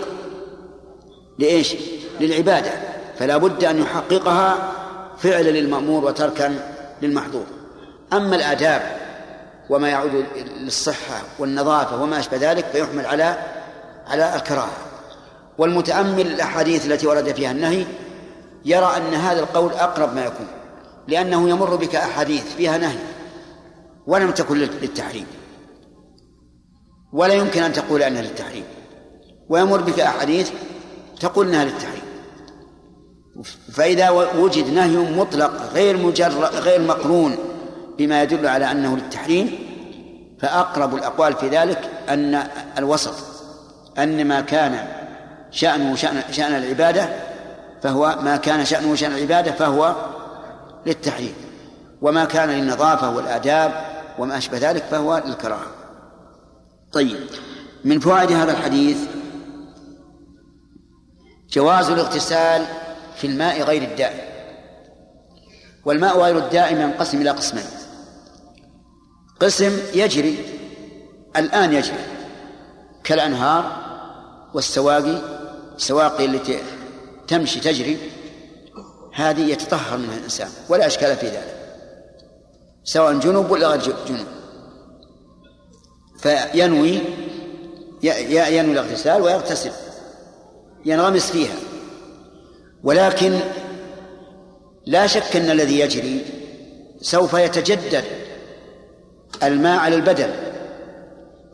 لإيش؟ 1.39 1.75
للعبادة. 2.19 2.86
فلا 3.19 3.37
بد 3.37 3.63
أن 3.63 3.81
يحققها 3.81 4.71
فعلا 5.17 5.49
للمأمور 5.49 6.05
وتركا 6.05 6.59
للمحظور. 7.01 7.45
أما 8.13 8.35
الآداب 8.35 8.97
وما 9.69 9.89
يعود 9.89 10.25
للصحة 10.59 11.21
والنظافة 11.39 12.03
وما 12.03 12.19
أشبه 12.19 12.37
ذلك 12.37 12.65
فيحمل 12.65 13.05
على 13.05 13.37
على 14.07 14.35
الكراهة. 14.35 14.77
والمتأمل 15.57 16.27
الأحاديث 16.27 16.85
التي 16.85 17.07
ورد 17.07 17.31
فيها 17.31 17.51
النهي 17.51 17.85
يرى 18.65 18.97
أن 18.97 19.13
هذا 19.13 19.39
القول 19.39 19.71
أقرب 19.71 20.15
ما 20.15 20.25
يكون 20.25 20.47
لأنه 21.07 21.49
يمر 21.49 21.75
بك 21.75 21.95
أحاديث 21.95 22.55
فيها 22.55 22.77
نهي 22.77 22.97
ولم 24.07 24.31
تكن 24.31 24.57
للتحريم. 24.57 25.25
ولا 27.13 27.33
يمكن 27.33 27.63
أن 27.63 27.73
تقول 27.73 28.03
أنها 28.03 28.21
للتحريم. 28.21 28.63
ويمر 29.49 29.81
بك 29.81 29.99
أحاديث 29.99 30.51
تقول 31.19 31.47
أنها 31.47 31.65
للتحريم. 31.65 32.06
فإذا 33.71 34.09
وجد 34.09 34.73
نهي 34.73 34.97
مطلق 34.97 35.51
غير 35.73 35.97
مجرد 35.97 36.55
غير 36.55 36.81
مقرون 36.81 37.35
بما 37.97 38.23
يدل 38.23 38.47
على 38.47 38.71
أنه 38.71 38.95
للتحريم 38.95 39.59
فأقرب 40.39 40.95
الأقوال 40.95 41.33
في 41.33 41.47
ذلك 41.47 41.89
أن 42.09 42.43
الوسط 42.77 43.13
أن 43.97 44.27
ما 44.27 44.41
كان 44.41 44.87
شأنه 45.51 45.95
شأن, 45.95 46.21
شأن 46.31 46.55
العبادة 46.55 47.09
فهو 47.81 48.17
ما 48.21 48.37
كان 48.37 48.65
شأنه 48.65 48.95
شأن 48.95 49.11
العبادة 49.11 49.51
فهو 49.51 49.95
للتحريم 50.85 51.33
وما 52.01 52.25
كان 52.25 52.49
للنظافة 52.49 53.15
والآداب 53.15 53.71
وما 54.19 54.37
أشبه 54.37 54.57
ذلك 54.57 54.83
فهو 54.83 55.23
للكراهة. 55.25 55.67
طيب 56.91 57.17
من 57.85 57.99
فوائد 57.99 58.31
هذا 58.31 58.51
الحديث 58.51 58.97
جواز 61.51 61.89
الاغتسال 61.89 62.65
في 63.17 63.27
الماء 63.27 63.61
غير 63.61 63.81
الدائم. 63.81 64.27
والماء 65.85 66.19
غير 66.19 66.37
الدائم 66.37 66.81
ينقسم 66.81 67.21
إلى 67.21 67.29
قسمين. 67.29 67.65
قسم 69.39 69.79
يجري 69.93 70.45
الآن 71.35 71.73
يجري 71.73 72.05
كالأنهار 73.03 73.87
والسواقي 74.53 75.21
السواقي 75.75 76.25
التي 76.25 76.59
تمشي 77.27 77.59
تجري 77.59 77.97
هذه 79.13 79.51
يتطهر 79.51 79.97
منها 79.97 80.17
الإنسان 80.17 80.49
ولا 80.69 80.87
إشكال 80.87 81.15
في 81.15 81.27
ذلك. 81.27 81.57
سواء 82.83 83.13
جنوب 83.13 83.51
ولا 83.51 83.67
غير 83.67 83.81
جنوب. 84.07 84.27
فينوي 86.19 86.99
ينوي 88.03 88.71
الاغتسال 88.71 89.21
ويغتسل 89.21 89.71
ينغمس 90.85 91.31
فيها. 91.31 91.55
ولكن 92.83 93.39
لا 94.85 95.07
شك 95.07 95.35
أن 95.35 95.51
الذي 95.51 95.79
يجري 95.79 96.25
سوف 97.01 97.33
يتجدد 97.33 98.03
الماء 99.43 99.79
على 99.79 99.95
البدن 99.95 100.29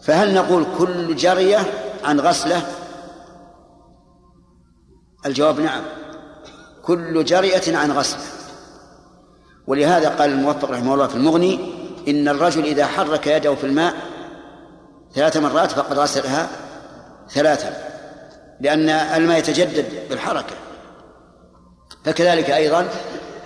فهل 0.01 0.33
نقول 0.33 0.65
كل 0.77 1.15
جرية 1.15 1.59
عن 2.03 2.19
غسلة؟ 2.19 2.61
الجواب 5.25 5.59
نعم. 5.59 5.83
كل 6.83 7.25
جريئة 7.25 7.77
عن 7.77 7.91
غسلة 7.91 8.21
ولهذا 9.67 10.09
قال 10.09 10.29
الموفق 10.29 10.71
رحمه 10.71 10.93
الله 10.93 11.07
في 11.07 11.15
المغني 11.15 11.59
إن 12.07 12.27
الرجل 12.27 12.65
إذا 12.65 12.85
حرك 12.85 13.27
يده 13.27 13.55
في 13.55 13.63
الماء 13.63 13.93
ثلاث 15.15 15.37
مرات 15.37 15.71
فقد 15.71 15.99
غسلها 15.99 16.49
ثلاثا 17.29 17.73
لأن 18.61 18.89
الماء 18.89 19.39
يتجدد 19.39 19.85
بالحركة. 20.09 20.55
فكذلك 22.05 22.49
أيضا 22.49 22.87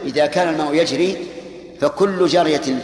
إذا 0.04 0.26
كان 0.26 0.50
الماء 0.50 0.74
يجري 0.74 1.28
فكل 1.82 2.28
جرية 2.28 2.82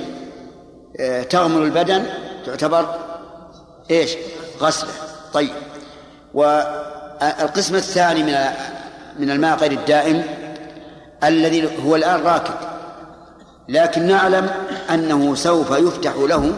آه، 1.00 1.24
تغمر 1.24 1.64
البدن 1.64 2.06
تعتبر 2.46 2.96
إيش؟ 3.92 4.16
غسله 4.60 4.92
طيب. 5.34 5.50
والقسم 6.34 7.76
الثاني 7.76 8.24
من 8.24 8.38
من 9.20 9.32
الماء 9.32 9.58
غير 9.58 9.72
الدائم 9.72 10.24
الذي 11.24 11.70
هو 11.86 11.96
الآن 11.96 12.22
راكب. 12.22 12.54
لكن 13.70 14.08
نعلم 14.08 14.50
أنه 14.90 15.36
سوف 15.36 15.72
يفتح 15.72 16.16
له 16.16 16.54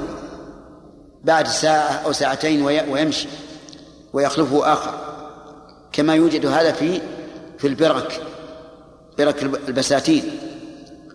بعد 1.24 1.48
ساعة 1.48 2.02
أو 2.06 2.12
ساعتين 2.12 2.62
ويمشي 2.90 3.28
ويخلفه 4.14 4.74
آخر. 4.74 4.94
كما 5.92 6.16
يوجد 6.16 6.46
هذا 6.46 6.72
في 6.72 7.02
في 7.58 7.68
البرك. 7.68 8.22
برك 9.18 9.44
البساتين. 9.44 10.40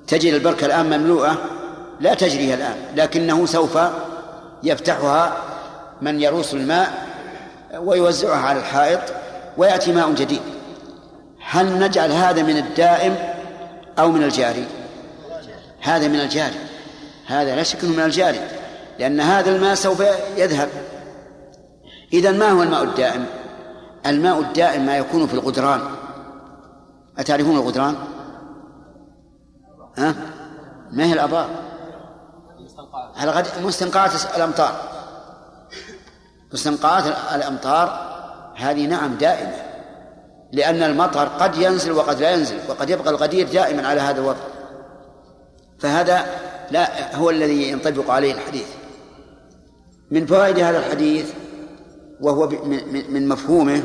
تجد 0.06 0.34
البركة 0.34 0.66
الآن 0.66 0.86
مملوءة؟ 0.86 1.38
لا 2.00 2.14
تجري 2.14 2.54
الآن 2.54 2.76
لكنه 2.96 3.46
سوف 3.46 3.78
يفتحها 4.62 5.36
من 6.02 6.20
يروس 6.20 6.54
الماء 6.54 7.06
ويوزعها 7.74 8.46
على 8.46 8.58
الحائط 8.58 9.00
ويأتي 9.56 9.92
ماء 9.92 10.12
جديد. 10.12 10.40
هل 11.46 11.78
نجعل 11.78 12.12
هذا 12.12 12.42
من 12.42 12.56
الدائم 12.56 13.16
أو 13.98 14.10
من 14.10 14.22
الجاري؟ 14.22 14.66
هذا 15.80 16.08
من 16.08 16.20
الجاري. 16.20 16.58
هذا 17.26 17.56
لا 17.56 17.62
شك 17.62 17.84
من 17.84 18.00
الجاري 18.00 18.40
لأن 18.98 19.20
هذا 19.20 19.50
الماء 19.50 19.74
سوف 19.74 20.02
يذهب. 20.36 20.68
إذا 22.12 22.30
ما 22.30 22.50
هو 22.50 22.62
الماء 22.62 22.82
الدائم؟ 22.82 23.26
الماء 24.06 24.40
الدائم 24.40 24.86
ما 24.86 24.96
يكون 24.96 25.26
في 25.26 25.34
الغدران. 25.34 25.80
أتعرفون 27.20 27.56
الغدران؟ 27.56 27.94
ها؟ 29.96 30.14
ما 30.92 31.04
هي 31.04 31.12
الآبار 31.12 31.48
مستنقعات 33.62 34.10
الأمطار. 34.36 34.80
مستنقعات 36.52 37.04
الأمطار 37.34 38.10
هذه 38.56 38.86
نعم 38.86 39.14
دائمة 39.14 39.56
لأن 40.52 40.82
المطر 40.82 41.28
قد 41.28 41.56
ينزل 41.56 41.92
وقد 41.92 42.20
لا 42.20 42.30
ينزل 42.30 42.58
وقد 42.68 42.90
يبقى 42.90 43.10
الغدير 43.10 43.48
دائما 43.52 43.88
على 43.88 44.00
هذا 44.00 44.20
الوضع. 44.20 44.40
فهذا 45.78 46.26
لا 46.70 47.16
هو 47.16 47.30
الذي 47.30 47.68
ينطبق 47.68 48.10
عليه 48.10 48.34
الحديث. 48.34 48.66
من 50.10 50.26
فوائد 50.26 50.58
هذا 50.58 50.78
الحديث 50.78 51.32
وهو 52.20 52.48
من 53.08 53.28
مفهومه 53.28 53.82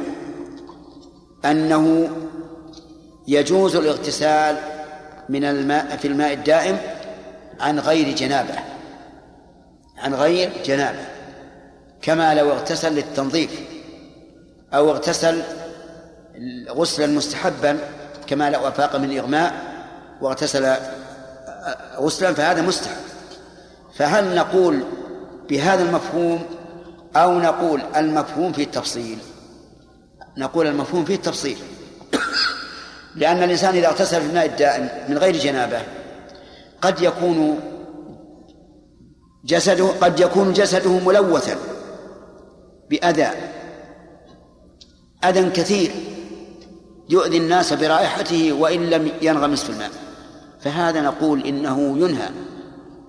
أنه 1.46 2.10
يجوز 3.28 3.76
الاغتسال 3.76 4.57
من 5.30 5.43
الماء 5.43 5.97
في 5.97 6.07
الماء 6.07 6.34
الدائم 6.34 6.78
عن 7.59 7.80
غير 7.80 8.15
جنابة. 8.15 8.55
عن 9.97 10.13
غير 10.13 10.51
جنابة. 10.65 11.05
كما 12.01 12.36
لو 12.36 12.51
اغتسل 12.51 12.93
للتنظيف 12.93 13.59
أو 14.73 14.91
اغتسل 14.91 15.41
غسلا 16.69 17.07
مستحبا 17.07 17.80
كما 18.28 18.49
لو 18.49 18.67
أفاق 18.67 18.95
من 18.95 19.17
اغماء 19.17 19.53
واغتسل 20.21 20.76
غسلا 21.95 22.34
فهذا 22.34 22.61
مستحب. 22.61 22.95
فهل 23.95 24.36
نقول 24.36 24.84
بهذا 25.49 25.84
المفهوم 25.84 26.45
أو 27.15 27.39
نقول 27.39 27.82
المفهوم 27.95 28.53
في 28.53 28.63
التفصيل؟ 28.63 29.17
نقول 30.38 30.67
المفهوم 30.67 31.05
فيه 31.05 31.15
التفصيل. 31.15 31.57
لأن 33.16 33.43
الإنسان 33.43 33.76
إذا 33.76 33.88
اغتسل 33.88 34.22
في 34.22 34.28
الماء 34.28 34.45
الدائم 34.45 34.89
من 35.09 35.18
غير 35.18 35.38
جنابة 35.38 35.82
قد 36.82 37.01
يكون 37.01 37.59
جسده 39.45 39.88
قد 40.01 40.20
يكون 40.20 40.53
جسده 40.53 40.99
ملوثا 40.99 41.55
بأذى. 42.89 43.30
أذى 45.24 45.49
كثير 45.49 45.91
يؤذي 47.09 47.38
الناس 47.38 47.74
برائحته 47.74 48.53
وإن 48.53 48.89
لم 48.89 49.11
ينغمس 49.22 49.63
في 49.63 49.70
الماء. 49.70 49.89
فهذا 50.61 51.01
نقول 51.01 51.45
إنه 51.45 51.97
ينهى 51.97 52.30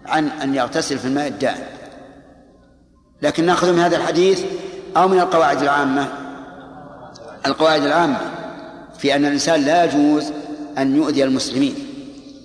عن 0.07 0.29
أن 0.29 0.55
يغتسل 0.55 0.99
في 0.99 1.05
الماء 1.05 1.29
الدائم. 1.29 1.67
لكن 3.23 3.47
نأخذ 3.47 3.73
من 3.73 3.79
هذا 3.79 3.97
الحديث 3.97 4.45
أو 4.97 5.09
من 5.09 5.21
القواعد 5.21 5.63
العامة. 5.63 6.09
القواعد 7.47 7.83
العامة. 7.83 8.36
في 8.99 9.15
أن 9.15 9.25
الإنسان 9.25 9.61
لا 9.65 9.85
يجوز 9.85 10.25
أن 10.79 10.97
يؤذي 10.97 11.25
المسلمين 11.25 11.75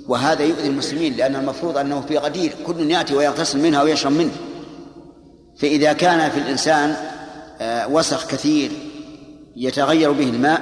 وهذا 0.08 0.43
يؤذي 0.43 0.68
المسلمين 0.68 1.16
لأن 1.16 1.36
المفروض 1.36 1.78
أنه 1.78 2.02
في 2.02 2.18
غدير 2.18 2.54
كل 2.66 2.91
يأتي 2.91 3.16
ويغتسل 3.16 3.60
منها 3.60 3.84
ويشرب 3.84 4.12
منه. 4.12 4.32
فإذا 5.58 5.93
كان 5.93 6.32
في 6.32 6.38
الإنسان 6.38 6.95
آه، 7.62 7.88
وسخ 7.88 8.28
كثير 8.28 8.72
يتغير 9.56 10.12
به 10.12 10.30
الماء 10.30 10.62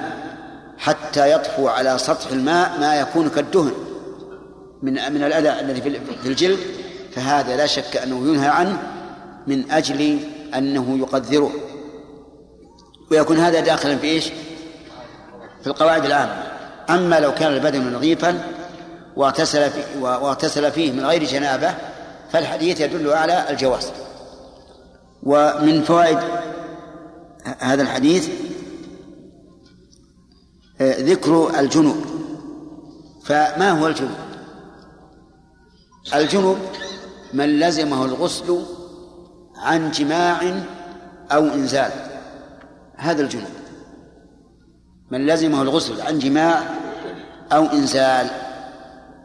حتى 0.78 1.32
يطفو 1.32 1.68
على 1.68 1.98
سطح 1.98 2.30
الماء 2.30 2.80
ما 2.80 3.00
يكون 3.00 3.28
كالدهن 3.28 3.72
من 4.82 4.92
من 4.92 5.24
الأذى 5.24 5.60
الذي 5.60 5.80
في 6.22 6.28
الجلد. 6.28 6.58
فهذا 7.12 7.56
لا 7.56 7.66
شك 7.66 7.96
أنه 7.96 8.28
ينهى 8.28 8.48
عنه 8.48 8.82
من 9.46 9.70
أجل 9.70 10.18
أنه 10.54 10.98
يقذره. 10.98 11.52
ويكون 13.10 13.36
هذا 13.36 13.60
داخلا 13.60 13.96
في 13.96 14.06
إيش؟ 14.06 14.30
في 15.60 15.66
القواعد 15.66 16.04
العامة 16.04 16.42
أما 16.90 17.20
لو 17.20 17.34
كان 17.34 17.52
البدن 17.52 17.92
نظيفا 17.92 18.42
واغتسل 19.16 19.70
واغتسل 20.00 20.72
فيه 20.72 20.92
من 20.92 21.06
غير 21.06 21.24
جنابة 21.24 21.74
فالحديث 22.32 22.80
يدل 22.80 23.12
على 23.12 23.50
الجواز. 23.50 23.92
ومن 25.22 25.82
فوائد 25.82 26.18
هذا 27.58 27.82
الحديث 27.82 28.28
آه، 30.80 31.00
ذكر 31.00 31.60
الجنوب. 31.60 32.04
فما 33.24 33.70
هو 33.70 33.86
الجنوب؟ 33.86 34.16
الجنوب 36.14 36.58
من 37.32 37.60
لزمه 37.60 38.04
الغسل 38.04 38.62
عن 39.56 39.90
جماع 39.90 40.62
أو 41.32 41.44
إنزال. 41.46 41.90
هذا 42.96 43.22
الجنوب. 43.22 43.59
من 45.10 45.26
لزمه 45.26 45.62
الغسل 45.62 46.00
عن 46.00 46.18
جماع 46.18 46.62
أو 47.52 47.66
إنزال. 47.66 48.30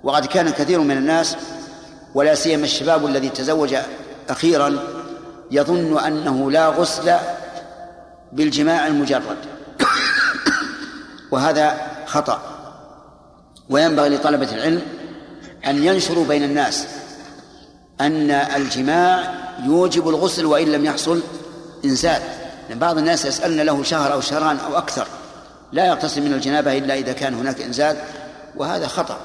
وقد 0.03 0.25
كان 0.25 0.49
كثير 0.49 0.79
من 0.79 0.97
الناس 0.97 1.35
ولا 2.13 2.35
سيما 2.35 2.63
الشباب 2.63 3.05
الذي 3.05 3.29
تزوج 3.29 3.75
أخيرا 4.29 4.79
يظن 5.51 5.99
أنه 5.99 6.51
لا 6.51 6.67
غسل 6.67 7.13
بالجماع 8.33 8.87
المجرد. 8.87 9.37
وهذا 11.31 11.77
خطأ. 12.05 12.41
وينبغي 13.69 14.09
لطلبة 14.09 14.51
العلم 14.51 14.81
أن 15.67 15.83
ينشروا 15.83 16.25
بين 16.25 16.43
الناس 16.43 16.87
أن 18.01 18.31
الجماع 18.31 19.33
يوجب 19.65 20.09
الغسل 20.09 20.45
وإن 20.45 20.71
لم 20.71 20.85
يحصل 20.85 21.21
إنزال. 21.85 22.21
لأن 22.69 22.79
بعض 22.79 22.97
الناس 22.97 23.25
يسألن 23.25 23.61
له 23.61 23.83
شهر 23.83 24.13
أو 24.13 24.21
شهران 24.21 24.57
أو 24.57 24.77
أكثر. 24.77 25.07
لا 25.75 25.85
يغتسل 25.85 26.21
من 26.21 26.33
الجنابة 26.33 26.77
إلا 26.77 26.93
إذا 26.93 27.13
كان 27.13 27.33
هناك 27.33 27.61
إنزال 27.61 27.97
وهذا 28.55 28.87
خطأ. 28.87 29.19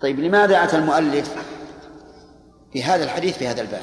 طيب 0.00 0.20
لماذا 0.20 0.64
أتى 0.64 0.76
المؤلف 0.76 1.34
في 2.72 2.82
هذا 2.82 3.04
الحديث 3.04 3.38
في 3.38 3.48
هذا 3.48 3.60
الباب؟ 3.60 3.82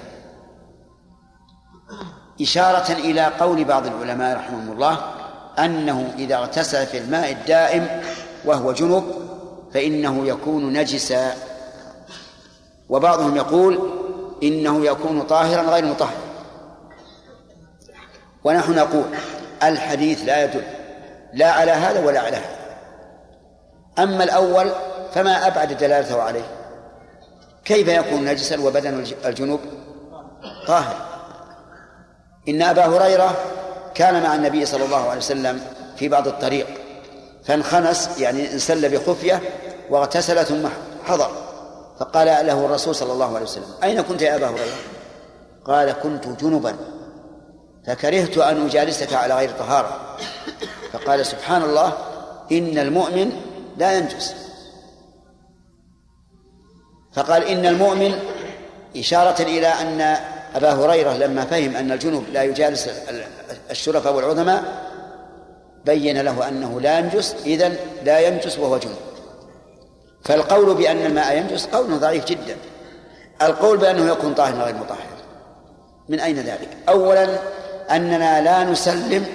إشارة 2.41 2.91
إلى 2.91 3.25
قول 3.25 3.63
بعض 3.63 3.85
العلماء 3.87 4.37
رحمهم 4.37 4.71
الله 4.71 5.13
أنه 5.59 6.13
إذا 6.17 6.35
اغتسل 6.35 6.85
في 6.85 6.97
الماء 6.97 7.31
الدائم 7.31 8.01
وهو 8.45 8.71
جنب 8.71 9.03
فإنه 9.73 10.27
يكون 10.27 10.73
نجسا. 10.73 11.33
وبعضهم 12.89 13.35
يقول 13.35 13.79
إنه 14.43 14.85
يكون 14.85 15.21
طاهرا 15.21 15.61
غير 15.61 15.85
مطهر. 15.85 16.17
ونحن 18.43 18.75
نقول 18.75 19.05
الحديث 19.63 20.25
لا 20.25 20.43
يدل. 20.43 20.63
لا 21.33 21.51
على 21.51 21.71
هذا 21.71 22.05
ولا 22.05 22.19
على 22.19 22.37
هذا. 22.37 22.57
أما 23.99 24.23
الأول 24.23 24.71
فما 25.13 25.47
أبعد 25.47 25.77
دلالته 25.77 26.21
عليه. 26.21 26.45
كيف 27.65 27.87
يكون 27.87 28.25
نجسا 28.25 28.59
وبدن 28.59 29.05
الجنوب؟ 29.25 29.59
طاهر. 30.67 30.95
إن 32.49 32.61
أبا 32.61 32.85
هريرة 32.85 33.35
كان 33.95 34.23
مع 34.23 34.35
النبي 34.35 34.65
صلى 34.65 34.85
الله 34.85 35.09
عليه 35.09 35.17
وسلم 35.17 35.61
في 35.97 36.09
بعض 36.09 36.27
الطريق. 36.27 36.67
فانخنس 37.45 38.19
يعني 38.19 38.53
انسل 38.53 38.89
بخفية 38.89 39.41
واغتسل 39.89 40.45
ثم 40.45 40.67
حضر. 41.05 41.31
فقال 41.99 42.27
له 42.27 42.65
الرسول 42.65 42.95
صلى 42.95 43.11
الله 43.13 43.35
عليه 43.35 43.45
وسلم 43.45 43.73
أين 43.83 44.01
كنت 44.01 44.21
يا 44.21 44.35
أبا 44.35 44.47
هريرة؟ 44.47 44.75
قال 45.65 45.91
كنت 45.91 46.27
جنبا. 46.27 46.75
فكرهت 47.87 48.37
أن 48.37 48.65
أجالسك 48.65 49.13
على 49.13 49.35
غير 49.35 49.51
طهارة. 49.51 50.17
فقال 50.93 51.25
سبحان 51.25 51.61
الله 51.61 51.93
إن 52.51 52.77
المؤمن 52.77 53.31
لا 53.77 53.97
ينجس. 53.97 54.35
فقال 57.13 57.43
إن 57.43 57.65
المؤمن 57.65 58.19
إشارة 58.97 59.41
إلى 59.41 59.67
أن 59.67 60.01
أبا 60.55 60.73
هريرة 60.73 61.13
لما 61.13 61.45
فهم 61.45 61.75
أن 61.75 61.91
الجنوب 61.91 62.23
لا 62.33 62.43
يجالس 62.43 62.89
الشرفاء 63.71 64.13
والعظماء 64.13 64.87
بين 65.85 66.21
له 66.21 66.47
أنه 66.47 66.81
لا 66.81 66.99
ينجس 66.99 67.35
إذن 67.45 67.75
لا 68.03 68.19
ينجس 68.19 68.59
وهو 68.59 68.77
جنوب. 68.77 68.97
فالقول 70.23 70.73
بأن 70.75 71.05
الماء 71.05 71.37
ينجس 71.37 71.65
قول 71.65 71.99
ضعيف 71.99 72.25
جدا. 72.25 72.57
القول 73.41 73.77
بأنه 73.77 74.11
يكون 74.11 74.33
طاهرا 74.33 74.63
غير 74.63 74.75
مطهر. 74.75 74.97
من 76.09 76.19
أين 76.19 76.35
ذلك؟ 76.35 76.69
أولا 76.89 77.39
أننا 77.91 78.41
لا 78.41 78.63
نسلم 78.63 79.25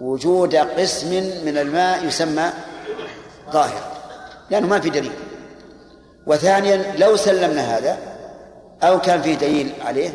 وجود 0.00 0.56
قسم 0.56 1.08
من 1.46 1.58
الماء 1.58 2.04
يسمى 2.04 2.50
ظاهر 3.50 3.80
لأنه 4.50 4.66
ما 4.66 4.80
في 4.80 4.90
دليل. 4.90 5.12
وثانيا 6.26 6.94
لو 6.98 7.16
سلمنا 7.16 7.78
هذا 7.78 7.98
أو 8.82 9.00
كان 9.00 9.22
فيه 9.22 9.34
دليل 9.34 9.72
عليه 9.84 10.10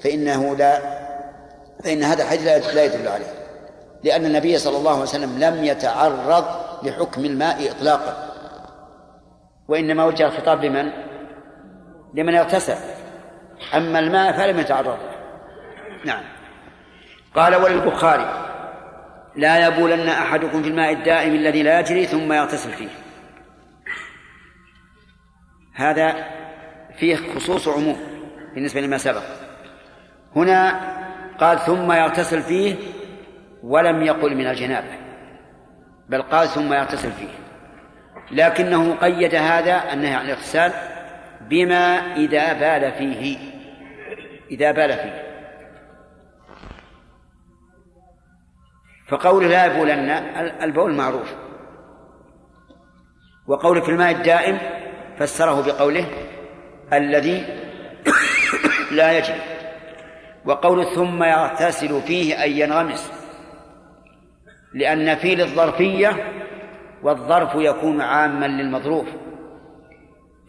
فإنه 0.00 0.56
لا 0.56 0.80
فإن 1.84 2.02
هذا 2.02 2.22
الحديث 2.22 2.74
لا 2.74 2.84
يدل 2.84 3.08
عليه. 3.08 3.34
لأن 4.04 4.26
النبي 4.26 4.58
صلى 4.58 4.76
الله 4.76 4.90
عليه 4.90 5.02
وسلم 5.02 5.38
لم 5.38 5.64
يتعرض 5.64 6.44
لحكم 6.82 7.24
الماء 7.24 7.70
إطلاقا. 7.70 8.30
وإنما 9.68 10.04
وجه 10.04 10.26
الخطاب 10.26 10.64
لمن؟ 10.64 10.90
لمن 12.14 12.34
اغتسل. 12.34 12.76
أما 13.74 13.98
الماء 13.98 14.32
فلم 14.32 14.58
يتعرض 14.58 14.98
نعم. 16.04 16.24
قال 17.34 17.54
وللبخاري 17.54 18.44
لا 19.36 19.66
يبولن 19.66 20.08
أحدكم 20.08 20.62
في 20.62 20.68
الماء 20.68 20.92
الدائم 20.92 21.34
الذي 21.34 21.62
لا 21.62 21.80
يجري 21.80 22.06
ثم 22.06 22.32
يغتسل 22.32 22.70
فيه. 22.70 22.88
هذا 25.74 26.26
فيه 26.98 27.16
خصوص 27.16 27.68
عموم 27.68 27.96
بالنسبة 28.54 28.80
لما 28.80 28.98
سبق. 28.98 29.22
هنا 30.36 30.80
قال 31.38 31.58
ثم 31.58 31.92
يغتسل 31.92 32.42
فيه 32.42 32.76
ولم 33.62 34.02
يقل 34.02 34.34
من 34.34 34.46
الجنابة 34.46 34.98
بل 36.08 36.22
قال 36.22 36.48
ثم 36.48 36.72
يغتسل 36.72 37.12
فيه. 37.12 37.28
لكنه 38.30 38.94
قيد 38.94 39.34
هذا 39.34 39.92
النهي 39.92 40.14
عن 40.14 40.24
الاغتسال 40.24 40.72
بما 41.40 42.16
إذا 42.16 42.52
بال 42.52 42.92
فيه 42.92 43.38
إذا 44.50 44.72
بال 44.72 44.92
فيه. 44.92 45.23
فقول 49.14 49.50
لا 49.50 49.66
يبولن 49.66 50.10
البول 50.62 50.94
معروف. 50.94 51.34
وقول 53.46 53.82
في 53.82 53.88
الماء 53.88 54.10
الدائم 54.12 54.58
فسره 55.18 55.62
بقوله 55.66 56.06
الذي 56.92 57.44
لا 58.96 59.18
يجري. 59.18 59.40
وقول 60.44 60.86
ثم 60.86 61.24
يغتسل 61.24 62.02
فيه 62.02 62.42
أي 62.42 62.60
ينغمس 62.60 63.12
لأن 64.74 65.14
في 65.14 65.34
للظرفية 65.34 66.32
والظرف 67.02 67.54
يكون 67.54 68.00
عاما 68.00 68.46
للمظروف. 68.46 69.06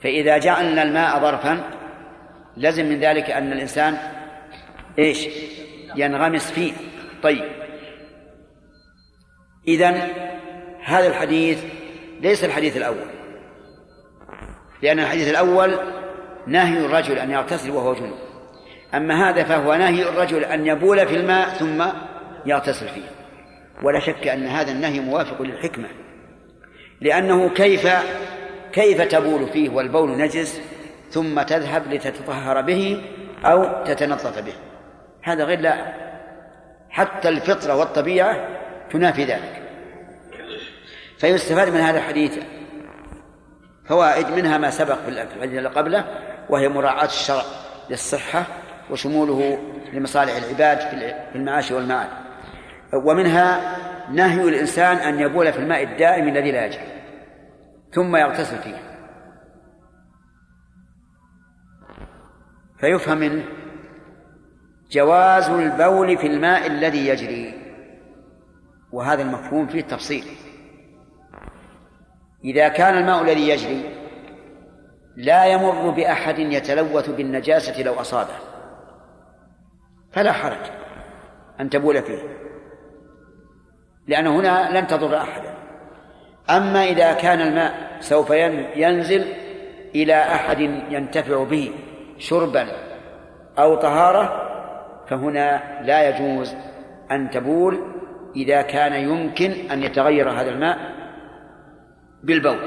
فإذا 0.01 0.37
جعلنا 0.37 0.83
الماء 0.83 1.19
ظرفا 1.19 1.63
لزم 2.57 2.85
من 2.85 2.99
ذلك 2.99 3.29
أن 3.29 3.51
الإنسان 3.51 3.97
إيش؟ 4.99 5.27
ينغمس 5.95 6.51
فيه. 6.51 6.73
طيب. 7.23 7.64
إذن 9.67 10.01
هذا 10.83 11.07
الحديث 11.07 11.63
ليس 12.21 12.43
الحديث 12.43 12.77
الأول 12.77 13.05
لأن 14.81 14.99
الحديث 14.99 15.29
الأول 15.29 15.79
نهي 16.47 16.85
الرجل 16.85 17.17
أن 17.17 17.31
يغتسل 17.31 17.71
وهو 17.71 17.93
جنوب 17.93 18.17
أما 18.93 19.29
هذا 19.29 19.43
فهو 19.43 19.75
نهي 19.75 20.09
الرجل 20.09 20.43
أن 20.43 20.67
يبول 20.67 21.07
في 21.07 21.15
الماء 21.15 21.49
ثم 21.49 21.85
يغتسل 22.45 22.87
فيه. 22.87 23.09
ولا 23.83 23.99
شك 23.99 24.27
أن 24.27 24.45
هذا 24.45 24.71
النهي 24.71 24.99
موافق 24.99 25.41
للحكمة 25.41 25.87
لأنه 27.01 27.49
كيف 27.49 27.87
كيف 28.73 29.01
تبول 29.01 29.47
فيه 29.47 29.69
والبول 29.69 30.17
نجس 30.17 30.61
ثم 31.11 31.41
تذهب 31.41 31.93
لتتطهر 31.93 32.61
به 32.61 33.01
أو 33.45 33.83
تتنظف 33.83 34.39
به. 34.39 34.53
هذا 35.23 35.43
غير 35.43 35.59
لا 35.59 35.93
حتى 36.89 37.29
الفطرة 37.29 37.75
والطبيعة 37.75 38.47
تنافي 38.91 39.23
ذلك. 39.23 39.61
فيستفاد 41.17 41.69
من 41.69 41.79
هذا 41.79 41.97
الحديث 41.97 42.39
فوائد 43.85 44.27
منها 44.27 44.57
ما 44.57 44.69
سبق 44.69 45.01
في 45.01 45.09
الحديث 45.09 45.57
اللي 45.57 45.69
قبله 45.69 46.05
وهي 46.49 46.69
مراعاة 46.69 47.05
الشرع 47.05 47.43
للصحة 47.89 48.43
وشموله 48.89 49.59
لمصالح 49.93 50.35
العباد 50.35 50.79
في 50.79 51.35
المعاش 51.35 51.71
والمعاد 51.71 52.09
ومنها 52.93 53.77
نهي 54.11 54.41
الإنسان 54.41 54.97
أن 54.97 55.19
يبول 55.19 55.53
في 55.53 55.59
الماء 55.59 55.83
الدائم 55.83 56.27
الذي 56.27 56.51
لا 56.51 56.65
يجري 56.65 56.87
ثم 57.91 58.15
يغتسل 58.15 58.57
فيه. 58.57 58.77
فيفهم 62.79 63.17
منه 63.17 63.43
جواز 64.91 65.49
البول 65.49 66.17
في 66.17 66.27
الماء 66.27 66.67
الذي 66.67 67.07
يجري. 67.07 67.64
وهذا 68.95 69.21
المفهوم 69.21 69.67
فيه 69.67 69.81
تفصيل. 69.81 70.23
إذا 72.43 72.67
كان 72.67 72.97
الماء 72.97 73.21
الذي 73.21 73.49
يجري 73.49 73.83
لا 75.15 75.45
يمر 75.45 75.89
بأحد 75.89 76.39
يتلوث 76.39 77.09
بالنجاسة 77.09 77.83
لو 77.83 77.93
أصابه 77.93 78.35
فلا 80.11 80.31
حرج 80.31 80.71
أن 81.59 81.69
تبول 81.69 82.01
فيه 82.01 82.19
لأنه 84.07 84.39
هنا 84.39 84.79
لن 84.79 84.87
تضر 84.87 85.17
أحدا. 85.17 85.53
أما 86.49 86.83
إذا 86.83 87.13
كان 87.13 87.41
الماء 87.41 87.97
سوف 87.99 88.29
ينزل 88.75 89.25
إلى 89.95 90.15
أحد 90.15 90.59
ينتفع 90.89 91.43
به 91.43 91.71
شربا 92.17 92.67
أو 93.59 93.75
طهارة 93.75 94.51
فهنا 95.07 95.81
لا 95.81 96.09
يجوز 96.09 96.55
أن 97.11 97.29
تبول 97.29 97.94
إذا 98.35 98.61
كان 98.61 98.93
يمكن 98.93 99.51
أن 99.71 99.83
يتغير 99.83 100.29
هذا 100.29 100.49
الماء 100.49 100.77
بالبول. 102.23 102.59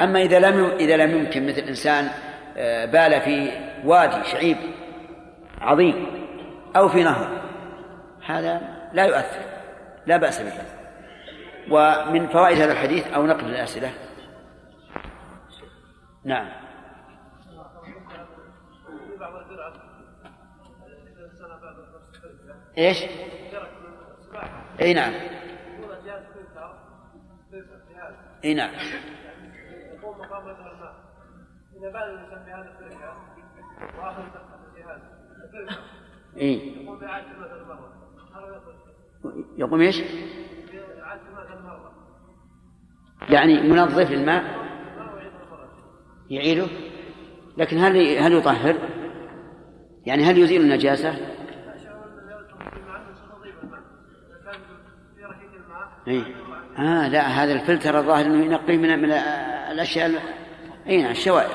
أما 0.00 0.22
إذا 0.22 0.38
لم 0.38 0.64
إذا 0.64 0.96
لم 0.96 1.18
يمكن 1.18 1.46
مثل 1.46 1.60
إنسان 1.60 2.08
آه، 2.56 2.84
بال 2.84 3.20
في 3.20 3.50
وادي 3.84 4.24
شعيب 4.24 4.56
عظيم 5.60 6.06
أو 6.76 6.88
في 6.88 7.02
نهر 7.02 7.42
هذا 8.26 8.60
لا 8.92 9.04
يؤثر 9.04 9.42
لا 10.06 10.16
بأس 10.16 10.42
به. 10.42 10.52
ومن 11.70 12.26
فوائد 12.26 12.58
هذا 12.58 12.72
الحديث 12.72 13.06
أو 13.06 13.26
نقل 13.26 13.46
الأسئلة؟ 13.46 13.90
نعم. 16.24 16.48
إيش؟ 22.78 23.04
اي 24.80 24.94
نعم 24.94 25.12
اي 28.44 28.54
نعم 28.54 28.70
يقوم 29.94 30.20
الماء 30.20 30.56
اذا 31.76 31.92
بعد 31.92 32.08
الجهاز 32.08 32.66
يقوم 36.82 36.98
باعاده 36.98 37.26
مثل 37.28 37.60
يقوم 39.58 39.80
إيش؟ 39.80 40.02
يعني 43.28 43.60
منظف 43.60 44.10
للماء 44.10 44.60
يعيده 46.30 46.66
لكن 47.56 47.78
هل 47.78 48.18
هل 48.18 48.32
يطهر؟ 48.32 48.76
يعني 50.06 50.22
هل 50.22 50.38
يزيل 50.38 50.60
النجاسة؟ 50.60 51.39
إيه؟ 56.08 56.22
آه 56.78 57.08
لا 57.08 57.20
هذا 57.20 57.52
الفلتر 57.52 57.98
الظاهر 57.98 58.26
إنه 58.26 58.44
ينقي 58.44 58.76
من 58.76 59.02
من 59.02 59.12
الأشياء 59.70 60.22
اي 60.86 61.02
نعم 61.02 61.10
الشوائب. 61.10 61.50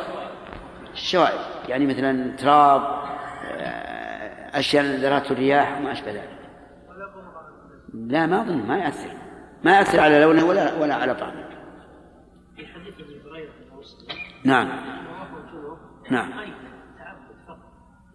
الشوائب. 0.93 1.39
يعني 1.70 1.86
مثلا 1.86 2.36
تراب 2.36 2.82
آه، 2.82 4.60
أشياء 4.60 4.86
ذرات 4.86 5.32
الرياح 5.32 5.78
وما 5.78 5.91
أشبه 5.91 6.12
ذلك. 6.12 6.39
لا 7.93 8.26
ما 8.26 8.41
أظن 8.41 8.68
ما 8.68 8.78
ياثر 8.78 9.12
ما 9.64 9.78
ياثر 9.78 10.00
على 10.00 10.20
لونه 10.20 10.46
ولا 10.46 10.74
ولا 10.74 10.96
على 10.96 11.16
طعمه. 11.16 11.46
في 12.56 12.68
حديث 12.68 12.93
هريره 13.26 13.52
نعم. 14.46 14.70
نعم. 16.12 16.32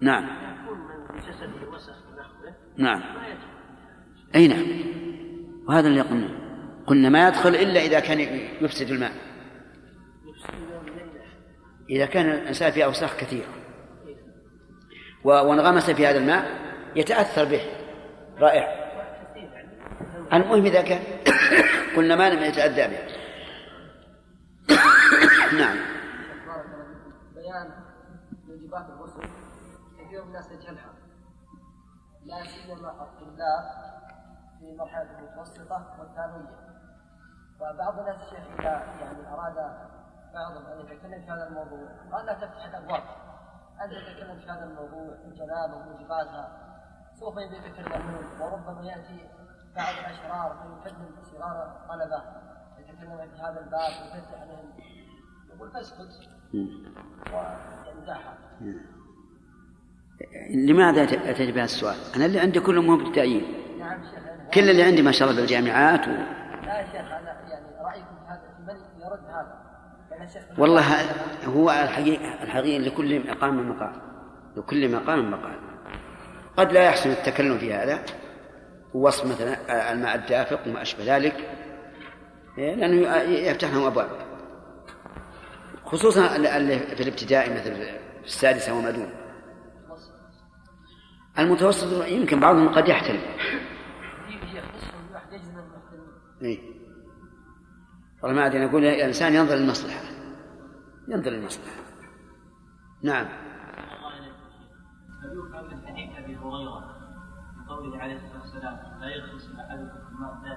نعم. 0.01 0.29
نعم. 2.77 3.03
إي 4.35 4.49
نعم. 4.49 4.67
وهذا 5.71 5.89
اللي 5.89 6.01
قلنا. 6.01 6.29
قلنا 6.87 7.09
ما 7.09 7.29
يدخل 7.29 7.49
إلا 7.49 7.81
إذا 7.81 8.01
كان 8.01 8.21
يفسد 8.61 8.91
الماء. 8.91 9.13
إذا 11.91 12.07
كان 12.07 12.31
الإنسان 12.31 12.71
فيه 12.71 12.85
أوساخ 12.85 13.17
كثيرة 13.17 13.49
وانغمس 15.25 15.91
في 15.91 16.07
هذا 16.07 16.19
الماء 16.19 16.51
يتأثر 16.97 17.45
به. 17.45 17.61
رائع. 18.39 18.91
المهم 20.33 20.65
إذا 20.65 20.83
كان 20.83 21.03
قلنا 21.97 22.17
ما 22.17 22.31
لم 22.31 22.43
يتأذى 22.43 22.89
به. 22.89 23.01
نعم. 25.61 25.77
بيان 27.35 27.71
موجبات 28.49 28.87
الغسل. 28.91 29.23
كثير 29.99 30.23
من 30.23 30.29
الناس 30.29 30.51
يجهلها 30.53 30.95
لا 32.27 32.45
سيما 32.45 32.75
الطلاب 32.75 34.00
في 34.61 34.77
مرحلة 34.77 35.19
المتوسطة 35.19 35.97
والثانويه 35.99 36.71
وبعض 37.61 37.99
الناس 37.99 38.17
الشيخ 38.23 38.61
إذا 38.61 38.71
يعني 39.01 39.29
أراد 39.33 39.55
بعضهم 40.35 40.67
أن 40.67 40.81
يتكلم 40.81 41.21
في 41.25 41.31
هذا 41.31 41.49
الموضوع 41.49 41.89
قال 42.13 42.27
لا 42.27 42.33
تفتح 42.33 42.65
الابواب 42.65 43.03
أنت 43.85 43.93
تتكلم 43.93 44.39
في 44.39 44.51
هذا 44.51 44.65
الموضوع 44.65 45.15
الجنابه 45.25 45.77
وموجباتها 45.77 46.71
سوف 47.21 47.37
يتكلمون 47.37 48.25
وربما 48.41 48.83
يأتي 48.83 49.29
بعض 49.77 49.95
الأشرار 49.99 50.79
فيكلم 50.85 51.23
صغار 51.23 51.65
الطلبه 51.65 52.23
يتكلم 52.79 53.31
في 53.37 53.43
هذا 53.43 53.61
الباب 53.61 53.91
ويفتح 54.03 54.41
عليهم 54.41 54.73
يقول 55.55 55.71
فاسكت 55.71 56.29
ويمدحها 57.87 58.39
لماذا 60.51 61.03
أتيت 61.03 61.55
بهذا 61.55 61.65
السؤال؟ 61.65 61.97
أنا 62.17 62.27
اللي 62.27 62.41
عندي 62.41 62.61
كله 62.61 62.83
مو 62.83 62.97
بالتأييد 62.97 63.45
نعم 63.79 64.03
شيخ 64.03 64.40
كل 64.55 64.71
اللي 64.71 64.83
عندي 64.83 65.03
ما 65.03 65.13
شاء 65.13 65.29
الله 65.29 65.41
بالجامعات 65.41 66.09
و... 66.09 66.11
لا 66.11 66.81
يا 66.81 66.87
شيخ 66.93 66.95
أنا 66.95 67.37
يعني 67.51 67.67
رأيكم 67.85 68.17
هذا 68.29 68.43
من 68.67 68.75
يرد 69.01 69.25
هذا؟ 69.25 69.61
الشيخ 70.25 70.59
والله 70.59 70.85
هو 71.45 71.71
الحقيقة 71.71 72.43
الحقيقة 72.43 72.79
لكل 72.79 73.31
مقام 73.31 73.71
مقام 73.71 73.93
لكل 74.57 74.93
مقام 74.93 75.31
مقام 75.31 75.57
قد 76.57 76.73
لا 76.73 76.83
يحسن 76.83 77.11
التكلم 77.11 77.59
في 77.59 77.75
هذا. 77.75 77.99
ووصف 78.95 79.27
مثلا 79.27 79.93
الماء 79.93 80.15
الدافق 80.15 80.61
وما 80.67 80.83
أشبه 80.83 81.17
ذلك. 81.17 81.35
إيه، 82.59 82.75
لأنه 82.75 83.17
يفتح 83.23 83.71
لهم 83.71 83.87
أبواب. 83.87 84.09
خصوصا 85.85 86.37
اللي 86.37 86.79
في 86.79 87.03
الابتدائي 87.03 87.51
مثل 87.51 87.75
في 87.75 88.27
السادسة 88.27 88.79
وما 88.79 88.91
دون 88.91 89.11
المتوسط 91.39 92.07
يمكن 92.07 92.41
بعضهم 92.41 92.69
قد 92.69 92.89
يحترم 92.89 93.21
في 94.27 94.33
شيخ 94.53 94.65
نصف 94.77 94.95
الواحد 95.11 95.33
يجزم 95.33 95.59
ان 95.59 95.65
يحترم 95.65 96.07
إيه. 96.43 96.59
والله 98.23 98.37
ما 98.37 98.47
أدري 98.47 98.67
نقول 98.67 98.85
الإنسان 98.85 99.35
ينظر 99.35 99.55
للمصلحة. 99.55 100.01
ينظر 101.09 101.31
للمصلحة. 101.31 101.81
نعم. 103.03 103.27
هل 105.23 105.39
يفهم 105.39 105.65
من 105.65 105.87
حديث 105.87 106.19
أبي 106.19 106.37
هريرة 106.37 107.01
من 107.57 107.65
قوله 107.69 107.99
عليه 108.03 108.17
الصلاة 108.17 108.41
والسلام 108.43 109.01
لا 109.01 109.07
يغتسل 109.07 109.57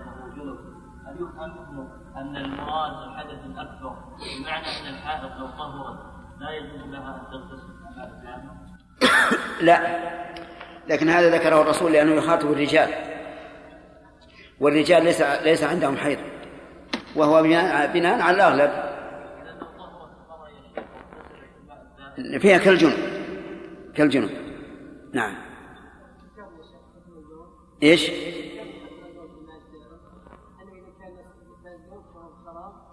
وهو 0.06 0.30
جنب 0.36 0.60
هل 1.08 1.16
يفهم 1.16 1.74
منه 1.74 1.88
أن 2.16 2.36
المراد 2.36 3.08
الحدث 3.08 3.46
الأكبر 3.46 3.96
بمعنى 4.40 4.90
الحائض 4.90 5.40
لو 5.40 5.48
طهرت 5.48 6.00
لا 6.40 6.52
يجوز 6.52 6.90
لها 6.92 7.30
تغتسل؟ 7.32 7.74
الجامع؟ 7.98 8.54
لا. 9.62 10.04
لكن 10.90 11.10
هذا 11.10 11.30
ذكره 11.38 11.62
الرسول 11.62 11.92
لأنه 11.92 12.12
يخاطب 12.12 12.52
الرجال. 12.52 12.90
والرجال 14.60 15.04
ليس 15.04 15.22
ليس 15.22 15.64
عندهم 15.64 15.98
حيض. 15.98 16.20
وهو 17.16 17.44
بناء 17.94 18.22
على 18.22 18.36
الأغلب. 18.36 18.94
فيها 22.40 22.58
كالجنب 22.58 22.98
كالجنب 23.96 24.30
نعم. 25.14 25.36
إيش؟ 27.84 28.12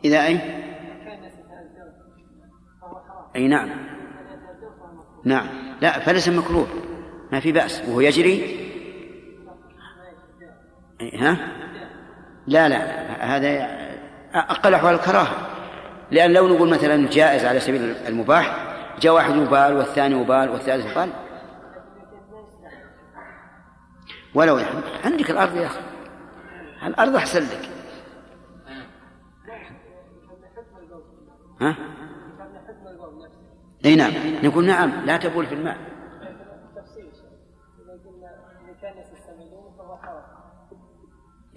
إذا 0.05 0.27
أي؟ 0.27 0.41
أي 3.37 3.49
نعم. 3.49 3.71
نعم. 5.25 5.47
لا 5.81 6.01
فليس 6.01 6.29
مكروه. 6.29 6.67
ما 7.33 7.41
في 7.41 7.53
بأس. 7.53 7.83
وهو 7.89 8.01
يجري 8.01 8.70
ها؟ 11.01 11.37
لا 12.47 12.69
لا 12.69 12.77
هذا 13.37 13.69
أقل 14.35 14.75
أحوال 14.75 14.95
الكراهة. 14.95 15.47
لأن 16.11 16.33
لو 16.33 16.49
نقول 16.49 16.71
مثلا 16.71 17.09
جائز 17.09 17.45
على 17.45 17.61
سبيل 17.61 17.95
المباح 18.07 18.77
جاء 19.01 19.13
واحد 19.13 19.37
يبال 19.37 19.77
والثاني 19.77 20.21
يبال 20.21 20.49
والثالث 20.49 20.91
يبال. 20.91 21.11
ولو 24.35 24.61
عندك 25.05 25.31
الأرض 25.31 25.57
يا 25.57 25.67
أخي. 25.67 25.81
الأرض 26.87 27.17
أحسن 27.17 27.43
لك. 27.43 27.69
ها؟ 31.61 31.77
إي 33.85 33.97
نعم. 33.97 34.13
نقول 34.43 34.67
نعم 34.67 34.93
لا 35.07 35.17
تبول 35.17 35.47
في 35.47 35.55
الماء. 35.55 35.90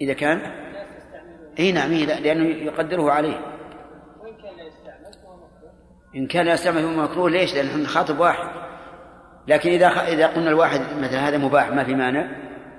إذا 0.00 0.12
كان؟ 0.12 0.40
إي 1.58 1.72
نعم 1.72 1.92
لا 1.92 2.20
لأنه 2.20 2.44
يقدره 2.44 3.10
عليه. 3.10 3.40
إن 6.16 6.26
كان 6.26 6.46
يستعمل 6.46 6.82
هو 6.82 7.02
مكروه 7.02 7.30
ليش؟ 7.30 7.54
لأن 7.54 7.82
نخاطب 7.82 8.18
واحد. 8.18 8.48
لكن 9.48 9.70
إذا. 9.70 9.88
إذا 9.88 10.26
قلنا 10.26 10.50
الواحد 10.50 10.80
مثلا 10.80 11.28
هذا 11.28 11.38
مباح 11.38 11.68
ما 11.68 11.84
في 11.84 11.94
مانع. 11.94 12.28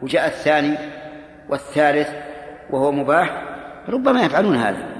وجاء 0.02 0.28
الثاني 0.28 0.78
والثالث 1.50 2.10
وهو 2.70 2.92
مباح 2.92 3.44
ربما 3.90 4.22
يفعلون 4.22 4.56
هذا. 4.56 4.96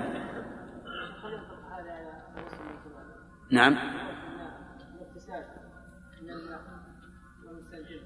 نعم. 3.52 3.78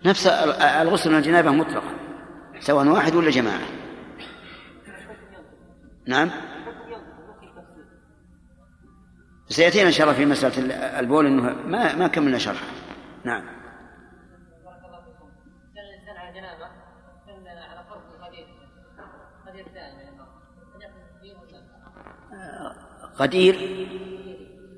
نفس 0.06 0.28
الغسل 0.82 1.12
من 1.12 1.18
الجنابة 1.18 1.52
مطلقا 1.52 1.94
سواء 2.60 2.88
واحد 2.88 3.16
ولا 3.16 3.30
جماعة. 3.30 3.79
نعم. 6.10 6.30
سيأتينا 9.50 9.88
إن 9.88 9.92
شاء 9.92 10.08
الله 10.08 10.18
في 10.18 10.26
مسألة 10.26 11.00
البول 11.00 11.26
أنه 11.26 11.42
ما 11.66 11.96
ما 11.96 12.08
كملنا 12.08 12.38
شرحه 12.38 12.66
نعم. 13.24 13.44
قدير. 23.20 23.56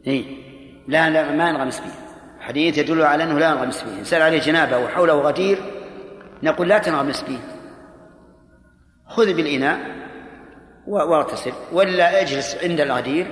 اي 0.07 0.43
لا 0.87 1.09
لا 1.09 1.31
ما 1.31 1.49
ينغمس 1.49 1.79
به 1.79 1.91
حديث 2.39 2.77
يدل 2.77 3.01
على 3.01 3.23
إنه 3.23 3.39
لا 3.39 3.49
ينغمس 3.49 3.83
به 3.83 3.99
انسان 3.99 4.21
عليه 4.21 4.39
جنابة 4.39 4.77
وحوله 4.77 5.13
غدير؟ 5.13 5.57
نقول 6.43 6.69
لا 6.69 6.77
تنغمس 6.77 7.21
به 7.21 7.39
خذ 9.07 9.33
بالإناء. 9.33 10.00
واغتسل 10.87 11.53
ولا 11.71 12.21
اجلس 12.21 12.63
عند 12.63 12.79
الغدير 12.79 13.27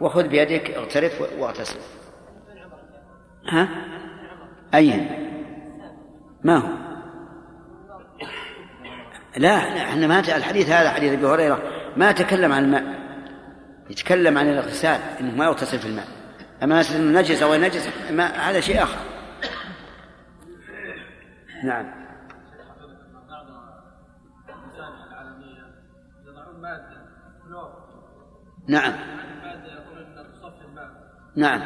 وخذ 0.00 0.28
بيدك 0.28 0.70
اغترف 0.70 1.22
واغتسل. 1.38 1.78
ها؟ 3.48 3.68
أي؟ 4.74 5.08
ما 6.44 6.56
هو؟ 6.58 6.68
لا 9.36 9.74
لا 9.74 9.82
إحنا 9.82 10.06
ما 10.06 10.18
الحديث 10.18 10.70
هذا 10.70 10.90
حديث 10.90 11.12
أبي 11.12 11.26
هريرة 11.26 11.62
ما 11.96 12.12
تكلم 12.12 12.52
عن 12.52 12.64
الماء. 12.64 12.84
يتكلم 13.90 14.38
عن 14.38 14.48
الاغتسال 14.48 15.00
إنه 15.20 15.36
ما 15.36 15.44
يغتسل 15.44 15.78
في 15.78 15.86
الماء. 15.86 16.06
أما 16.62 16.82
نجس 16.92 17.42
أو 17.42 17.54
نجس 17.54 17.88
هذا 18.20 18.60
شيء 18.60 18.82
آخر. 18.82 18.98
نعم. 21.64 22.05
نعم. 28.68 28.92
مادة 29.42 29.72
يقولون 29.72 30.06
انها 30.06 30.22
تصفي 30.22 30.64
الماء 30.64 30.90
نعم. 31.36 31.60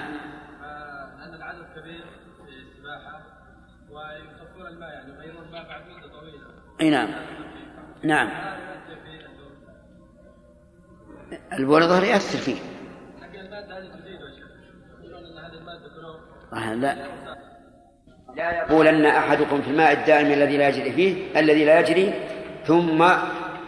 لأن 1.20 1.34
العدد 1.34 1.66
كبير 1.76 2.04
في 2.36 2.52
السباحة 2.52 3.20
ويصفون 3.90 4.66
الماء 4.66 4.90
يعني 4.90 5.12
يغيرون 5.12 5.44
الماء 5.46 5.68
بعد 5.68 5.82
مدة 5.88 6.12
طويلة. 6.20 6.46
أي 6.80 6.90
نعم. 6.90 7.08
نعم. 8.02 8.30
البول 11.52 11.82
الظهر 11.82 12.04
يأثر 12.04 12.38
فيه. 12.38 12.60
لكن 13.22 13.40
المادة 13.40 13.78
هذه 13.78 13.88
تزيد 14.00 14.20
يا 14.20 14.36
شيخ 14.36 14.48
يقولون 15.00 15.24
إن 15.24 15.44
هذه 15.44 15.54
المادة 15.54 15.90
آه، 16.52 16.74
لا. 16.74 16.96
لا 18.36 18.52
يقولن 18.52 19.06
أحدكم 19.06 19.62
في 19.62 19.70
الماء 19.70 19.92
الدائم 19.92 20.26
الذي 20.26 20.56
لا 20.56 20.68
يجري 20.68 20.92
فيه 20.92 21.40
الذي 21.40 21.64
لا 21.64 21.80
يجري 21.80 22.14
ثم 22.64 23.08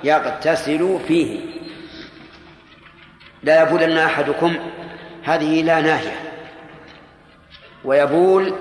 يغتسل 0.05 0.99
فيه. 1.07 1.62
لا 3.43 3.63
يبولن 3.63 3.99
أحدكم 3.99 4.57
هذه 5.23 5.63
لا 5.63 5.81
ناهية. 5.81 6.17
ويبول 7.85 8.55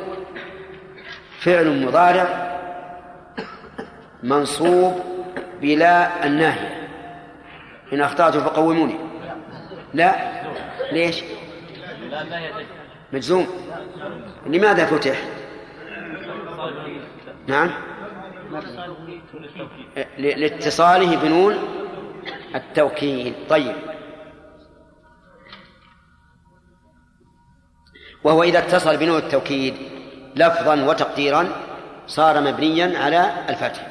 فعل 1.39 1.85
مضارع 1.85 2.57
منصوب 4.23 4.99
بلا 5.61 6.25
الناهية. 6.25 6.89
إن 7.93 8.01
أخطأت 8.01 8.37
فقوموني. 8.37 8.95
لا. 9.93 10.15
ليش؟ 10.91 11.23
مجزوم. 13.13 13.47
لماذا 14.45 14.85
فتح؟ 14.85 15.17
نعم. 17.47 17.71
لاتصاله 20.17 21.15
بنون 21.15 21.57
التوكيد 22.55 23.33
طيب. 23.49 23.75
وهو 28.23 28.43
إذا 28.43 28.59
اتصل 28.59 28.97
بنون 28.97 29.17
التوكيد 29.17 29.73
لفظا 30.35 30.83
وتقديرا 30.83 31.47
صار 32.07 32.41
مبنيا 32.41 32.99
على 32.99 33.31
الفتح. 33.49 33.87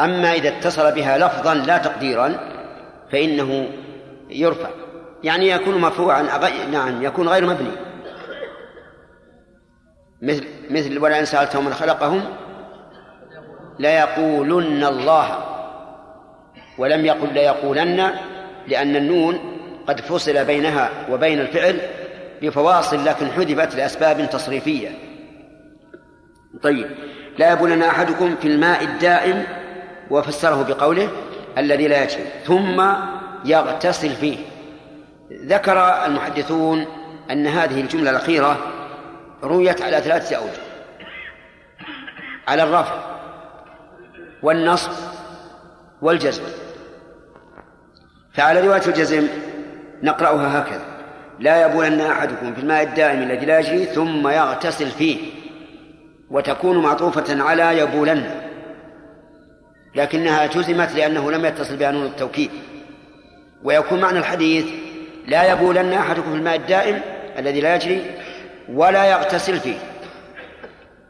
أما 0.00 0.32
إذا 0.32 0.48
اتصل 0.48 0.92
بها 0.92 1.18
لفظا 1.18 1.54
لا 1.54 1.78
تقديرا 1.78 2.34
فإنه 3.12 3.68
يرفع. 4.30 4.68
يعني 5.24 5.48
يكون 5.48 5.74
مرفوعا 5.74 6.22
نعم 6.70 7.02
يكون 7.02 7.28
غير 7.28 7.46
مبني. 7.46 7.70
مثل 10.22 10.44
مثل 10.70 10.98
ولئن 10.98 11.24
سألتهم 11.24 11.64
من 11.64 11.74
خلقهم 11.74 12.24
ليقولن 13.78 14.84
الله 14.84 15.38
ولم 16.78 17.06
يقل 17.06 17.34
ليقولن 17.34 18.10
لأن 18.68 18.96
النون 18.96 19.38
قد 19.86 20.00
فصل 20.00 20.44
بينها 20.44 20.90
وبين 21.10 21.40
الفعل 21.40 21.80
بفواصل 22.42 23.04
لكن 23.04 23.26
حذفت 23.26 23.74
لأسباب 23.74 24.30
تصريفية. 24.30 24.88
طيب 26.62 26.90
لا 27.38 27.52
يبولن 27.52 27.82
أحدكم 27.82 28.36
في 28.36 28.48
الماء 28.48 28.84
الدائم 28.84 29.46
وفسره 30.10 30.62
بقوله 30.62 31.08
الذي 31.58 31.88
لا 31.88 32.02
يجري 32.02 32.24
ثم 32.44 32.84
يغتسل 33.44 34.10
فيه. 34.10 34.38
ذكر 35.32 36.04
المحدثون 36.06 36.86
أن 37.30 37.46
هذه 37.46 37.80
الجملة 37.80 38.10
الأخيرة 38.10 38.58
رويت 39.42 39.82
على 39.82 40.00
ثلاثة 40.00 40.36
أوجه. 40.36 40.62
على 42.48 42.62
الرفع 42.62 42.94
والنصب 44.42 44.92
والجزم. 46.02 46.42
فعلى 48.34 48.60
رواية 48.60 48.86
الجزم 48.86 49.28
نقرأها 50.02 50.62
هكذا. 50.62 50.87
لا 51.38 51.66
يبولن 51.66 52.00
أحدكم 52.00 52.54
في 52.54 52.60
الماء 52.60 52.82
الدائم 52.82 53.22
الذي 53.22 53.46
لا 53.46 53.58
يجري 53.58 53.84
ثم 53.84 54.28
يغتسل 54.28 54.90
فيه 54.90 55.18
وتكون 56.30 56.82
معطوفة 56.82 57.42
على 57.42 57.78
يبولن 57.78 58.48
لكنها 59.94 60.46
جزمت 60.46 60.92
لأنه 60.92 61.30
لم 61.30 61.44
يتصل 61.44 61.76
بها 61.76 61.90
نون 61.90 62.06
التوكيد. 62.06 62.50
ويكون 63.62 64.00
معنى 64.00 64.18
الحديث 64.18 64.66
لا 65.26 65.52
يبولن 65.52 65.92
أحدكم 65.92 66.30
في 66.30 66.36
الماء 66.36 66.56
الدائم 66.56 67.00
الذي 67.38 67.60
لا 67.60 67.74
يجري 67.74 68.10
ولا 68.68 69.04
يغتسل 69.04 69.60
فيه. 69.60 69.78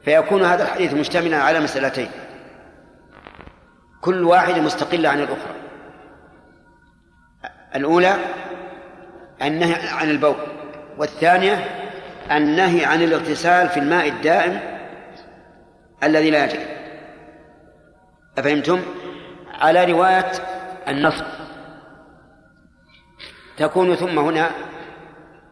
فيكون 0.05 0.43
هذا 0.43 0.63
الحديث 0.63 0.95
مشتملا 0.95 1.37
على 1.37 1.61
مسألتين. 1.61 2.09
كل 4.01 4.25
واحدة 4.25 4.61
مستقلة 4.61 5.09
عن 5.09 5.19
الأخرى. 5.19 5.55
الأولى 7.75 8.17
النهي 9.43 9.89
عن 9.89 10.11
البول 10.11 10.37
والثانية 10.99 11.65
النهي 12.31 12.85
عن 12.85 13.03
الاغتسال 13.03 13.69
في 13.69 13.81
الماء 13.81 14.09
الدائم 14.09 14.61
الذي 16.03 16.31
لا 16.31 16.45
يجري. 16.45 16.67
أفهمتم؟ 18.39 18.83
على 19.61 19.93
رواية 19.93 20.33
النصب. 20.89 21.25
تكون 23.57 23.95
ثم 23.95 24.19
هنا 24.19 24.51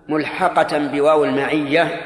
ملحقة 0.09 0.79
بواو 0.79 1.25
المعية 1.25 2.01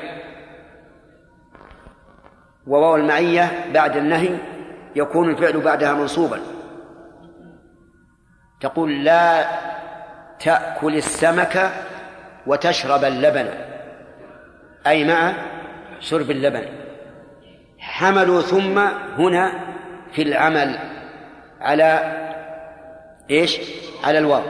وواو 2.66 2.96
المعية 2.96 3.70
بعد 3.74 3.96
النهي 3.96 4.38
يكون 4.96 5.30
الفعل 5.30 5.60
بعدها 5.60 5.94
منصوبا. 5.94 6.40
تقول 8.60 9.04
لا 9.04 9.46
تأكل 10.40 10.96
السمك 10.96 11.70
وتشرب 12.46 13.04
اللبن. 13.04 13.48
أي 14.86 15.04
مع 15.04 15.32
شرب 16.00 16.30
اللبن. 16.30 16.64
حملوا 17.78 18.42
ثم 18.42 18.78
هنا 19.18 19.52
في 20.12 20.22
العمل 20.22 20.78
على 21.60 22.16
إيش؟ 23.30 23.60
على 24.04 24.18
الواو. 24.18 24.42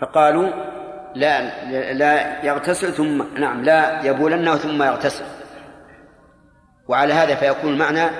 فقالوا 0.00 0.50
لا 1.14 1.62
لا 1.92 2.44
يغتسل 2.44 2.92
ثم 2.92 3.38
نعم 3.38 3.64
لا 3.64 4.02
يبولن 4.02 4.56
ثم 4.56 4.82
يغتسل. 4.82 5.24
وعلى 6.88 7.12
هذا 7.12 7.34
فيكون 7.34 7.72
المعنى 7.72 8.10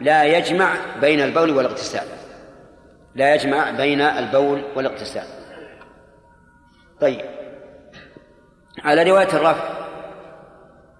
لا 0.00 0.24
يجمع 0.24 0.74
بين 1.00 1.20
البول 1.20 1.50
والاغتسال. 1.50 2.06
لا 3.14 3.34
يجمع 3.34 3.70
بين 3.70 4.00
البول 4.00 4.64
والاغتسال. 4.76 5.33
طيب. 7.00 7.20
على 8.84 9.02
رواية 9.02 9.28
الرفع 9.28 9.64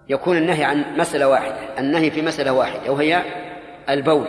يكون 0.09 0.37
النهي 0.37 0.63
عن 0.63 0.97
مسألة 0.97 1.27
واحدة 1.27 1.79
النهي 1.79 2.11
في 2.11 2.21
مسألة 2.21 2.53
واحدة 2.53 2.91
وهي 2.91 3.21
البول. 3.89 4.27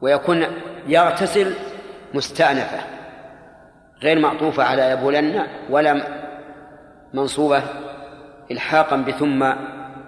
ويكون 0.00 0.46
يغتسل 0.86 1.54
مستأنفة 2.14 2.80
غير 4.02 4.18
معطوفة 4.18 4.62
على 4.62 4.90
يبولن 4.90 5.46
ولا 5.70 6.02
منصوبة 7.14 7.62
إلحاقا 8.50 8.96
بثم 8.96 9.52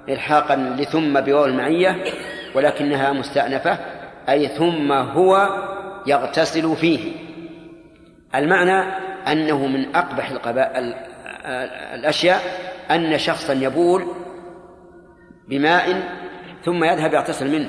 إلحاقا 0.08 0.56
لثم 0.56 1.20
بواو 1.20 1.44
المعية 1.44 2.04
ولكنها 2.54 3.12
مستأنفة 3.12 3.78
أي 4.28 4.48
ثم 4.48 4.92
هو 4.92 5.48
يغتسل 6.06 6.76
فيه. 6.76 7.12
المعنى 8.34 9.11
أنه 9.28 9.66
من 9.66 9.96
أقبح 9.96 10.30
القبائل 10.30 10.94
الأشياء 11.94 12.40
أن 12.90 13.18
شخصا 13.18 13.52
يبول 13.52 14.06
بماء 15.48 16.02
ثم 16.64 16.84
يذهب 16.84 17.14
يغتسل 17.14 17.52
منه. 17.52 17.68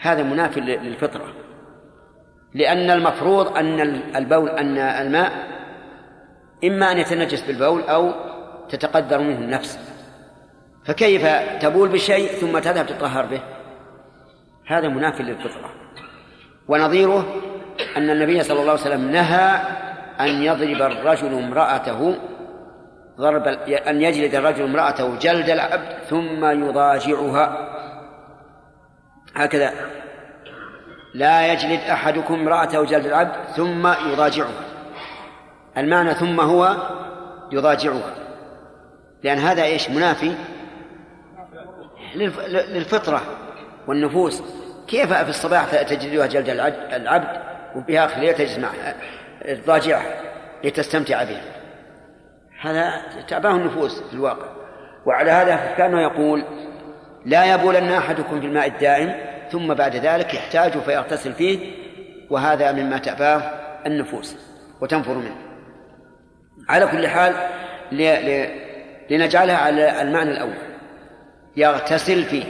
هذا 0.00 0.22
مناف 0.22 0.58
للفطرة. 0.58 1.34
لأن 2.54 2.90
المفروض 2.90 3.56
أن 3.56 3.80
البول 4.16 4.48
أن 4.48 4.78
الماء 4.78 5.32
إما 6.64 6.92
أن 6.92 6.98
يتنجس 6.98 7.42
بالبول 7.42 7.82
أو 7.82 8.12
تتقدر 8.68 9.18
منه 9.18 9.38
النفس. 9.38 9.78
فكيف 10.84 11.26
تبول 11.62 11.88
بشيء 11.88 12.28
ثم 12.28 12.58
تذهب 12.58 12.86
تطهر 12.86 13.26
به؟ 13.26 13.40
هذا 14.66 14.88
مناف 14.88 15.20
للفطرة. 15.20 15.70
ونظيره 16.68 17.34
أن 17.96 18.10
النبي 18.10 18.42
صلى 18.42 18.60
الله 18.60 18.72
عليه 18.72 18.80
وسلم 18.80 19.10
نهى 19.10 19.60
أن 20.20 20.42
يضرب 20.42 20.82
الرجل 20.82 21.34
امرأته 21.34 22.16
ضرب 23.18 23.46
أن 23.68 24.02
يجلد 24.02 24.34
الرجل 24.34 24.62
امرأته 24.62 25.18
جلد 25.18 25.50
العبد 25.50 26.02
ثم 26.08 26.44
يضاجعها. 26.44 27.70
هكذا. 29.36 29.72
لا 31.14 31.52
يجلد 31.52 31.80
أحدكم 31.80 32.34
امرأته 32.34 32.84
جلد 32.84 33.06
العبد 33.06 33.32
ثم 33.56 33.86
يضاجعها. 33.86 34.64
المعنى 35.76 36.14
ثم 36.14 36.40
هو 36.40 36.76
يضاجعها. 37.52 38.14
لأن 39.22 39.38
هذا 39.38 39.62
إيش؟ 39.62 39.90
منافي 39.90 40.34
للفطرة 42.48 43.22
والنفوس. 43.86 44.42
كيف 44.88 45.12
في 45.12 45.30
الصباح 45.30 45.82
تجلدها 45.82 46.26
جلد 46.26 46.48
العبد؟ 46.92 47.40
آخر 47.90 48.16
الليل 48.16 48.34
تجلس 48.34 48.58
معها. 48.58 48.94
تضاجعها 49.44 50.20
لتستمتع 50.64 51.24
بها. 51.24 51.42
هذا 52.60 53.02
تعباه 53.28 53.50
النفوس 53.50 54.02
في 54.02 54.14
الواقع. 54.14 54.46
وعلى 55.06 55.30
هذا 55.30 55.74
كانه 55.76 56.02
يقول 56.02 56.44
لا 57.26 57.54
يبولن 57.54 57.92
أحدكم 57.92 58.40
في 58.40 58.46
الماء 58.46 58.66
الدائم 58.66 59.14
ثم 59.52 59.74
بعد 59.74 59.96
ذلك 59.96 60.34
يحتاج 60.34 60.78
فيغتسل 60.78 61.32
فيه 61.32 61.72
وهذا 62.30 62.72
مما 62.72 62.98
تأباه 62.98 63.42
النفوس 63.86 64.36
وتنفر 64.80 65.14
منه. 65.14 65.36
على 66.68 66.86
كل 66.86 67.08
حال 67.08 67.34
لنجعلها 69.10 69.56
على 69.56 70.02
المعنى 70.02 70.30
الأول. 70.30 70.58
يغتسل 71.56 72.24
فيه. 72.24 72.44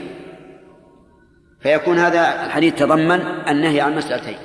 فيكون 1.61 1.99
هذا 1.99 2.45
الحديث 2.45 2.75
تضمن 2.75 3.21
النهي 3.47 3.81
عن 3.81 3.95
مسألتين. 3.95 4.37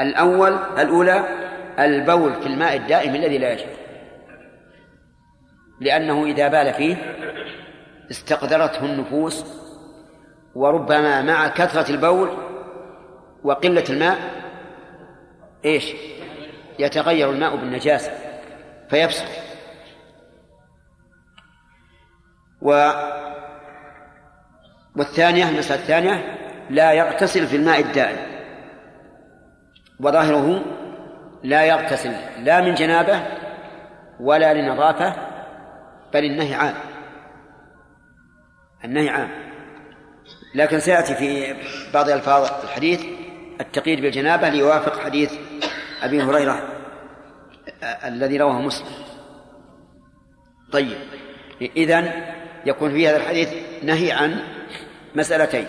الأول 0.00 0.52
الأولى 0.78 1.45
البول 1.78 2.34
في 2.34 2.46
الماء 2.46 2.76
الدائم 2.76 3.14
الذي 3.14 3.38
لا 3.38 3.52
يجب 3.52 3.68
لأنه 5.80 6.24
إذا 6.24 6.48
بال 6.48 6.74
فيه 6.74 6.96
استقدرته 8.10 8.84
النفوس 8.84 9.44
وربما 10.54 11.22
مع 11.22 11.48
كثرة 11.48 11.90
البول 11.90 12.30
وقلة 13.44 13.84
الماء 13.90 14.16
إيش؟ 15.64 15.92
يتغير 16.78 17.30
الماء 17.30 17.56
بالنجاسة 17.56 18.12
فيفسد 18.90 19.28
و 22.62 22.90
والثانية 24.96 25.48
المسألة 25.48 25.80
الثانية 25.82 26.38
لا 26.70 26.92
يغتسل 26.92 27.46
في 27.46 27.56
الماء 27.56 27.80
الدائم 27.80 28.18
وظاهره 30.00 30.64
لا 31.42 31.64
يغتسل 31.64 32.12
لا 32.38 32.60
من 32.60 32.74
جنابه 32.74 33.22
ولا 34.20 34.54
لنظافة 34.54 35.14
بل 36.14 36.24
النهي 36.24 36.54
عام. 36.54 36.74
النهي 38.84 39.08
عام. 39.08 39.30
لكن 40.54 40.80
سيأتي 40.80 41.14
في 41.14 41.54
بعض 41.94 42.08
ألفاظ 42.08 42.64
الحديث 42.64 43.04
التقييد 43.60 44.00
بالجنابة 44.00 44.48
ليوافق 44.48 45.00
حديث 45.00 45.32
أبي 46.02 46.22
هريرة 46.22 46.62
الذي 48.04 48.36
رواه 48.36 48.60
مسلم. 48.60 48.94
طيب 50.72 50.98
إذن 51.76 52.12
يكون 52.66 52.90
في 52.90 53.08
هذا 53.08 53.16
الحديث 53.16 53.48
نهي 53.82 54.12
عن 54.12 54.40
مسألتين 55.14 55.68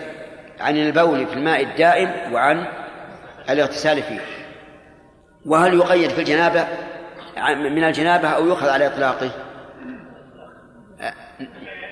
عن 0.60 0.76
البول 0.76 1.26
في 1.26 1.32
الماء 1.32 1.62
الدائم 1.62 2.32
وعن 2.32 2.66
الاغتسال 3.50 4.02
فيه. 4.02 4.37
وهل 5.46 5.74
يقيد 5.74 6.10
في 6.10 6.18
الجنابة؟ 6.18 6.66
من 7.54 7.84
الجنابة 7.84 8.28
أو 8.28 8.46
يؤخذ 8.46 8.68
على 8.68 8.86
إطلاقه؟ 8.86 9.30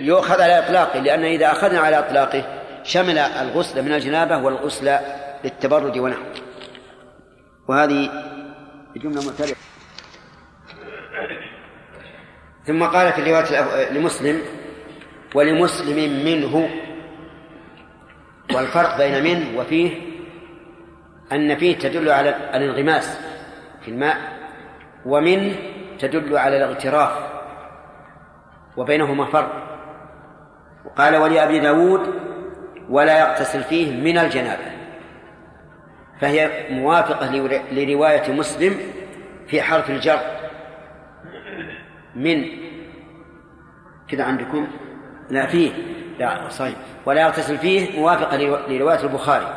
يؤخذ 0.00 0.40
على 0.40 0.58
إطلاقه 0.58 1.00
لأن 1.00 1.24
إذا 1.24 1.52
أخذنا 1.52 1.80
على 1.80 1.98
إطلاقه 1.98 2.44
شمل 2.82 3.18
الغسل 3.18 3.82
من 3.82 3.92
الجنابة 3.92 4.38
والغسل 4.38 4.98
للتبرد 5.44 5.98
ونحوه. 5.98 6.32
وهذه 7.68 8.10
جملة 8.96 9.26
معترفة. 9.26 9.56
ثم 12.66 12.84
قال 12.84 13.12
في 13.12 13.18
الرواية 13.18 13.90
لمسلم 13.90 14.42
ولمسلم 15.34 16.24
منه 16.24 16.70
والفرق 18.54 18.98
بين 18.98 19.24
منه 19.24 19.60
وفيه 19.60 19.90
أن 21.32 21.56
فيه 21.56 21.78
تدل 21.78 22.08
على 22.08 22.30
الانغماس. 22.54 23.18
في 23.86 23.92
الماء 23.92 24.16
ومن 25.04 25.54
تدل 25.98 26.38
على 26.38 26.56
الاغتراف 26.56 27.12
وبينهما 28.76 29.24
فرق. 29.24 29.52
وقال 30.84 31.16
ولأبي 31.16 31.58
داود 31.58 32.14
ولا 32.90 33.20
يغتسل 33.20 33.62
فيه 33.62 34.02
من 34.02 34.18
الجنابة. 34.18 34.62
فهي 36.20 36.50
موافقة 36.70 37.30
لرواية 37.72 38.32
مسلم 38.32 38.74
في 39.46 39.62
حرف 39.62 39.90
الجر. 39.90 40.20
من 42.14 42.44
كذا 44.08 44.24
عندكم؟ 44.24 44.68
لا 45.30 45.46
فيه. 45.46 45.72
لا 46.18 46.48
صحيح. 46.48 46.76
ولا 47.06 47.20
يغتسل 47.20 47.58
فيه 47.58 48.00
موافقة 48.00 48.36
لرواية 48.68 49.00
البخاري. 49.00 49.54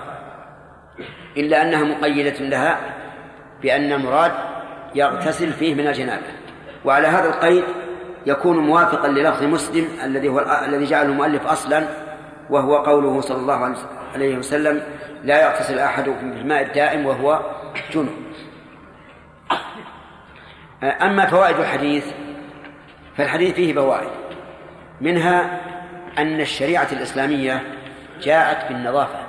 إلا 1.38 1.62
أنها 1.62 1.84
مقيدة 1.84 2.40
لها 2.40 2.99
بأن 3.62 3.92
المراد 3.92 4.32
يغتسل 4.96 5.54
فيه 5.54 5.76
من 5.76 5.88
الجنابة. 5.88 6.28
وعلى 6.86 7.08
هذا 7.08 7.30
القيد 7.30 7.64
يكون 8.26 8.58
موافقا 8.58 9.08
للفظ 9.08 9.44
مسلم 9.44 9.88
الذي 10.04 10.28
هو 10.28 10.40
الذي 10.68 10.86
جعله 10.86 11.10
المؤلف 11.10 11.48
أصلا 11.48 11.84
وهو 12.50 12.78
قوله 12.78 13.22
صلى 13.22 13.38
الله 13.38 13.76
عليه 14.14 14.38
وسلم 14.38 14.84
لا 15.24 15.42
يغتسل 15.42 15.80
أحدكم 15.80 16.32
بالماء 16.32 16.62
الدائم 16.62 17.06
وهو 17.06 17.40
جنب. 17.94 18.10
أما 20.84 21.26
فوائد 21.26 21.60
الحديث 21.60 22.06
فالحديث 23.18 23.56
فيه 23.56 23.74
فوائد. 23.74 24.10
منها 25.02 25.60
أن 26.18 26.42
الشريعة 26.42 26.88
الإسلامية 26.92 27.64
جاءت 28.22 28.68
بالنظافة 28.70 29.20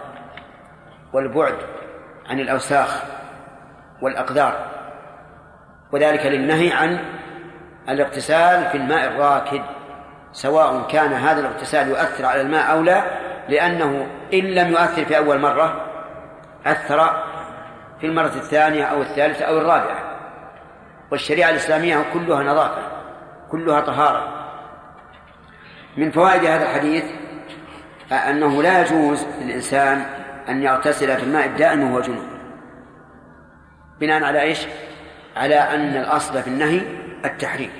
والبعد 1.13 1.57
عن 2.29 2.41
الأوساخ. 2.41 3.03
والأقدار. 4.03 4.67
وذلك 5.93 6.27
للنهي 6.27 6.73
عن 6.73 6.99
الاغتسال 7.89 8.69
في 8.71 8.77
الماء 8.77 9.07
الراكد 9.09 9.63
سواء 10.33 10.87
كان 10.89 11.13
هذا 11.13 11.41
الاغتسال 11.41 11.89
يؤثر 11.89 12.27
على 12.27 12.41
الماء 12.41 12.73
أو 12.73 12.83
لا 12.83 13.05
لأنه 13.49 14.07
إن 14.35 14.41
لم 14.41 14.69
يؤثر 14.69 15.05
في 15.05 15.19
أول 15.19 15.39
مرة 15.39 15.87
أثر 16.67 17.25
في 18.01 18.07
المرة 18.07 18.27
الثانية 18.27 18.85
أو 18.85 19.03
الثالثة 19.03 19.45
أو 19.45 19.59
الرابعة. 19.59 20.11
والشريعة 21.11 21.51
الإسلامية 21.51 22.05
كلها 22.13 22.43
نظافة 22.43 22.83
كلها 23.51 23.81
طهارة. 23.81 24.41
من 25.97 26.11
فوائد 26.11 26.45
هذا 26.45 26.63
الحديث 26.63 27.05
أنه 28.13 28.63
لا 28.63 28.81
يجوز 28.81 29.27
للإنسان 29.41 30.05
أن 30.49 30.63
يغتسل 30.63 31.17
في 31.17 31.23
الماء 31.23 31.47
الدائم 31.47 31.91
وهو 31.91 32.01
جنوب 32.01 32.30
بناء 34.01 34.25
على 34.25 34.43
إيش؟ 34.43 34.67
على 35.37 35.55
أن 35.55 35.97
الأصل 35.97 36.43
في 36.43 36.49
النهي 36.49 36.83
التحريم. 37.25 37.71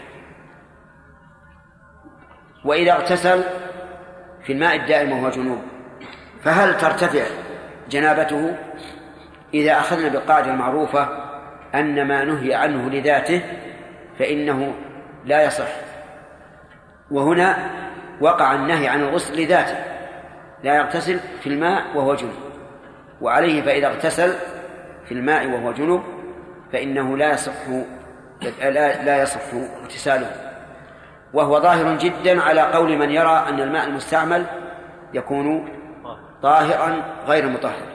وإذا 2.65 2.93
اغتسل 2.93 3.45
في 4.45 4.53
الماء 4.53 4.77
الدائم 4.77 5.13
وهو 5.13 5.31
جنوب 5.31 5.63
فهل 6.45 6.77
ترتفع 6.77 7.25
جنابته 7.91 8.57
إذا 9.55 9.73
أخذنا 9.73 10.09
بالقاعدة 10.09 10.51
المعروفة 10.51 11.09
أن 11.75 12.09
ما 12.09 12.25
نهي 12.25 12.55
عنه 12.55 12.91
لذاته 12.91 13.43
فإنه 14.19 14.75
لا 15.25 15.43
يصح؟ 15.43 15.69
وهنا 17.11 17.71
وقع 18.21 18.55
النهي 18.55 18.89
عن 18.89 19.01
الغسل 19.01 19.43
لذاته 19.43 19.77
لا 20.65 20.77
يغتسل 20.77 21.21
في 21.41 21.47
الماء 21.47 21.85
وهو 21.95 22.15
جنوب. 22.15 22.35
وعليه 23.21 23.63
فإذا 23.63 23.87
اغتسل 23.87 24.35
في 25.11 25.17
الماء 25.17 25.47
وهو 25.47 25.73
جنوب 25.73 26.03
فإنه 26.73 27.17
لا 27.17 27.33
يصح 27.33 27.69
لا, 28.63 29.05
لا 29.05 29.23
يصح 29.23 29.41
اغتساله. 29.83 30.31
وهو 31.33 31.61
ظاهر 31.61 31.99
جدا 31.99 32.43
على 32.43 32.61
قول 32.61 32.99
من 32.99 33.11
يرى 33.11 33.45
أن 33.49 33.61
الماء 33.61 33.87
المستعمل 33.87 34.47
يكون 35.15 35.69
طاهرا 36.43 37.03
غير 37.27 37.49
مطهر. 37.49 37.87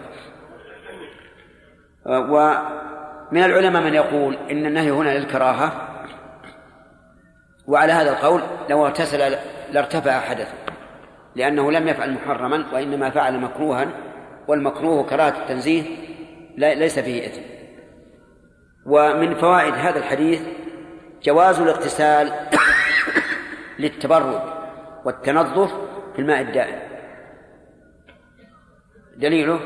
ومن 2.06 3.44
العلماء 3.44 3.84
من 3.84 3.94
يقول 3.94 4.38
إن 4.52 4.66
النهي 4.66 4.92
هنا 4.92 5.18
للكراهة 5.18 5.72
وعلى 7.68 7.94
هذا 7.94 8.10
القول 8.10 8.42
لو 8.70 8.86
اغتسل 8.86 9.38
لارتفع 9.72 10.20
حدثه 10.20 10.54
لأنه 11.36 11.72
لم 11.72 11.88
يفعل 11.88 12.14
محرما 12.14 12.66
وإنما 12.74 13.10
فعل 13.10 13.40
مكروها 13.40 13.88
والمكروه 14.48 15.04
كراهة 15.04 15.34
التنزيه 15.42 16.15
ليس 16.58 17.00
فيه 17.00 17.26
إثم. 17.26 17.42
ومن 18.86 19.36
فوائد 19.36 19.74
هذا 19.74 20.00
الحديث 20.00 20.42
جواز 21.24 21.60
الاغتسال 21.60 22.32
للتبرد 23.80 24.42
والتنظف 25.06 25.74
في 26.14 26.20
الماء 26.20 26.42
الدائم. 26.42 26.80
دليله 29.18 29.60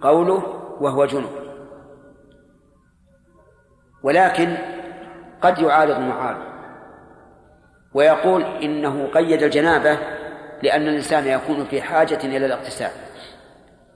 قوله 0.00 0.34
وهو 0.80 1.04
جنب. 1.04 1.30
ولكن 4.02 4.56
قد 5.42 5.58
يعارض 5.58 5.96
المعارض 5.96 6.54
ويقول 7.94 8.42
إنه 8.42 9.06
قيد 9.14 9.42
الجنابة 9.42 9.98
لأن 10.62 10.82
الإنسان 10.82 11.26
يكون 11.26 11.64
في 11.64 11.82
حاجة 11.82 12.18
إلى 12.24 12.46
الاغتسال. 12.46 13.03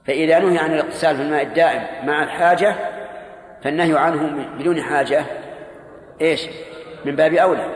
فإذا 0.09 0.39
نهي 0.39 0.59
عن 0.59 0.75
الاغتسال 0.75 1.17
في 1.17 1.23
الماء 1.23 1.43
الدائم 1.43 2.07
مع 2.07 2.23
الحاجة 2.23 2.75
فالنهي 3.63 3.99
عنه 3.99 4.47
بدون 4.59 4.83
حاجة 4.83 5.25
إيش؟ 6.21 6.49
من 7.05 7.17
باب 7.17 7.35
أولى. 7.35 7.67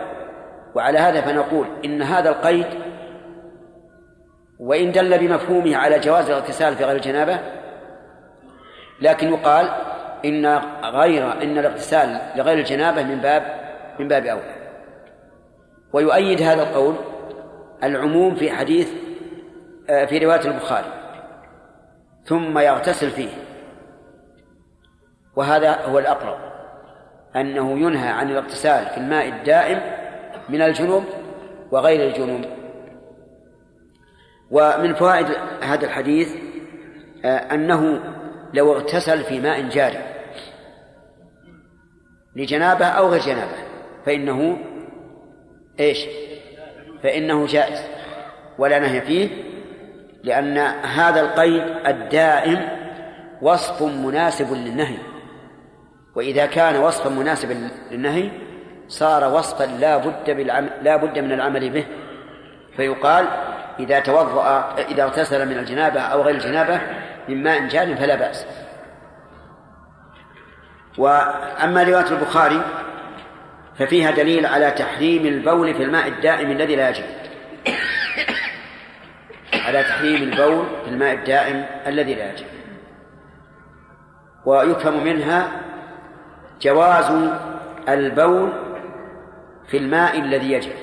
وعلى 0.75 0.99
هذا 0.99 1.21
فنقول 1.21 1.67
إن 1.85 2.03
هذا 2.03 2.31
القيد 2.31 2.67
وإن 4.61 4.93
دل 4.93 5.19
بمفهومه 5.19 5.77
على 5.77 5.99
جواز 5.99 6.31
الاغتسال 6.31 6.77
في 6.77 6.85
غير 6.85 6.97
الجنابة 6.97 7.39
لكن 9.01 9.29
يقال 9.29 9.69
إن 10.25 10.47
غير 10.85 11.33
إن 11.43 11.59
الاغتسال 11.59 12.21
لغير 12.37 12.59
الجنابة 12.59 13.03
من 13.03 13.17
باب 13.21 13.43
من 13.99 14.09
باب 14.09 14.27
أولى. 14.27 14.55
ويؤيد 15.93 16.43
هذا 16.43 16.63
القول 16.63 16.95
العموم 17.83 18.35
في 18.35 18.51
حديث 18.51 18.93
آه، 19.91 20.05
في 20.05 20.19
رواية 20.19 20.41
البخاري. 20.41 21.02
ثم 22.25 22.59
يغتسل 22.59 23.11
فيه. 23.11 23.31
وهذا 25.37 25.87
هو 25.87 25.99
الأقرب 25.99 26.39
أنه 27.37 27.79
ينهى 27.79 28.09
عن 28.09 28.31
الاغتسال 28.31 28.87
في 28.87 28.97
الماء 28.99 29.29
الدائم 29.29 29.81
من 30.49 30.63
الجنوب 30.63 31.05
وغير 31.71 32.09
الجنوب. 32.09 32.45
ومن 34.51 34.95
فوائد 34.95 35.27
هذا 35.63 35.87
الحديث 35.87 36.29
آه، 37.25 37.55
أنه 37.55 38.01
لو 38.55 38.73
اغتسل 38.73 39.25
في 39.25 39.41
ماء 39.41 39.69
جاري 39.69 39.99
لجنابة 42.37 42.87
أو 42.87 43.09
غير 43.09 43.21
جنابة 43.21 43.57
فإنه 44.07 44.59
إيش؟ 45.81 46.07
فإنه 47.03 47.47
جائز 47.47 47.81
ولا 48.59 48.79
نهي 48.79 49.01
فيه. 49.01 49.52
لأن 50.23 50.59
هذا 50.83 51.21
القيد 51.21 51.63
الدائم 51.87 52.69
وصف 53.43 53.83
مناسب 53.83 54.53
للنهي. 54.53 54.99
وإذا 56.15 56.47
كان 56.47 56.77
وصفا 56.77 57.09
مناسبا 57.09 57.69
للنهي 57.91 58.31
صار 58.89 59.35
وصفا 59.35 59.65
لا 59.65 59.97
بد 59.97 60.31
لا 60.83 60.97
بد 60.97 61.19
من 61.19 61.33
العمل 61.33 61.71
به. 61.71 61.87
فيقال 62.77 63.29
إذا 63.81 64.01
توضأ 64.01 64.75
إذا 64.91 65.03
اغتسل 65.03 65.49
من 65.49 65.59
الجنابة 65.59 66.01
أو 66.01 66.23
غير 66.23 66.35
الجنابة 66.35 66.81
من 67.29 67.43
ماء 67.43 67.69
جار 67.69 67.97
فلا 67.97 68.15
بأس. 68.15 68.47
وأما 70.99 71.83
رواية 71.83 72.11
البخاري 72.11 72.63
ففيها 73.79 74.11
دليل 74.11 74.47
على 74.47 74.71
تحريم 74.71 75.27
البول 75.27 75.75
في 75.75 75.83
الماء 75.83 76.09
الدائم 76.09 76.51
الذي 76.51 76.77
لا 76.77 76.89
يجري. 76.89 77.22
على 79.67 79.83
تحريم 79.83 80.23
البول 80.23 80.67
في 80.85 80.91
الماء 80.91 81.15
الدائم 81.15 81.67
الذي 81.87 82.15
لا 82.15 82.33
يجري. 82.33 82.47
ويفهم 84.45 85.05
منها 85.05 85.49
جواز 86.63 87.31
البول 87.89 88.53
في 89.69 89.77
الماء 89.77 90.19
الذي 90.19 90.53
يجري. 90.53 90.75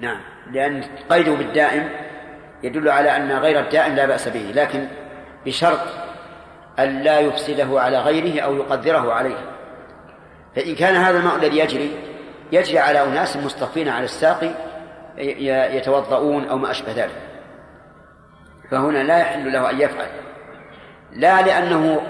نعم 0.00 0.20
لأن 0.50 0.84
قيده 1.10 1.34
بالدائم 1.34 1.88
يدل 2.62 2.88
على 2.88 3.16
أن 3.16 3.32
غير 3.32 3.60
الدائم 3.60 3.94
لا 3.94 4.06
بأس 4.06 4.28
به 4.28 4.52
لكن 4.54 4.88
بشرط 5.46 5.80
أن 6.78 7.02
لا 7.02 7.20
يفسده 7.20 7.80
على 7.80 7.98
غيره 7.98 8.40
أو 8.40 8.56
يقدره 8.56 9.12
عليه. 9.12 9.36
فإن 10.56 10.74
كان 10.74 10.94
هذا 10.94 11.18
الماء 11.18 11.36
الذي 11.36 11.58
يجري 11.58 11.90
يجري 12.52 12.78
على 12.78 13.04
أناس 13.04 13.36
مصطفين 13.36 13.88
على 13.88 14.04
الساقي 14.04 14.50
يتوضؤون 15.76 16.44
أو 16.44 16.58
ما 16.58 16.70
أشبه 16.70 16.92
ذلك. 16.92 17.22
فهنا 18.70 19.02
لا 19.02 19.18
يحل 19.18 19.52
له 19.52 19.70
أن 19.70 19.80
يفعل. 19.80 20.06
لا 21.12 21.42
لأنه 21.42 22.00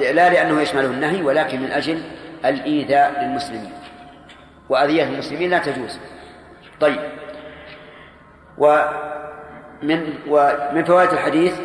لا 0.00 0.30
لأنه 0.30 0.60
يشمله 0.60 0.86
النهي 0.86 1.22
ولكن 1.22 1.60
من 1.60 1.70
أجل 1.70 2.02
الإيذاء 2.44 3.24
للمسلمين. 3.24 3.72
وأذية 4.68 5.04
المسلمين 5.04 5.50
لا 5.50 5.58
تجوز. 5.58 5.98
طيب. 6.80 7.00
ومن 8.58 10.14
ومن 10.28 10.84
فوائد 10.84 11.10
الحديث 11.10 11.60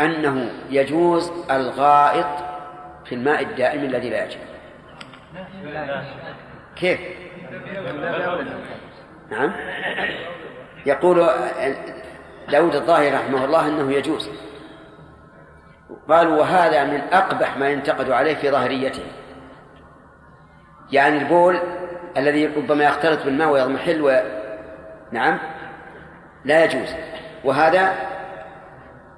أنه 0.00 0.50
يجوز 0.70 1.32
الغائط 1.50 2.26
في 3.04 3.14
الماء 3.14 3.42
الدائم 3.42 3.84
الذي 3.84 4.10
لا 4.10 4.24
يجب. 4.24 4.38
كيف؟ 6.76 7.00
نعم. 9.30 9.52
يقول 10.86 11.28
داود 12.48 12.74
الظاهر 12.74 13.14
رحمه 13.14 13.44
الله 13.44 13.68
أنه 13.68 13.92
يجوز. 13.92 14.30
قالوا 16.08 16.40
وهذا 16.40 16.84
من 16.84 17.00
أقبح 17.12 17.56
ما 17.56 17.68
ينتقد 17.68 18.10
عليه 18.10 18.34
في 18.34 18.50
ظاهريته. 18.50 19.02
يعني 20.90 21.18
البول 21.18 21.58
الذي 22.16 22.46
ربما 22.46 22.84
يختلط 22.84 23.24
بالماء 23.24 23.48
ويضمحل 23.48 24.02
و... 24.02 24.22
نعم. 25.12 25.38
لا 26.44 26.64
يجوز. 26.64 26.94
وهذا 27.44 27.94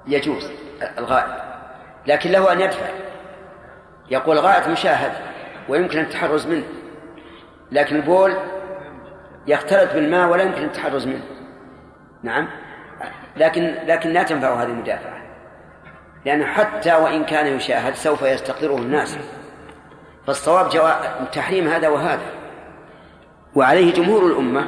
يجوز 0.07 0.51
الغائط 0.97 1.41
لكن 2.07 2.31
له 2.31 2.53
أن 2.53 2.61
يدفع. 2.61 2.87
يقول 4.09 4.37
الغائط 4.37 4.67
مشاهد 4.67 5.11
ويمكن 5.69 5.99
التحرز 5.99 6.47
منه. 6.47 6.65
لكن 7.71 7.95
البول 7.95 8.33
يختلط 9.47 9.93
بالماء 9.93 10.29
ولا 10.29 10.43
يمكن 10.43 10.63
التحرز 10.63 11.07
منه. 11.07 11.23
نعم. 12.23 12.47
لكن 13.37 13.75
لكن 13.85 14.09
لا 14.09 14.23
تنفع 14.23 14.53
هذه 14.53 14.67
المدافعة. 14.67 15.17
لأنه 16.25 16.45
حتى 16.45 16.95
وإن 16.95 17.23
كان 17.23 17.47
يشاهد 17.47 17.95
سوف 17.95 18.21
يستقدره 18.21 18.75
الناس. 18.75 19.17
فالصواب 20.27 20.69
تحريم 21.31 21.67
هذا 21.67 21.89
وهذا. 21.89 22.25
وعليه 23.55 23.93
جمهور 23.93 24.25
الأمة. 24.25 24.67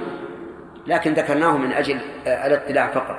لكن 0.87 1.13
ذكرناه 1.13 1.57
من 1.57 1.71
أجل 1.73 1.99
الاطلاع 2.27 2.87
فقط. 2.87 3.17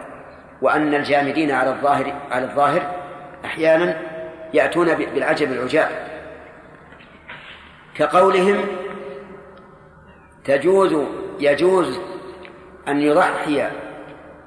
وأن 0.63 0.95
الجامدين 0.95 1.51
على 1.51 1.71
الظاهر 1.71 2.15
على 2.31 2.45
الظاهر 2.45 2.83
أحيانا 3.45 3.97
يأتون 4.55 4.95
بالعجب 4.95 5.53
العجاب. 5.53 5.89
كقولهم 7.95 8.67
تجوز 10.45 11.07
يجوز 11.41 12.01
أن 12.89 13.01
يضحي 13.01 13.71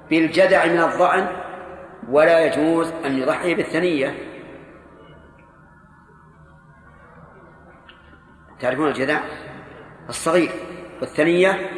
بالجدع 0.09 0.65
من 0.65 0.79
الظأن 0.79 1.27
ولا 2.09 2.39
يجوز 2.39 2.93
أن 3.05 3.17
يضحي 3.17 3.55
بالثنية. 3.55 4.15
تعرفون 8.59 8.87
الجدع 8.87 9.19
الصغير 10.09 10.51
والثنية 11.01 11.69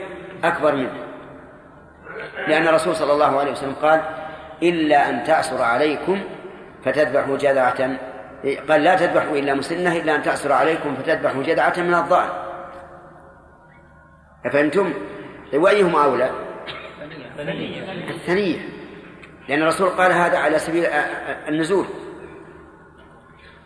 أكبر 0.43 0.75
منه. 0.75 1.05
لأن 2.47 2.67
الرسول 2.67 2.95
صلى 2.95 3.13
الله 3.13 3.39
عليه 3.39 3.51
وسلم 3.51 3.73
قال 3.73 4.01
إلا 4.63 5.09
أن 5.09 5.23
تعسر 5.23 5.61
عليكم 5.61 6.21
فتذبحوا 6.85 7.37
جذعة 7.37 7.97
قال 8.69 8.83
لا 8.83 8.95
تذبحوا 8.95 9.37
إلا 9.37 9.53
مسنة 9.53 9.97
إلا 9.97 10.15
أن 10.15 10.23
تعسر 10.23 10.51
عليكم 10.51 10.95
فتذبحوا 10.95 11.43
جذعة 11.43 11.73
من 11.77 11.93
الضأن. 11.93 12.29
أفهمتم؟ 14.45 14.93
وأيهما 15.57 16.03
أولى؟ 16.03 16.31
الثنية 18.09 18.57
لأن 19.49 19.61
الرسول 19.61 19.89
قال 19.89 20.11
هذا 20.11 20.37
على 20.37 20.59
سبيل 20.59 20.85
النزول. 21.47 21.85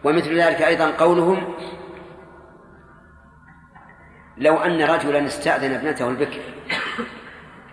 ومثل 0.03 0.39
ذلك 0.39 0.61
أيضا 0.61 0.91
قولهم 0.91 1.53
لو 4.37 4.57
أن 4.57 4.81
رجلا 4.81 5.25
استأذن 5.25 5.73
ابنته 5.73 6.09
البكر 6.09 6.39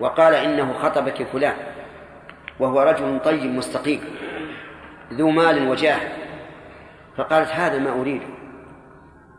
وقال 0.01 0.35
إنه 0.35 0.73
خطبك 0.73 1.23
فلان 1.23 1.55
وهو 2.61 2.83
رجل 2.83 3.21
طيب 3.25 3.51
مستقيم 3.51 4.01
ذو 5.13 5.31
مال 5.31 5.69
وجاه 5.69 6.01
فقالت 7.17 7.51
هذا 7.51 7.79
ما 7.79 8.01
أريده 8.01 8.27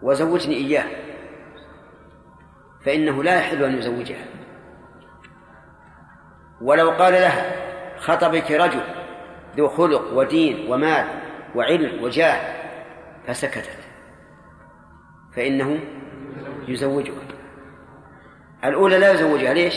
وزوجني 0.01 0.55
إياه 0.55 0.85
فإنه 2.85 3.23
لا 3.23 3.35
يحل 3.39 3.63
أن 3.63 3.77
يزوجها. 3.77 4.25
ولو 6.61 6.89
قال 6.91 7.13
لها 7.13 7.55
خطبك 7.99 8.51
رجل 8.51 8.81
ذو 9.57 9.67
خلق 9.67 10.13
ودين 10.13 10.71
ومال 10.71 11.05
وعلم 11.55 12.03
وجاه 12.03 12.39
فسكتت. 13.27 13.79
فإنه 15.35 15.79
يزوجها. 16.67 17.21
الأولى 18.63 18.97
لا 18.97 19.11
يزوجها 19.11 19.53
ليش؟ 19.53 19.73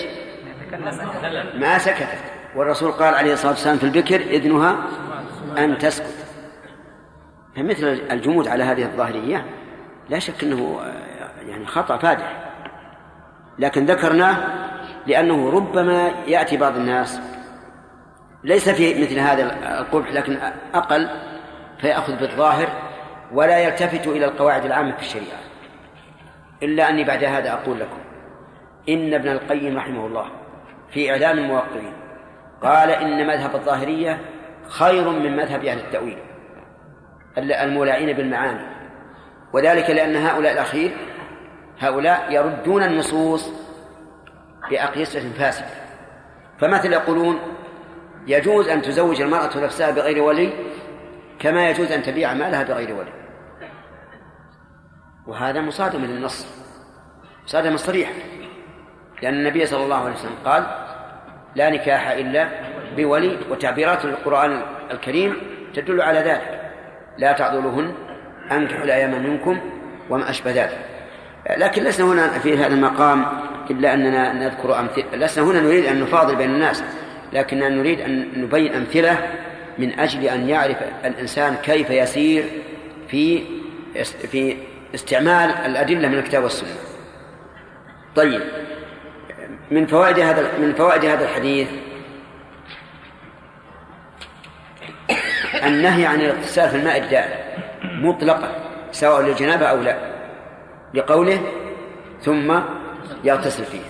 ما 1.55 1.79
سكتت. 1.79 2.19
والرسول 2.57 2.93
قال 2.93 3.15
عليه 3.15 3.33
الصلاة 3.33 3.53
والسلام 3.53 3.77
في 3.77 3.85
البكر 3.85 4.21
إذنها 4.21 4.77
أن 5.59 5.79
تسكت. 5.79 6.27
فمثل 7.57 7.87
الجمود 8.11 8.49
على 8.49 8.65
هذه 8.65 8.83
الظاهرية 8.83 9.45
لا 10.09 10.19
شك 10.19 10.45
أنه 10.45 10.81
يعني 11.47 11.67
خطأ 11.67 11.97
فادح. 11.97 12.51
لكن 13.59 13.87
ذكرناه 13.87 14.37
لأنه 15.11 15.51
ربما 15.51 16.13
يأتي 16.27 16.57
بعض 16.57 16.77
الناس 16.77 17.21
ليس 18.45 18.69
في 18.69 19.03
مثل 19.03 19.19
هذا 19.19 19.43
القبح 19.81 20.13
لكن 20.13 20.39
أقل 20.75 21.09
فيأخذ 21.81 22.17
بالظاهر 22.17 22.69
ولا 23.33 23.59
يلتفت 23.59 24.07
إلى 24.07 24.25
القواعد 24.25 24.65
العامة 24.65 24.97
في 24.97 25.03
الشريعة. 25.03 25.39
إلا 26.63 26.91
أني 26.91 27.05
بعد 27.05 27.25
هذا 27.25 27.53
أقول 27.53 27.81
لكم 27.81 27.99
إن 28.89 29.15
ابن 29.15 29.29
القيم 29.29 29.77
رحمه 29.77 30.07
الله 30.07 30.27
في 30.91 31.11
إعلام 31.11 31.39
الموقرين 31.39 31.93
قال 32.63 32.91
إن 32.91 33.27
مذهب 33.27 33.55
الظاهرية 33.55 34.21
خير 34.69 35.11
من 35.11 35.37
مذهب 35.37 35.65
أهل 35.65 35.79
التأويل 35.79 36.19
المولعين 37.39 38.17
بالمعاني. 38.17 38.67
وذلك 39.53 39.91
لأن 39.91 40.17
هؤلاء 40.17 40.53
الأخير 40.53 40.97
هؤلاء 41.81 42.33
يردون 42.33 42.83
النصوص 42.83 43.70
بأقيسة 44.71 45.33
فاسدة 45.39 45.67
فمثل 46.61 46.93
يقولون؟ 46.93 47.39
يجوز 48.27 48.69
أن 48.69 48.83
تزوج 48.83 49.21
المرأة 49.21 49.51
نفسها 49.57 49.91
بغير 49.91 50.23
ولي 50.23 50.53
كما 51.39 51.71
يجوز 51.71 51.93
أن 51.93 52.03
تبيع 52.03 52.35
مالها 52.35 52.63
بغير 52.63 52.95
ولي. 52.95 53.13
وهذا 55.27 55.61
مصادم 55.61 56.05
للنص. 56.05 56.47
مصادمة 57.45 57.77
صريحة 57.77 58.13
لأن 59.23 59.35
النبي 59.35 59.67
صلى 59.67 59.85
الله 59.85 59.97
عليه 59.97 60.15
وسلم 60.15 60.37
قال 60.45 60.67
لا 61.55 61.71
نكاح 61.71 62.09
إلا 62.09 62.49
بولي. 62.97 63.39
وتعبيرات 63.51 64.05
القرآن 64.05 64.63
الكريم 64.91 65.37
تدل 65.75 66.03
على 66.03 66.19
ذلك. 66.19 66.73
لا 67.19 67.33
تعضلوهن 67.33 67.95
أنكحوا 68.53 68.85
الأيام 68.85 69.23
منكم 69.23 69.61
وما 70.11 70.31
أشبه 70.31 70.51
ذلك. 70.51 70.79
لكن 71.57 71.83
لسنا 71.83 72.07
هنا 72.07 72.39
في 72.39 72.57
هذا 72.59 72.75
المقام 72.75 73.50
إلا 73.71 73.95
أننا 73.95 74.33
نذكر 74.33 74.79
أمثلة. 74.81 75.05
لسنا 75.13 75.45
هنا 75.45 75.61
نريد 75.61 75.85
أن 75.85 76.01
نفاضل 76.01 76.37
بين 76.37 76.51
الناس 76.51 76.85
لكننا 77.33 77.69
نريد 77.69 78.01
أن 78.01 78.29
نبين 78.37 78.75
أمثلة 78.75 79.29
من 79.79 80.01
أجل 80.01 80.25
أن 80.25 80.49
يعرف 80.49 80.77
الإنسان 81.05 81.55
كيف 81.63 81.91
يسير 81.91 82.45
في 83.09 83.43
في 84.05 84.57
استعمال 84.95 85.51
الأدلة 85.51 86.09
من 86.09 86.19
الكتاب 86.19 86.43
والسنة. 86.43 86.71
طيب 88.17 88.41
من 89.71 89.87
فوائد 89.87 90.19
هذا 90.19 90.59
من 90.59 90.75
فوائد 90.75 91.05
هذا 91.05 91.25
الحديث 91.25 91.69
النهي 95.65 96.07
عن 96.07 96.21
الاغتسال 96.21 96.69
في 96.69 96.77
الماء 96.77 96.99
الدائم 96.99 97.31
مطلقا 97.83 98.49
سواء 98.93 99.23
للجنابة 99.23 99.67
أو 99.67 99.81
لا 99.81 99.97
لقوله 100.95 101.41
ثم 102.23 102.61
يغتسل 103.25 103.65
فيه. 103.65 103.81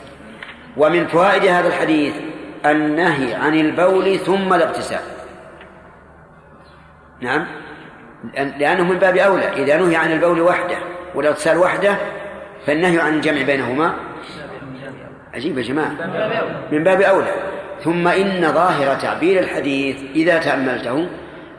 ومن 0.76 1.06
فوائد 1.06 1.44
هذا 1.44 1.68
الحديث 1.68 2.14
النهي 2.66 3.34
عن 3.34 3.54
البول 3.54 4.18
ثم 4.18 4.52
الاغتسال. 4.54 5.00
نعم؟ 7.20 7.46
لأنه 8.34 8.84
من 8.84 8.98
باب 8.98 9.16
أولى. 9.16 9.48
إذا 9.52 9.76
نهي 9.76 9.96
عن 9.96 10.12
البول 10.12 10.40
وحده 10.40 10.78
والاغتسال 11.14 11.58
وحده 11.58 11.96
فالنهي 12.66 13.00
عن 13.00 13.14
الجمع 13.14 13.42
بينهما 13.42 13.94
عجيب 15.34 15.58
يا 15.58 15.62
جماعة. 15.62 15.92
من 16.72 16.84
باب 16.84 17.00
أولى. 17.00 17.34
ثم 17.84 18.08
إن 18.08 18.52
ظاهر 18.52 18.94
تعبير 19.00 19.40
الحديث 19.40 19.96
إذا 20.14 20.38
تأملته 20.38 21.08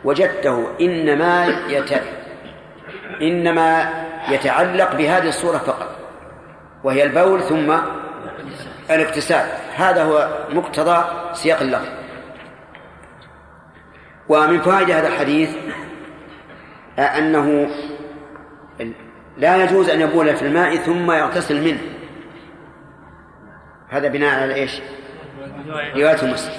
وجدته 0.03 0.67
إنما 0.81 1.47
يت... 1.69 1.91
إنما 3.21 3.89
يتعلق 4.29 4.95
بهذه 4.95 5.27
الصورة 5.27 5.57
فقط. 5.57 5.90
وهي 6.83 7.03
البول 7.03 7.41
ثم 7.41 7.77
الاغتسال 8.89 9.45
هذا 9.75 10.03
هو 10.03 10.29
مقتضى 10.49 11.05
سياق 11.33 11.59
اللفظ. 11.61 11.89
ومن 14.29 14.61
فوائد 14.61 14.91
هذا 14.91 15.07
الحديث 15.07 15.49
أنه 16.99 17.69
لا 19.37 19.63
يجوز 19.63 19.89
أن 19.89 20.01
يبول 20.01 20.35
في 20.35 20.41
الماء 20.41 20.75
ثم 20.75 21.11
يغتسل 21.11 21.61
منه. 21.61 21.81
هذا 23.89 24.07
بناء 24.07 24.41
على 24.41 24.55
إيش؟ 24.55 24.81
رواية 25.95 26.33
مسلم. 26.33 26.53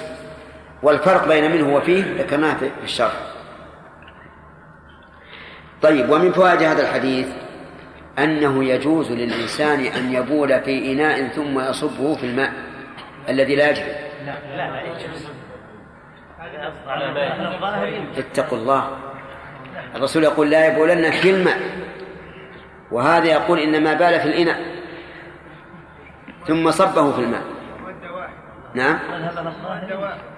والفرق 0.83 1.27
بين 1.27 1.51
منه 1.51 1.75
وفيه 1.75 2.21
ذكرناه 2.23 2.53
في 2.53 2.71
الشرح. 2.83 3.13
طيب 5.81 6.09
ومن 6.09 6.31
فوائد 6.31 6.61
هذا 6.61 6.81
الحديث 6.81 7.27
أنه 8.19 8.63
يجوز 8.63 9.11
للإنسان 9.11 9.79
أن 9.79 10.13
يبول 10.13 10.61
في 10.61 10.91
إناء 10.91 11.27
ثم 11.27 11.59
يصبه 11.59 12.15
في 12.15 12.25
الماء 12.25 12.53
الذي 13.29 13.55
لا 13.55 13.69
يجري 13.69 13.85
لا 14.25 14.71
لا 14.71 14.81
يجوز. 14.81 15.27
اتقوا 18.17 18.57
الله. 18.57 18.97
الرسول 19.95 20.23
يقول 20.23 20.49
لا 20.49 20.67
يبولن 20.67 21.11
في 21.11 21.29
الماء 21.29 21.57
وهذا 22.91 23.25
يقول 23.25 23.59
إنما 23.59 23.93
بال 23.93 24.19
في 24.19 24.25
الإناء 24.25 24.59
ثم 26.47 26.71
صبه 26.71 27.11
في 27.11 27.19
الماء. 27.19 27.41
نعم. 28.73 28.99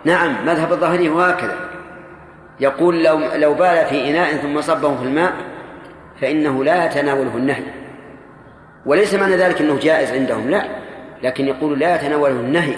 نعم 0.05 0.45
مذهب 0.45 0.71
الظاهري 0.71 1.09
هو 1.09 1.21
هكذا 1.21 1.55
يقول 2.59 3.03
لو 3.03 3.19
لو 3.35 3.53
بال 3.53 3.85
في 3.85 4.09
إناء 4.09 4.37
ثم 4.37 4.61
صبه 4.61 4.97
في 4.97 5.03
الماء 5.03 5.33
فإنه 6.21 6.63
لا 6.63 6.85
يتناوله 6.85 7.37
النهي. 7.37 7.63
وليس 8.85 9.13
معنى 9.13 9.35
ذلك 9.35 9.61
أنه 9.61 9.79
جائز 9.79 10.11
عندهم 10.11 10.49
لا. 10.49 10.65
لكن 11.23 11.47
يقول 11.47 11.79
لا 11.79 11.95
يتناوله 11.95 12.39
النهي 12.39 12.75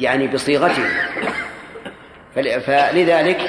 يعني 0.00 0.26
بصيغته. 0.26 0.84
فلذلك 2.34 3.40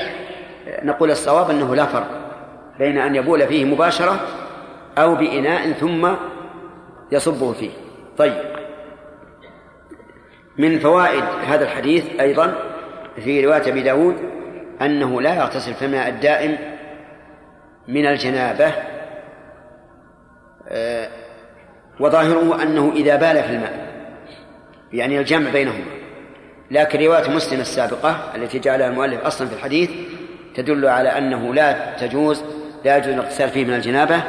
نقول 0.83 1.11
الصواب 1.11 1.49
أنه 1.49 1.75
لا 1.75 1.85
فرق 1.85 2.07
بين 2.79 2.97
أن 2.97 3.15
يبول 3.15 3.47
فيه 3.47 3.65
مباشرة 3.65 4.19
أو 4.97 5.15
بإناء 5.15 5.71
ثم 5.71 6.09
يصبه 7.11 7.53
فيه. 7.53 7.69
طيب. 8.17 8.33
من 10.57 10.79
فوائد 10.79 11.23
هذا 11.47 11.63
الحديث 11.63 12.05
أيضا 12.19 12.53
في 13.15 13.45
رواية 13.45 13.69
أبي 13.69 13.81
داود 13.81 14.15
أنه 14.81 15.21
لا 15.21 15.35
يغتسل 15.35 15.73
في 15.73 15.85
الماء 15.85 16.09
الدائم 16.09 16.57
من 17.87 18.05
الجنابة 18.05 18.73
وظاهره 21.99 22.63
أنه 22.63 22.91
إذا 22.95 23.15
بال 23.15 23.43
في 23.43 23.49
الماء 23.49 23.87
يعني 24.93 25.19
الجمع 25.19 25.51
بينهما. 25.51 25.85
لكن 26.71 26.99
رواية 26.99 27.29
مسلم 27.29 27.59
السابقة 27.59 28.17
التي 28.35 28.59
جعلها 28.59 28.87
المؤلف 28.87 29.21
أصلا 29.21 29.47
في 29.47 29.53
الحديث 29.53 29.89
تدل 30.55 30.87
على 30.87 31.09
أنه 31.09 31.53
لا 31.53 31.95
تجوز 31.95 32.43
لا 32.85 32.97
يجوز 32.97 33.09
الاغتسال 33.09 33.49
فيه 33.49 33.65
من 33.65 33.73
الجنابة 33.73 34.23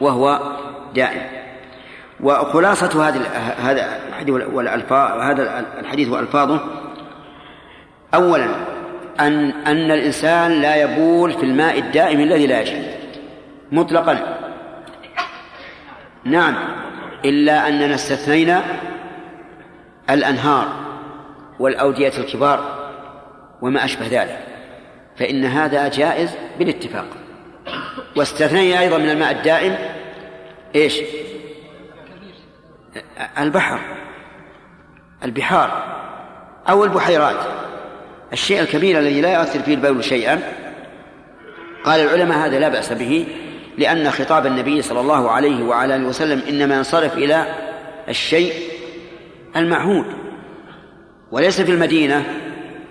وهو 0.00 0.40
دائم. 0.94 1.22
وخلاصة 2.20 3.08
هذه 3.08 3.20
هذا 3.58 3.88
الحديث 4.08 4.34
والألفاظ 4.34 5.20
هذا 5.20 5.64
الحديث 5.80 6.08
وألفاظه. 6.08 6.60
أولا 8.14 8.46
أن 9.20 9.50
أن 9.50 9.90
الإنسان 9.90 10.50
لا 10.50 10.76
يبول 10.76 11.32
في 11.32 11.42
الماء 11.42 11.78
الدائم 11.78 12.20
الذي 12.20 12.46
لا 12.46 12.60
يجري 12.60 12.84
مطلقا. 13.72 14.39
نعم. 16.24 16.54
إلا 17.24 17.68
أننا 17.68 17.94
استثنينا 17.94 18.62
الأنهار 20.10 20.68
والأودية 21.58 22.12
الكبار 22.18 22.90
وما 23.62 23.84
أشبه 23.84 24.06
ذلك. 24.06 24.38
فإن 25.16 25.44
هذا 25.44 25.88
جائز 25.88 26.30
بالاتفاق. 26.58 27.06
واستثنينا 28.16 28.80
أيضا 28.80 28.98
من 28.98 29.10
الماء 29.10 29.30
الدائم 29.30 29.78
إيش؟ 30.74 31.00
البحر 33.38 33.80
البحار 35.24 35.96
أو 36.68 36.84
البحيرات. 36.84 37.36
الشيء 38.32 38.60
الكبير 38.60 38.98
الذي 38.98 39.20
لا 39.20 39.34
يؤثر 39.34 39.60
فيه 39.62 39.74
البول 39.74 40.04
شيئا 40.04 40.40
قال 41.84 42.00
العلماء 42.00 42.38
هذا 42.38 42.58
لا 42.58 42.68
بأس 42.68 42.92
به. 42.92 43.26
لأن 43.80 44.10
خطاب 44.10 44.46
النبي 44.46 44.82
صلى 44.82 45.00
الله 45.00 45.30
عليه 45.30 45.64
وعلى 45.64 45.96
آله 45.96 46.08
وسلم 46.08 46.42
إنما 46.48 46.76
ينصرف 46.76 47.14
إلى 47.14 47.46
الشيء 48.08 48.52
المعهود 49.56 50.06
وليس 51.32 51.60
في 51.60 51.72
المدينة 51.72 52.24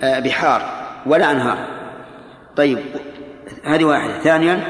آه، 0.04 0.20
بحار 0.20 0.62
ولا 1.06 1.32
أنهار. 1.32 1.58
طيب 2.56 2.80
هذه 3.64 3.84
واحدة. 3.84 4.20
ثانيا 4.20 4.64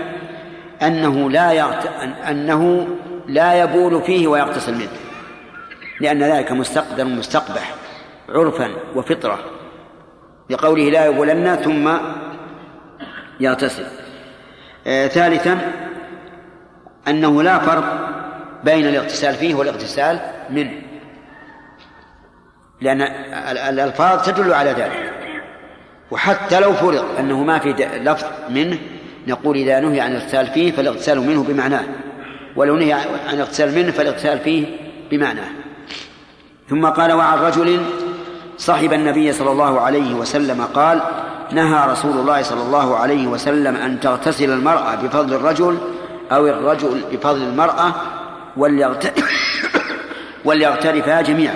أنه 0.82 1.30
لا 1.30 1.52
يغت... 1.52 1.88
أنه 2.30 2.88
لا 3.28 3.64
يبول 3.64 4.02
فيه 4.02 4.28
ويغتسل 4.28 4.74
منه 4.74 5.00
لأن 6.02 6.24
ذلك 6.24 6.52
مستقدر 6.52 7.06
مستقبح 7.06 7.76
عرفا 8.30 8.70
وفطرة 8.96 9.40
لقوله 10.50 10.90
لا 10.90 11.06
يبولن 11.06 11.56
ثم 11.56 11.90
يغتسل. 13.40 13.86
آه 14.88 15.08
ثالثا 15.08 15.89
أنه 17.08 17.44
لا 17.44 17.60
فرق 17.60 18.10
بين 18.64 18.88
الاغتسال 18.88 19.36
فيه 19.36 19.56
والاغتسال 19.56 20.20
منه. 20.50 20.72
لأن 22.82 23.02
الألفاظ 23.52 24.26
تدل 24.26 24.54
على 24.54 24.72
ذلك. 24.72 25.14
وحتى 26.12 26.60
لو 26.60 26.74
فرض 26.74 27.06
أنه 27.20 27.44
ما 27.44 27.60
في 27.60 27.70
لفظ 28.04 28.26
منه 28.50 28.78
نقول 29.28 29.58
إذا 29.58 29.80
نهي 29.80 30.02
عن 30.02 30.12
الاغتسال 30.12 30.48
فيه 30.48 30.72
فالاغتسال 30.72 31.20
منه 31.20 31.44
بمعناه. 31.44 31.84
ولو 32.56 32.76
نهي 32.76 32.94
عن 32.94 33.34
الاغتسال 33.34 33.76
منه 33.76 33.92
فالاغتسال 33.92 34.40
فيه 34.40 34.66
بمعناه. 35.12 35.50
ثم 36.70 36.86
قال 36.86 37.12
وعن 37.12 37.38
رجل 37.40 37.82
صحب 38.58 38.94
النبي 38.94 39.34
صلى 39.34 39.52
الله 39.52 39.82
عليه 39.82 40.14
وسلم 40.14 40.62
قال 40.62 41.02
نهى 41.52 41.92
رسول 41.92 42.12
الله 42.12 42.42
صلى 42.42 42.62
الله 42.62 42.98
عليه 42.98 43.28
وسلم 43.28 43.76
أن 43.76 44.00
تغتسل 44.00 44.52
المرأة 44.52 44.96
بفضل 44.96 45.34
الرجل 45.34 45.78
أو 46.32 46.48
الرجل 46.48 47.04
بفضل 47.12 47.42
المرأة 47.42 47.94
وليغترفا 50.46 51.22
جميعا. 51.22 51.56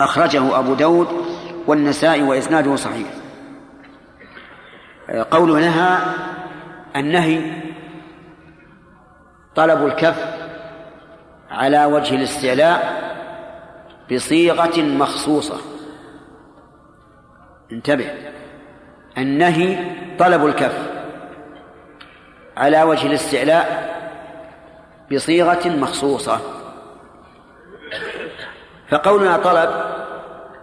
أخرجه 0.00 0.58
أبو 0.58 0.74
داود 0.74 1.08
والنسائي 1.66 2.22
وإسناده 2.22 2.76
صحيح. 2.76 3.06
قوله 5.30 5.60
نهى 5.60 5.98
النهي 6.96 7.62
طلب 9.54 9.86
الكف 9.86 10.24
على 11.50 11.84
وجه 11.84 12.14
الاستعلاء 12.14 13.08
بصيغة 14.12 14.80
مخصوصة. 14.82 15.56
انتبه. 17.72 18.10
النهي 19.18 19.78
طلب 20.18 20.46
الكف. 20.46 20.97
على 22.58 22.82
وجه 22.82 23.06
الاستعلاء 23.06 23.94
بصيغة 25.12 25.68
مخصوصة. 25.68 26.40
فقولنا 28.88 29.36
طلب 29.36 29.70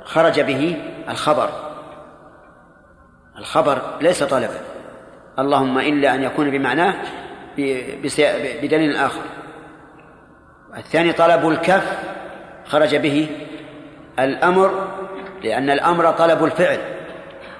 خرج 0.03 0.39
به 0.39 0.77
الخبر. 1.09 1.49
الخبر 3.37 3.81
ليس 4.01 4.23
طلبا 4.23 4.59
اللهم 5.39 5.77
إلا 5.77 6.15
أن 6.15 6.23
يكون 6.23 6.51
بمعناه 6.51 6.95
بدليل 8.61 8.95
آخر. 8.95 9.21
الثاني 10.77 11.13
طلب 11.13 11.49
الكف 11.49 11.97
خرج 12.65 12.95
به 12.95 13.29
الأمر 14.19 14.87
لأن 15.43 15.69
الأمر 15.69 16.11
طلب 16.11 16.43
الفعل 16.43 16.79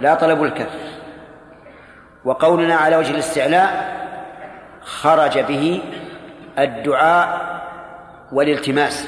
لا 0.01 0.15
طلب 0.15 0.43
الكف. 0.43 0.75
وقولنا 2.25 2.75
على 2.75 2.95
وجه 2.95 3.11
الاستعلاء 3.11 3.95
خرج 4.85 5.39
به 5.39 5.81
الدعاء 6.59 7.55
والالتماس. 8.31 9.07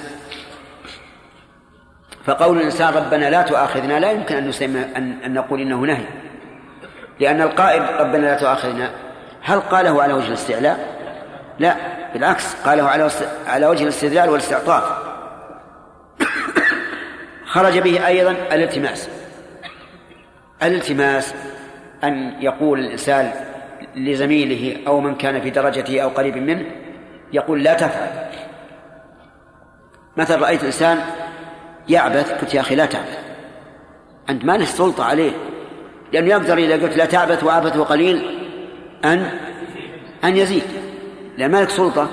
فقول 2.25 2.57
الإنسان 2.57 2.93
ربنا 2.93 3.29
لا 3.29 3.41
تؤاخذنا 3.41 3.99
لا 3.99 4.11
يمكن 4.11 4.35
أن 4.35 4.47
نسمى 4.47 4.79
أن, 4.95 5.17
أن 5.25 5.33
نقول 5.33 5.61
إنه 5.61 5.81
نهي. 5.81 6.05
لأن 7.19 7.41
القائل 7.41 7.99
ربنا 7.99 8.25
لا 8.25 8.35
تؤاخذنا 8.35 8.91
هل 9.41 9.59
قاله 9.59 10.03
على 10.03 10.13
وجه 10.13 10.27
الاستعلاء؟ 10.27 10.97
لا 11.59 11.75
بالعكس 12.13 12.55
قاله 12.55 12.83
على 12.83 13.09
على 13.47 13.67
وجه 13.67 13.83
الاستدلال 13.83 14.29
والاستعطاف. 14.29 14.83
خرج 17.53 17.79
به 17.79 18.07
أيضا 18.07 18.31
الالتماس. 18.31 19.09
الالتماس 20.63 21.33
أن 22.03 22.33
يقول 22.41 22.79
الإنسان 22.79 23.31
لزميله 23.95 24.87
أو 24.87 25.01
من 25.01 25.15
كان 25.15 25.41
في 25.41 25.49
درجته 25.49 25.99
أو 25.99 26.09
قريب 26.09 26.37
منه 26.37 26.65
يقول 27.33 27.63
لا 27.63 27.73
تفعل. 27.73 28.09
مثلا 30.17 30.41
رأيت 30.41 30.63
إنسان 30.63 30.99
يعبث 31.89 32.31
قلت 32.31 32.53
يا 32.53 32.61
أخي 32.61 32.75
لا 32.75 32.85
تعبث. 32.85 33.19
أنت 34.29 34.45
ما 34.45 34.57
له 34.57 34.65
سلطة 34.65 35.03
عليه 35.03 35.31
لأنه 36.13 36.27
يقدر 36.27 36.57
إذا 36.57 36.73
قلت 36.73 36.97
لا 36.97 37.05
تعبث 37.05 37.43
وعبثه 37.43 37.83
قليل 37.83 38.39
أن 39.05 39.29
أن 40.23 40.37
يزيد. 40.37 40.63
لا 41.37 41.47
مالك 41.47 41.69
سلطة 41.69 42.09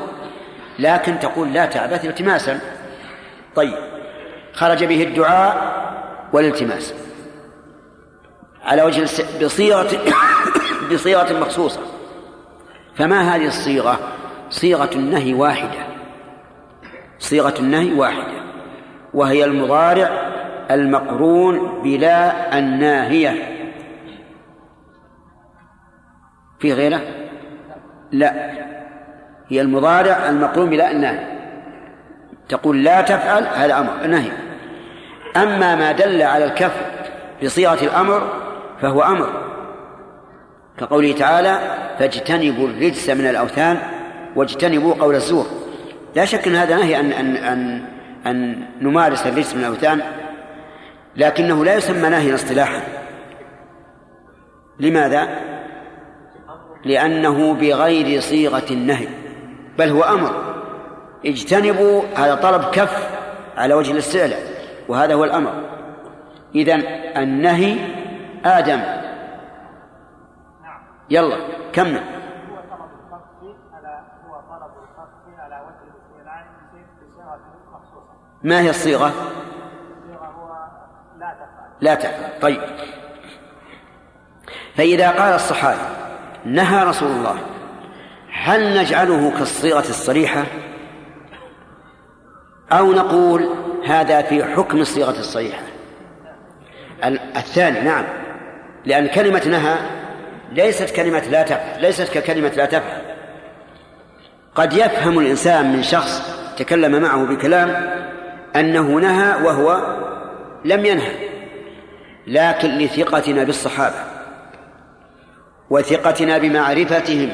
لكن 0.78 1.18
تقول 1.18 1.52
لا 1.52 1.66
تعبث 1.66 2.04
التماسا. 2.04 2.60
طيب 3.54 3.74
خرج 4.52 4.84
به 4.84 5.02
الدعاء 5.02 5.74
والالتماس. 6.32 6.94
على 8.64 8.82
وجه 8.82 9.08
بصيغة 9.44 9.98
بصيغة 10.92 11.40
مخصوصة. 11.40 11.80
فما 12.94 13.20
هذه 13.20 13.46
الصيغة؟ 13.46 13.98
صيغة 14.50 14.90
النهي 14.94 15.34
واحدة. 15.34 15.86
صيغة 17.18 17.54
النهي 17.58 17.92
واحدة. 17.92 18.44
وهي 19.14 19.44
المضارع 19.44 20.08
المقرون 20.70 21.82
بلا 21.82 22.58
الناهية. 22.58 23.54
في 26.58 26.72
غيره؟ 26.72 27.00
لا. 28.12 28.50
هي 29.48 29.60
المضارع 29.60 30.28
المقرون 30.28 30.70
بلا 30.70 30.90
الناهية 30.90 31.34
تقول 32.48 32.84
لا 32.84 33.00
تفعل 33.02 33.46
هذا 33.46 33.78
أمر 33.78 34.06
نهي. 34.06 34.30
أما 35.36 35.74
ما 35.74 35.92
دل 35.92 36.22
على 36.22 36.44
الكف 36.44 36.82
بصيغة 37.44 37.84
الأمر 37.84 38.28
فهو 38.82 39.02
أمر. 39.02 39.53
كقوله 40.78 41.12
تعالى 41.12 41.58
فاجتنبوا 41.98 42.68
الرجس 42.68 43.10
من 43.10 43.26
الأوثان 43.26 43.78
واجتنبوا 44.36 44.94
قول 44.94 45.14
الزور. 45.14 45.46
لا 46.16 46.24
شك 46.24 46.48
أن 46.48 46.56
هذا 46.56 46.76
نهي 46.76 47.00
أن 47.00 47.12
أن 47.12 47.36
أن 47.36 47.84
أن 48.26 48.64
نمارس 48.80 49.26
الرجس 49.26 49.54
من 49.54 49.60
الأوثان 49.60 50.02
لكنه 51.16 51.64
لا 51.64 51.74
يسمى 51.74 52.08
نهيا 52.08 52.34
اصطلاحا. 52.34 52.80
لماذا؟ 54.80 55.28
لأنه 56.84 57.54
بغير 57.54 58.20
صيغة 58.20 58.66
النهي 58.70 59.08
بل 59.78 59.88
هو 59.88 60.02
أمر. 60.02 60.54
اجتنبوا 61.26 62.02
هذا 62.16 62.34
طلب 62.34 62.64
كف 62.64 63.08
على 63.56 63.74
وجه 63.74 63.92
الاستعلاء 63.92 64.40
وهذا 64.88 65.14
هو 65.14 65.24
الأمر. 65.24 65.52
إذن 66.54 66.80
النهي 67.16 67.76
آدم 68.44 68.80
يلا 68.80 68.84
كمل 68.84 68.84
هو 68.84 68.92
طلب 68.92 68.92
الخفض 68.92 68.92
على 70.64 70.82
هو 70.82 70.82
طلب 70.82 70.82
الخفض 70.82 70.82
على 70.82 70.82
وجه 70.82 70.82
الاستعلاء 70.82 70.84
بصيغه 77.14 77.38
مخصوصه 77.72 78.14
ما 78.42 78.60
هي 78.60 78.70
الصيغة؟ 78.70 79.12
لا 81.80 81.94
تفعل. 81.94 82.40
طيب. 82.40 82.60
فإذا 84.74 85.10
قال 85.10 85.34
الصحابي 85.34 85.80
نهى 86.44 86.84
رسول 86.84 87.10
الله 87.10 87.38
هل 88.32 88.78
نجعله 88.80 89.30
كالصيغة 89.30 89.88
الصريحة؟ 89.88 90.44
أو 92.72 92.92
نقول 92.92 93.48
هذا 93.86 94.22
في 94.22 94.44
حكم 94.44 94.80
الصيغة 94.80 95.18
الصريحة. 95.18 95.62
الثاني 97.36 97.80
نعم. 97.80 98.04
لأن 98.84 99.06
كلمة 99.06 99.48
نهى 99.48 100.03
ليست 100.52 100.96
كلمة 100.96 101.22
لا 101.30 101.42
تفعل 101.42 101.80
ليست 101.82 102.18
ككلمة 102.18 102.48
لا 102.48 102.64
تفعل. 102.64 103.02
قد 104.54 104.72
يفهم 104.72 105.18
الإنسان 105.18 105.72
من 105.72 105.82
شخص 105.82 106.22
تكلم 106.56 107.02
معه 107.02 107.24
بكلام 107.24 107.94
أنه 108.56 108.82
نهى 108.82 109.44
وهو 109.44 109.96
لم 110.64 110.86
ينهى 110.86 111.14
لكن 112.26 112.68
لثقتنا 112.78 113.44
بالصحابة 113.44 113.96
وثقتنا 115.70 116.38
بمعرفتهم 116.38 117.30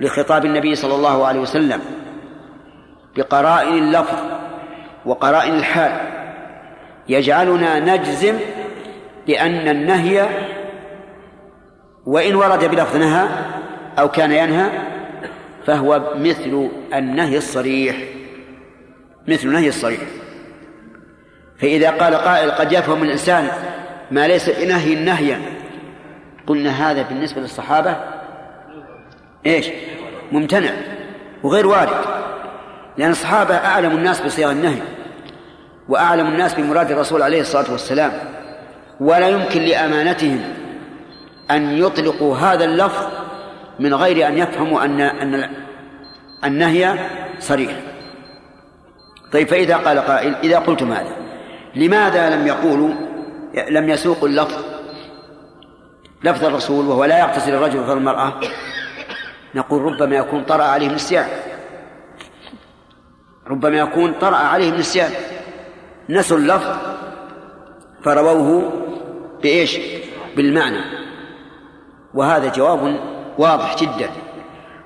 لخطاب 0.00 0.44
النبي 0.44 0.74
صلى 0.74 0.94
الله 0.94 1.26
عليه 1.26 1.40
وسلم 1.40 1.80
بقرائن 3.16 3.78
اللفظ 3.78 4.18
وقرائن 5.06 5.54
الحال 5.54 5.92
يجعلنا 7.08 7.78
نجزم 7.80 8.38
بأن 9.26 9.68
النهي 9.68 10.28
وإن 12.06 12.34
ورد 12.34 12.64
بلفظ 12.64 12.96
نهى 12.96 13.28
أو 13.98 14.08
كان 14.08 14.32
ينهى 14.32 14.70
فهو 15.66 16.12
مثل 16.16 16.70
النهي 16.94 17.36
الصريح 17.36 17.96
مثل 19.28 19.48
النهي 19.48 19.68
الصريح. 19.68 20.00
فإذا 21.58 21.90
قال 21.90 22.14
قائل 22.14 22.50
قد 22.50 22.72
يفهم 22.72 23.02
الإنسان 23.02 23.48
ما 24.10 24.28
ليس 24.28 24.50
بنهي 24.50 24.94
نهيا 24.94 25.40
قلنا 26.46 26.90
هذا 26.90 27.02
بالنسبة 27.02 27.40
للصحابة 27.40 27.96
إيش؟ 29.46 29.66
ممتنع 30.32 30.70
وغير 31.42 31.66
وارد 31.66 32.04
لأن 32.96 33.10
الصحابة 33.10 33.54
أعلم 33.54 33.90
الناس 33.90 34.20
بصيغ 34.20 34.50
النهي 34.50 34.80
وأعلم 35.88 36.26
الناس 36.26 36.54
بمراد 36.54 36.90
الرسول 36.90 37.22
عليه 37.22 37.40
الصلاة 37.40 37.72
والسلام 37.72 38.12
ولا 39.00 39.28
يمكن 39.28 39.60
لأمانتهم 39.62 40.40
أن 41.50 41.78
يطلقوا 41.78 42.36
هذا 42.36 42.64
اللفظ 42.64 43.06
من 43.78 43.94
غير 43.94 44.28
أن 44.28 44.38
يفهموا 44.38 44.84
أن 44.84 45.00
أن 45.00 45.50
النهي 46.44 46.98
صريح. 47.38 47.80
طيب 49.32 49.48
فإذا 49.48 49.76
قال 49.76 49.98
قائل 49.98 50.34
إذا 50.34 50.58
قلتم 50.58 50.92
هذا 50.92 51.16
لماذا 51.74 52.36
لم 52.36 52.46
يقولوا 52.46 52.90
لم 53.70 53.88
يسوقوا 53.88 54.28
اللفظ؟ 54.28 54.64
لفظ 56.24 56.44
الرسول 56.44 56.86
وهو 56.86 57.04
لا 57.04 57.18
يغتسل 57.18 57.54
الرجل 57.54 57.84
فالمرأة 57.86 58.32
نقول 59.54 59.82
ربما 59.82 60.16
يكون 60.16 60.44
طرأ 60.44 60.64
عليه 60.64 60.86
النسيان 60.86 61.28
ربما 63.46 63.78
يكون 63.78 64.12
طرأ 64.12 64.36
عليه 64.36 64.68
النسيان 64.68 65.10
نسوا 66.08 66.38
اللفظ 66.38 66.76
فرووه 68.04 68.72
بإيش؟ 69.42 69.78
بالمعنى. 70.36 71.03
وهذا 72.14 72.48
جواب 72.48 73.00
واضح 73.38 73.76
جدا. 73.76 74.10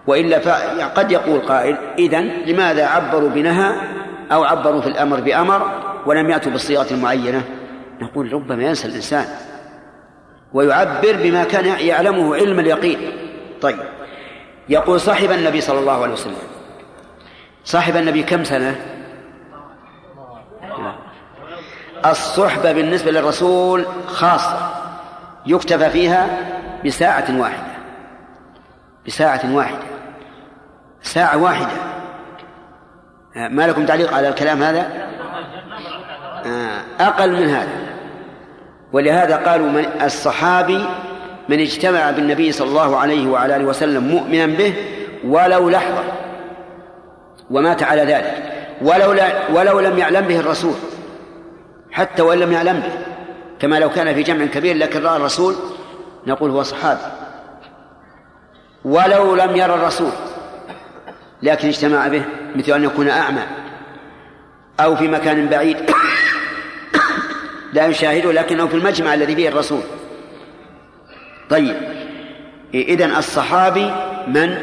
وإلا 0.06 0.38
قد 0.86 1.12
يقول 1.12 1.40
قائل 1.40 1.76
إذن 1.98 2.30
لماذا 2.46 2.86
عبروا 2.86 3.28
بنهى 3.28 3.72
أو 4.32 4.44
عبروا 4.44 4.80
في 4.80 4.86
الأمر 4.86 5.20
بأمر 5.20 5.70
ولم 6.06 6.30
يأتوا 6.30 6.52
بالصيغة 6.52 6.86
المعينة؟ 6.90 7.42
نقول 8.00 8.32
ربما 8.32 8.62
ينسى 8.62 8.88
الإنسان. 8.88 9.24
ويعبر 10.52 11.16
بما 11.22 11.44
كان 11.44 11.64
يعلمه 11.64 12.36
علم 12.36 12.60
اليقين. 12.60 12.98
طيب. 13.60 13.78
يقول 14.68 15.00
صاحب 15.00 15.30
النبي 15.30 15.60
صلى 15.60 15.78
الله 15.78 16.02
عليه 16.02 16.12
وسلم 16.12 16.34
صاحب 17.64 17.96
النبي 17.96 18.22
كم 18.22 18.44
سنة؟ 18.44 18.76
الصحبة 22.06 22.72
بالنسبة 22.72 23.10
للرسول 23.10 23.86
خاصة 24.06 24.70
يكتفى 25.46 25.90
فيها 25.90 26.28
بساعة 26.86 27.40
واحدة. 27.40 27.72
بساعة 29.06 29.54
واحدة. 29.54 29.78
ساعة 31.02 31.42
واحدة. 31.42 31.72
ما 33.36 33.66
لكم 33.66 33.86
تعليق 33.86 34.14
على 34.14 34.28
الكلام 34.28 34.62
هذا؟ 34.62 35.08
أقل 37.00 37.32
من 37.32 37.48
هذا. 37.48 37.78
ولهذا 38.92 39.36
قالوا 39.36 39.68
من 39.68 39.86
الصحابي 40.02 40.86
من 41.48 41.60
اجتمع 41.60 42.10
بالنبي 42.10 42.52
صلى 42.52 42.68
الله 42.68 42.96
عليه 42.96 43.28
وعلى 43.28 43.56
آله 43.56 43.64
وسلم 43.64 44.08
مؤمنا 44.08 44.46
به 44.46 44.74
ولو 45.24 45.70
لحظة. 45.70 46.02
ومات 47.50 47.82
على 47.82 48.02
ذلك. 48.02 48.42
ولو 48.82 49.10
ولو 49.52 49.80
لم 49.80 49.98
يعلم 49.98 50.20
به 50.20 50.40
الرسول. 50.40 50.74
حتى 51.90 52.22
وإن 52.22 52.38
لم 52.38 52.52
يعلم 52.52 52.80
به. 52.80 52.92
كما 53.58 53.78
لو 53.78 53.90
كان 53.90 54.14
في 54.14 54.22
جمع 54.22 54.46
كبير 54.46 54.76
لكن 54.76 55.02
رأى 55.02 55.16
الرسول 55.16 55.54
نقول 56.28 56.50
هو 56.50 56.62
صحابي. 56.62 57.00
ولو 58.84 59.34
لم 59.34 59.56
يرى 59.56 59.74
الرسول 59.74 60.12
لكن 61.42 61.68
اجتمع 61.68 62.08
به 62.08 62.24
مثل 62.56 62.72
أن 62.72 62.84
يكون 62.84 63.08
أعمى 63.08 63.42
أو 64.80 64.96
في 64.96 65.08
مكان 65.08 65.46
بعيد. 65.46 65.76
لا 67.74 67.86
يشاهده 67.86 68.32
لكنه 68.32 68.66
في 68.66 68.74
المجمع 68.74 69.14
الذي 69.14 69.36
فيه 69.36 69.48
الرسول. 69.48 69.82
طيب 71.50 71.76
إذن 72.74 73.10
الصحابي 73.16 73.90
من؟ 74.26 74.58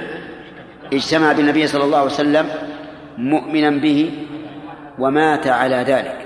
اجتمع 0.93 1.31
بالنبي 1.31 1.67
صلى 1.67 1.83
الله 1.83 1.97
عليه 1.97 2.11
وسلم 2.11 2.49
مؤمنا 3.17 3.69
به 3.69 4.11
ومات 4.99 5.47
على 5.47 5.75
ذلك. 5.75 6.17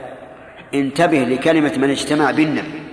انتبه 0.74 1.18
لكلمة 1.18 1.74
من 1.78 1.90
اجتمع 1.90 2.32
بالنبي. 2.32 2.89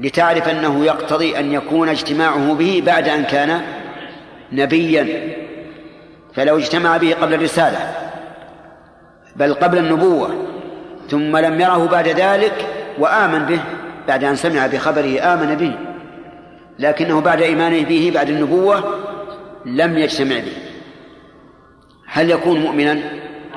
لتعرف 0.00 0.48
أنه 0.48 0.84
يقتضي 0.84 1.38
أن 1.38 1.52
يكون 1.52 1.88
اجتماعه 1.88 2.54
به 2.54 2.82
بعد 2.86 3.08
أن 3.08 3.24
كان 3.24 3.60
نبيا. 4.52 5.36
فلو 6.34 6.58
اجتمع 6.58 6.96
به 6.96 7.14
قبل 7.14 7.34
الرسالة 7.34 7.94
بل 9.36 9.54
قبل 9.54 9.78
النبوة 9.78 10.46
ثم 11.10 11.36
لم 11.36 11.60
يره 11.60 11.86
بعد 11.86 12.08
ذلك 12.08 12.66
وآمن 12.98 13.38
به 13.38 13.60
بعد 14.08 14.24
أن 14.24 14.36
سمع 14.36 14.66
بخبره 14.66 15.20
آمن 15.20 15.54
به 15.54 15.72
لكنه 16.78 17.20
بعد 17.20 17.42
إيمانه 17.42 17.84
به 17.84 18.10
بعد 18.14 18.30
النبوة 18.30 18.94
لم 19.66 19.98
يجتمع 19.98 20.36
به. 20.36 20.52
هل 22.06 22.30
يكون 22.30 22.60
مؤمنا؟ 22.60 23.00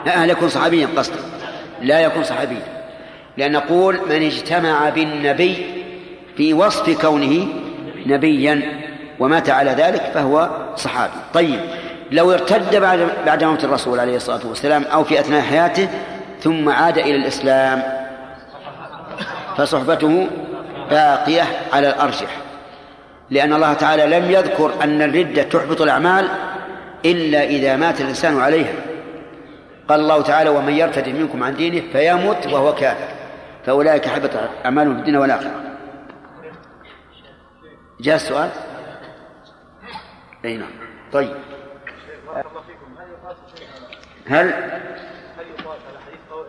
هل 0.06 0.30
يكون 0.30 0.50
صحابيا 0.50 0.88
قصدا 0.98 1.20
لا 1.82 2.00
يكون 2.00 2.24
صحابيا. 2.24 2.84
لأن 3.38 3.52
نقول 3.52 4.00
من 4.10 4.24
اجتمع 4.24 4.90
بالنبي 4.90 5.83
في 6.38 6.54
وصف 6.54 7.02
كونه 7.02 7.48
نبيا 8.06 8.62
ومات 9.20 9.50
على 9.50 9.72
ذلك 9.72 10.02
فهو 10.14 10.50
صحابي. 10.76 11.14
طيب 11.34 11.60
لو 12.12 12.32
ارتد 12.32 12.76
بعد 12.76 13.08
بعد 13.26 13.44
موت 13.44 13.64
الرسول 13.64 14.00
عليه 14.00 14.16
الصلاة 14.16 14.48
والسلام 14.48 14.84
أو 14.84 15.04
في 15.04 15.20
أثناء 15.20 15.42
حياته 15.42 15.88
ثم 16.42 16.70
عاد 16.70 16.98
إلى 16.98 17.16
الإسلام 17.16 17.84
فصحبته 19.58 20.28
باقية 20.90 21.44
على 21.74 21.90
الأرجح. 21.90 22.38
لأن 23.30 23.54
الله 23.54 23.74
تعالى 23.74 24.20
لم 24.20 24.32
يذكر 24.32 24.72
أن 24.84 25.02
الردة 25.02 25.44
تحبط 25.44 25.82
الأعمال 25.82 26.28
إلا 27.06 27.44
إذا 27.44 27.76
مات 27.76 28.02
الإنسان 28.02 28.40
عليها. 28.40 28.74
قال 29.90 30.00
الله 30.00 30.22
تعالى 30.22 30.50
ومن 30.50 30.74
يرتد 30.74 31.10
منكم 31.10 31.44
عن 31.44 31.56
دينه 31.56 31.82
فيمت 31.94 32.48
وهو 32.54 32.76
كافر. 32.76 33.08
فأولئك 33.66 34.08
حبط 34.08 34.30
أعمالهم 34.66 34.94
في 34.94 35.00
الدنيا 35.00 35.20
والآخرة. 35.20 35.52
جاء 38.04 38.16
السؤال؟ 38.16 38.50
أي 40.46 40.58
نعم. 40.58 40.72
طيب. 41.12 41.36
هل 44.28 44.54
هل 45.38 45.48
يقال 45.60 45.78
على 45.88 46.00
حديث 46.06 46.20
قول 46.32 46.46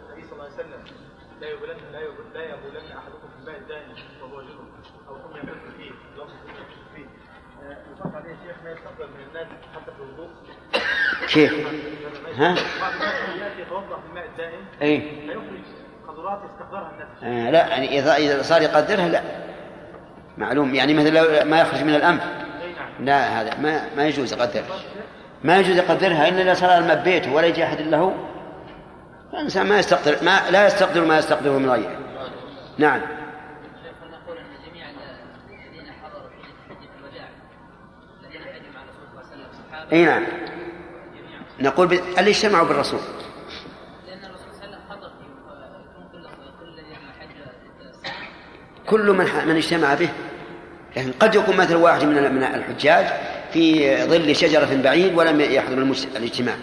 النبي 0.00 0.24
صلى 0.24 0.32
الله 0.32 0.44
عليه 0.44 0.54
وسلم 0.54 0.84
لا 1.40 1.48
يبولن 1.48 1.76
لا 1.92 2.00
يبولن 2.00 2.32
لا 2.34 2.44
يبولن 2.44 2.96
أحدكم 2.96 3.28
في 3.28 3.40
الماء 3.40 3.58
الدائم 3.58 3.94
وهو 4.22 4.42
جنب 4.42 4.68
أو 5.08 5.14
ثم 5.18 5.36
يغتسل 5.36 5.72
فيه 5.78 5.90
يغتسل 6.16 6.64
فيه 6.94 7.06
آه، 7.62 7.76
يطلق 7.92 8.16
عليه 8.16 8.34
الشيخ 8.34 8.56
ما 8.64 8.70
يستقبل 8.72 9.06
من 9.06 9.26
الناس 9.28 9.46
حتى 9.74 9.92
في 9.92 10.02
الوضوء. 10.02 10.30
كيف؟ 11.28 11.52
ها؟ 12.36 12.54
بعض 12.80 12.92
الناس 13.34 13.58
يتوضأ 13.58 14.00
في 14.00 14.06
الماء 14.08 14.26
الدائم. 14.26 14.64
أي. 14.82 15.00
فيخرج 15.00 15.62
قدرات 16.08 16.40
يستقدرها 16.44 16.90
الناس. 16.90 17.22
آه 17.22 17.50
لا 17.50 17.66
يعني 17.68 17.98
إذا 17.98 18.42
صار 18.42 18.62
يقدرها 18.62 19.08
لا. 19.08 19.22
معلوم. 20.38 20.74
يعني 20.74 20.94
مثل 20.94 21.14
لو 21.14 21.44
ما 21.44 21.60
يخرج 21.60 21.82
من 21.82 21.94
الأنف. 21.94 22.22
لا 23.00 23.40
هذا 23.40 23.54
ما 23.58 23.94
ما 23.96 24.06
يجوز 24.06 24.32
يقدرها 24.32 24.80
ما 25.44 25.58
يجوز 25.58 25.76
يقدرها 25.76 26.28
إلا 26.28 26.42
إذا 26.42 26.54
صار 26.54 26.78
الماء 26.78 27.02
بيته 27.02 27.34
ولا 27.34 27.46
يجي 27.46 27.64
أحد 27.64 27.80
له. 27.80 28.14
الإنسان 29.34 29.66
ما 29.66 29.78
يستقدر 29.78 30.16
ما 30.22 30.50
لا 30.50 30.66
يستقدر 30.66 31.04
ما 31.04 31.18
يستقدره 31.18 31.58
من 31.58 31.70
غيره. 31.70 31.98
نعم. 32.78 33.00
إي 39.92 40.04
نعم. 40.04 40.26
نقول 41.60 42.00
اللي 42.18 42.30
اجتمعوا 42.30 42.66
بالرسول. 42.66 43.00
كل 48.86 49.12
من 49.12 49.26
من 49.46 49.56
اجتمع 49.56 49.94
به 49.94 50.08
لكن 50.96 51.12
قد 51.12 51.34
يكون 51.34 51.56
مثل 51.56 51.76
واحد 51.76 52.04
من 52.04 52.34
من 52.34 52.44
الحجاج 52.44 53.06
في 53.52 53.96
ظل 54.04 54.36
شجرة 54.36 54.82
بعيد 54.82 55.14
ولم 55.18 55.40
يحضر 55.40 55.78
الاجتماع. 56.16 56.56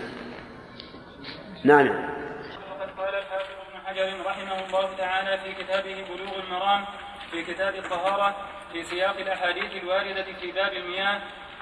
نعم. 1.63 1.87
وقد 1.87 2.89
قال 2.97 3.15
الحافظ 3.15 3.53
ابن 3.69 3.85
حجر 3.85 4.25
رحمه 4.25 4.65
الله 4.65 4.89
تعالى 4.97 5.37
في 5.37 5.63
كتابه 5.63 5.95
بلوغ 6.09 6.39
المرام 6.43 6.85
في 7.31 7.43
كتاب 7.43 7.75
الطهارة 7.75 8.35
في 8.73 8.83
سياق 8.83 9.17
الأحاديث 9.17 9.83
الواردة 9.83 10.25
في 10.41 10.51
باب 10.51 10.73
المياه 10.73 11.21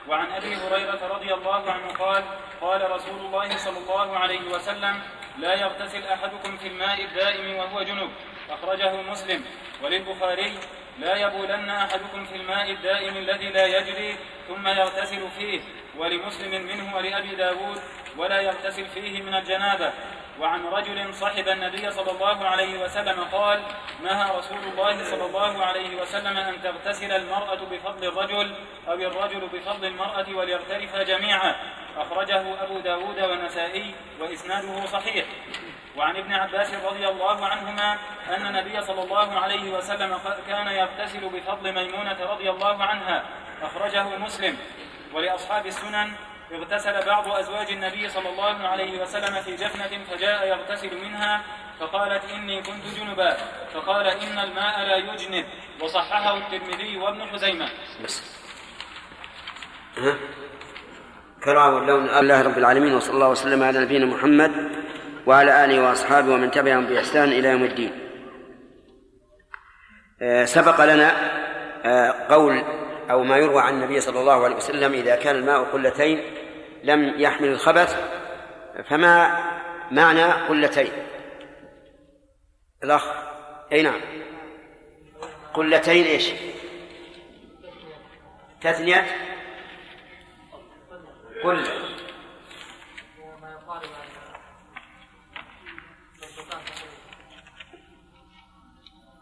وعن 0.10 0.31
أبي 0.31 0.56
هريرة 0.56 0.99
رضي 1.15 1.34
الله 1.34 1.72
عنه 1.72 1.88
قال 1.99 2.23
قال 2.61 2.91
رسول 2.91 3.19
الله 3.26 3.57
صلى 3.57 3.77
الله 3.77 4.18
عليه 4.18 4.52
وسلم 4.53 4.95
لا 5.39 5.53
يغتسل 5.53 6.03
أحدكم 6.03 6.57
في 6.57 6.68
الماء 6.68 7.06
الدائم 7.06 7.56
وهو 7.56 7.84
جنب. 7.84 8.10
أخرجه 8.49 9.02
مسلم. 9.11 9.41
وللبخاري 9.84 10.52
لا 11.02 11.15
يبولن 11.15 11.69
أحدكم 11.69 12.26
في 12.26 12.36
الماء 12.36 12.72
الدائم 12.72 13.18
الذي 13.18 13.49
لا 13.49 13.65
يجري 13.65 14.15
ثم 14.48 14.68
يغتسل 14.68 15.30
فيه 15.38 15.61
ولمسلم 15.98 16.61
منه 16.61 16.95
ولأبي 16.95 17.36
داود 17.36 17.82
ولا 18.18 18.41
يغتسل 18.41 18.86
فيه 18.86 19.22
من 19.22 19.36
الجنابة. 19.36 19.91
وعن 20.40 20.65
رجل 20.65 21.15
صحب 21.15 21.48
النبي 21.48 21.91
صلى 21.91 22.11
الله 22.11 22.45
عليه 22.45 22.84
وسلم 22.84 23.23
قال 23.32 23.64
نهى 24.03 24.38
رسول 24.38 24.57
الله 24.72 25.03
صلى 25.03 25.26
الله 25.26 25.65
عليه 25.65 26.02
وسلم 26.02 26.38
أن 26.38 26.61
تغتسل 26.64 27.11
المرأة 27.11 27.60
بفضل 27.72 28.07
الرجل 28.07 28.56
أو 28.88 28.94
الرجل 28.94 29.48
بفضل 29.53 29.86
المرأة 29.86 30.26
وليغترفا 30.30 31.03
جميعا. 31.03 31.56
أخرجه 31.98 32.64
أبو 32.64 32.80
داود 32.80 33.19
والنسائي 33.19 33.94
وإسناده 34.19 34.86
صحيح. 34.86 35.26
وعن 35.97 36.15
ابن 36.15 36.34
عباس 36.34 36.73
رضي 36.73 37.07
الله 37.07 37.45
عنهما 37.45 37.97
أن 38.38 38.45
النبي 38.45 38.81
صلى 38.81 39.03
الله 39.03 39.39
عليه 39.39 39.77
وسلم 39.77 40.18
كان 40.47 40.68
يغتسل 40.68 41.30
بفضل 41.30 41.73
ميمونة 41.73 42.18
رضي 42.31 42.49
الله 42.49 42.84
عنها 42.84 43.23
أخرجه 43.61 44.18
مسلم. 44.18 44.57
ولأصحاب 45.13 45.65
السنن 45.65 46.11
اغتسل 46.51 47.05
بعض 47.05 47.27
أزواج 47.27 47.72
النبي 47.72 48.09
صلى 48.09 48.30
الله 48.30 48.68
عليه 48.68 49.01
وسلم 49.01 49.41
في 49.41 49.55
جفنة 49.55 50.03
فجاء 50.11 50.47
يغتسل 50.47 51.01
منها 51.03 51.41
فقالت 51.80 52.23
إني 52.26 52.61
كنت 52.61 52.85
جنبا 52.97 53.38
فقال 53.73 54.07
إن 54.07 54.39
الماء 54.39 54.80
لا 54.80 54.95
يجنب 54.95 55.45
وصححه 55.81 56.38
الترمذي 56.38 56.97
وابن 56.97 57.26
خزيمة 57.34 57.69
بس. 58.03 58.41
كرام 61.43 61.77
اللون 61.77 62.09
الله 62.09 62.41
رب 62.41 62.57
العالمين 62.57 62.93
وصلى 62.93 63.13
الله 63.13 63.30
وسلم 63.30 63.63
على 63.63 63.80
نبينا 63.80 64.05
محمد 64.05 64.51
وعلى 65.27 65.65
آله 65.65 65.88
وأصحابه 65.88 66.34
ومن 66.34 66.52
تبعهم 66.52 66.85
بإحسان 66.85 67.30
إلى 67.30 67.48
يوم 67.49 67.64
الدين. 67.64 67.91
آه، 70.22 70.45
سبق 70.45 70.85
لنا 70.85 71.11
آه، 71.85 72.11
قول 72.30 72.64
أو 73.11 73.23
ما 73.23 73.38
يروى 73.38 73.61
عن 73.61 73.73
النبي 73.73 73.99
صلى 73.99 74.19
الله 74.19 74.43
عليه 74.43 74.56
وسلم 74.56 74.93
إذا 74.93 75.15
كان 75.15 75.35
الماء 75.35 75.64
قلتين 75.64 76.22
لم 76.84 77.19
يحمل 77.19 77.48
الخبث 77.48 77.95
فما 78.89 79.43
معنى 79.91 80.23
قلتين؟ 80.23 80.91
الأخ 82.84 83.07
أي 83.72 83.81
نعم. 83.81 84.02
قلتين 85.53 86.06
إيش؟ 86.06 86.31
تثنية؟ 88.61 89.06
قل 91.43 91.64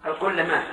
القلة 0.05 0.43
ما 0.43 0.63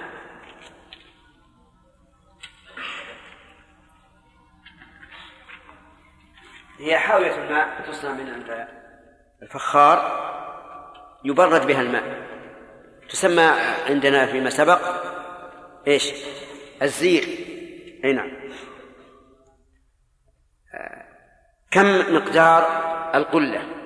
هي 6.78 6.98
حاوية 6.98 7.44
الماء 7.44 7.90
تصنع 7.90 8.12
من 8.12 8.28
الفخار 9.43 10.27
يبرد 11.24 11.66
بها 11.66 11.81
الماء. 11.81 12.27
تسمى 13.09 13.43
عندنا 13.89 14.27
فيما 14.27 14.51
سبق 14.51 14.81
إيش؟ 15.86 16.12
الزير. 16.82 17.23
أي 18.05 18.12
نعم. 18.12 18.31
كم 21.70 22.15
مقدار 22.15 22.62
القلة؟ 23.15 23.77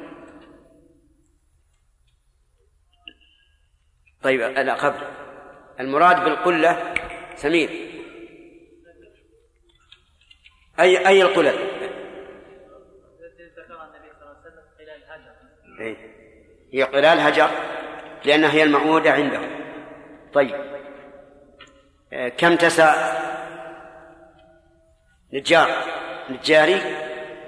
طيب 4.23 4.41
قبل 4.43 5.20
المراد 5.81 6.25
بالقلة 6.25 6.95
سمير. 7.37 7.71
أي 10.81 11.09
أي 11.09 11.23
القلل؟ 11.23 11.59
إيه. 15.81 15.97
هي 16.73 16.83
قلال 16.83 17.21
هجر 17.21 17.51
لأنها 18.25 18.53
هي 18.53 18.63
المعودة 18.63 19.13
عنده 19.13 19.41
طيب. 20.33 20.71
آه، 22.13 22.29
كم 22.29 22.57
تسع؟ 22.57 23.21
نجار. 25.33 25.85
نجاري؟ 26.31 26.81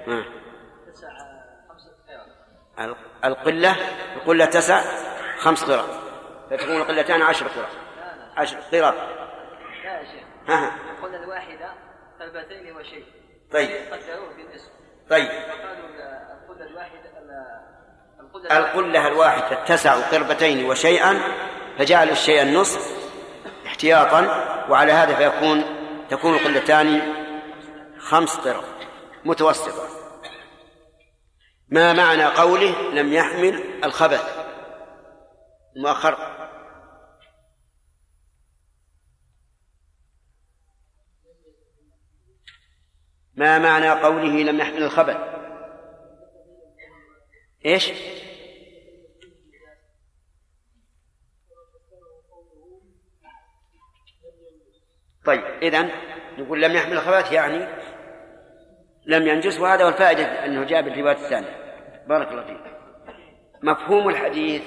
ها. 0.07 0.25
القلة 3.25 3.75
القلة 4.15 4.45
تسع 4.45 4.81
خمس 5.37 5.63
قرى. 5.63 5.85
فتكون 6.49 6.75
القلتان 6.75 7.21
عشر 7.21 7.47
قرى. 7.47 7.82
عشر 8.37 8.57
قرى 8.57 8.79
لا 8.81 9.99
يا 9.99 10.03
شيخ. 10.03 10.23
ها؟ 10.47 10.75
القلة 10.91 11.23
الواحدة 11.23 11.73
قلبتين 12.19 12.75
وشيء. 12.75 13.05
طيب. 13.51 13.69
قدروه 13.69 14.35
بالنصف 14.35 14.69
طيب. 15.09 15.29
القلة 15.29 16.65
الواحدة 16.69 17.13
القلة 18.19 18.57
القلة 18.57 19.07
الواحدة 19.07 19.63
تسع 19.63 20.09
قربتين 20.09 20.65
وشيئا 20.65 21.19
فجعلوا 21.77 22.13
الشيء 22.13 22.41
النصف 22.41 23.03
احتياطا 23.65 24.21
وعلى 24.69 24.91
هذا 24.91 25.15
فيكون 25.15 25.63
تكون 26.09 26.33
القلتان 26.35 27.13
خمس 27.99 28.35
قرب 28.35 28.63
متوسطة. 29.25 29.87
ما 31.69 31.93
معنى 31.93 32.25
قوله 32.25 32.91
لم 32.91 33.13
يحمل 33.13 33.63
الخبث؟ 33.83 34.45
مؤخر 35.75 36.17
ما 43.35 43.59
معنى 43.59 43.89
قوله 43.89 44.43
لم 44.43 44.59
يحمل 44.59 44.83
الخبث 44.83 45.17
إيش؟ 47.65 47.91
طيب 55.25 55.43
إذن 55.43 55.91
نقول 56.37 56.61
لم 56.61 56.71
يحمل 56.71 56.93
الخبث 56.93 57.31
يعني 57.31 57.67
لم 59.05 59.27
ينجس 59.27 59.59
وهذا 59.59 59.85
والفائدة 59.85 60.45
أنه 60.45 60.63
جاء 60.63 60.81
بالرواية 60.81 61.15
الثانية. 61.15 61.63
بارك 62.07 62.27
الله 62.27 62.43
فيك. 62.43 62.73
مفهوم 63.63 64.09
الحديث 64.09 64.63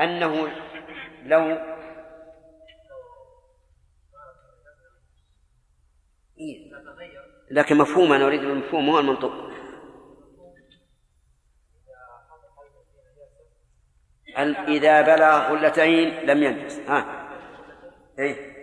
أنه 0.00 0.48
لو 1.22 1.58
إيه. 6.40 6.69
لكن 7.50 7.78
مفهوم 7.78 8.12
أنا 8.12 8.26
أريد 8.26 8.42
المفهوم 8.42 8.90
هو 8.90 8.98
المنطق. 8.98 9.50
إذا 14.68 15.00
بلغ 15.00 15.50
قلتين 15.50 16.08
لم 16.08 16.42
ينجس 16.42 16.78
ها. 16.78 17.28
إيه. 18.18 18.60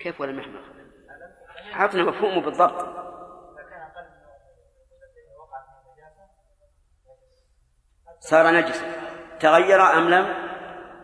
كيف 0.00 0.20
ولم 0.20 0.38
يحمل 0.38 0.60
أعطنا 1.74 2.02
مفهومه 2.02 2.40
بالضبط. 2.40 3.04
صار 8.20 8.54
نجسا. 8.54 8.86
تغير 9.40 9.80
أم 9.80 10.08
لم؟ 10.08 10.24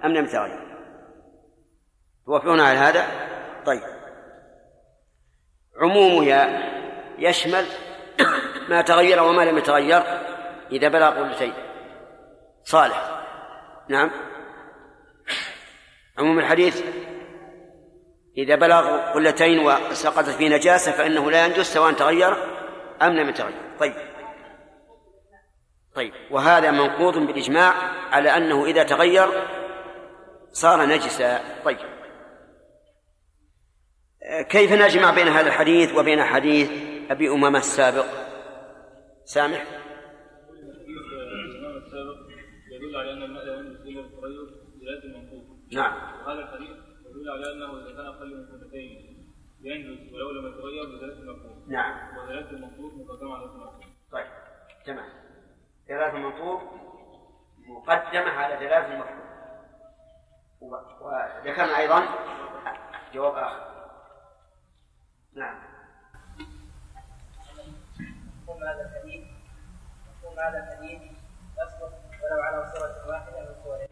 أم 0.05 0.11
لم 0.11 0.25
يتغير؟ 0.25 0.71
توافقون 2.27 2.61
على 2.61 2.79
هذا؟ 2.79 3.05
طيب. 3.65 4.00
عمومه 5.81 6.49
يشمل 7.19 7.67
ما 8.69 8.83
تغير 8.83 9.23
وما 9.23 9.43
لم 9.43 9.59
يتغير 9.59 10.03
إذا 10.73 10.89
بلغ 10.89 11.11
قلتين 11.11 11.53
صالح. 12.65 13.21
نعم. 13.89 14.11
عموم 16.19 16.39
الحديث 16.39 16.83
إذا 18.39 18.55
بلغ 18.55 19.13
قلتين 19.13 19.59
وسقطت 19.59 20.29
في 20.29 20.49
نجاسة 20.49 20.93
فإنه 20.93 21.31
لا 21.31 21.45
ينجس 21.45 21.75
سواء 21.75 21.93
تغير 21.93 22.37
أم 23.03 23.13
لم 23.13 23.29
يتغير. 23.29 23.55
طيب. 23.81 23.95
طيب. 25.95 26.13
وهذا 26.31 26.71
منقوض 26.71 27.19
بالإجماع 27.19 27.75
على 28.13 28.37
أنه 28.37 28.65
إذا 28.65 28.83
تغير 28.83 29.29
صار 30.53 30.87
نجسا. 30.87 31.41
طيب. 31.65 31.79
كيف 34.49 34.73
نجمع 34.73 35.15
بين 35.15 35.29
هذا 35.29 35.47
الحديث 35.49 35.97
وبين 35.97 36.23
حديث 36.23 36.71
أبي 37.11 37.31
أمامة 37.31 37.59
السابق؟ 37.59 38.07
سامح؟ 39.25 39.65
يدل 42.73 42.97
على 42.97 43.13
أن 43.13 43.23
الماء 43.23 43.51
نعم. 45.73 45.93
هذا 46.27 46.41
الحديث 46.41 46.77
يدل 47.11 47.31
على 47.31 47.53
أنه 47.53 47.79
إذا 47.79 47.97
كان 47.97 48.07
أقل 48.07 48.37
من 48.37 48.47
سنتين 48.47 49.17
ينجز 49.63 50.15
ولو 50.15 50.31
لم 50.31 50.47
يتغير 50.47 50.85
بذات 50.85 51.19
المفهوم 51.19 51.65
نعم. 51.69 52.19
وذات 52.19 52.51
المنقوض 52.51 52.95
مقدمة 52.95 53.35
على 53.35 53.45
المفهوم 53.45 53.81
طيب 54.13 54.27
تمام. 54.87 55.09
ثلاث 55.89 56.15
المنطوق 56.15 56.63
مقدمة 57.69 58.31
على 58.31 58.57
ثلاث 58.57 58.91
المفهوم 58.91 59.31
وذكرنا 60.61 61.79
أيضا 61.79 62.05
جواب 63.15 63.35
آخر. 63.35 63.70
نعم. 65.35 65.55
مفهوم 68.43 68.65
هذا 68.65 68.83
الحديث 68.83 69.25
مفهوم 70.09 70.39
هذا 70.39 70.59
الحديث 70.59 71.03
يصلح 71.59 71.93
ولو 72.23 72.43
على 72.43 72.73
صورة 72.75 73.09
واحدة 73.09 73.41
من 73.41 73.55
صوره. 73.65 73.89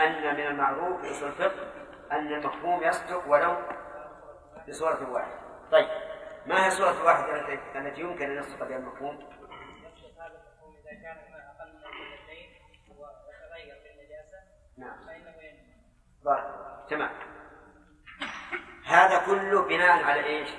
أن 0.00 0.36
من 0.36 0.46
المعروف 0.46 1.00
في 1.00 1.10
أصول 1.10 1.28
الفقه 1.28 1.72
أن 2.12 2.32
المفهوم 2.32 2.82
يصدق 2.82 3.28
ولو 3.28 3.56
بصورة 4.68 5.10
واحدة. 5.10 5.38
طيب 5.72 5.88
ما 6.46 6.64
هي 6.64 6.66
الصورة 6.66 6.90
الواحدة 6.90 7.54
التي 7.76 8.00
يمكن 8.00 8.30
أن 8.30 8.38
يصدق 8.38 8.68
بها 8.68 8.76
المفهوم؟ 8.76 9.14
يصلح 9.16 10.24
هذا 10.24 10.26
المفهوم 10.26 10.76
إذا 10.76 11.02
كان 11.02 11.16
ما 11.32 11.38
أقل 11.38 11.72
من 11.72 11.82
قلتين 11.82 12.50
ويتغير 12.88 13.76
بالنجاسة 13.84 14.38
نعم. 14.76 15.06
فإنه 15.06 15.36
الله. 16.20 16.86
تمام. 16.90 17.10
هذا 18.86 19.26
كله 19.26 19.62
بناء 19.68 20.04
على 20.04 20.24
إيش؟ 20.24 20.50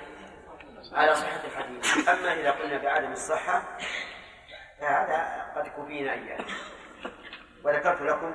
على 0.92 1.14
صحة 1.14 1.44
الحديث، 1.44 2.08
أما 2.08 2.32
إذا 2.32 2.50
قلنا 2.50 2.78
بعدم 2.78 3.12
الصحة 3.12 3.62
فهذا 4.80 5.46
قد 5.56 5.68
كفينا 5.68 6.12
إياه. 6.12 6.44
وذكرت 7.64 8.02
لكم 8.02 8.34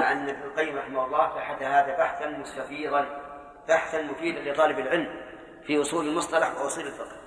أن 0.00 0.28
ابن 0.28 0.42
القيم 0.42 0.78
رحمه 0.78 1.04
الله 1.04 1.34
بحث 1.34 1.62
هذا 1.62 1.96
بحثا 1.96 2.26
مستفيضا 2.26 3.22
بحثا 3.68 4.02
مفيدا 4.02 4.52
لطالب 4.52 4.78
العلم 4.78 5.26
في 5.66 5.80
أصول 5.80 6.08
المصطلح 6.08 6.60
وأصول 6.60 6.86
الفقه. 6.86 7.20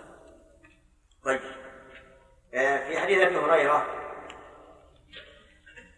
طيب. 1.25 1.41
آه، 2.53 2.87
في 2.87 2.99
حديث 2.99 3.21
أبي 3.21 3.37
هريرة 3.37 3.87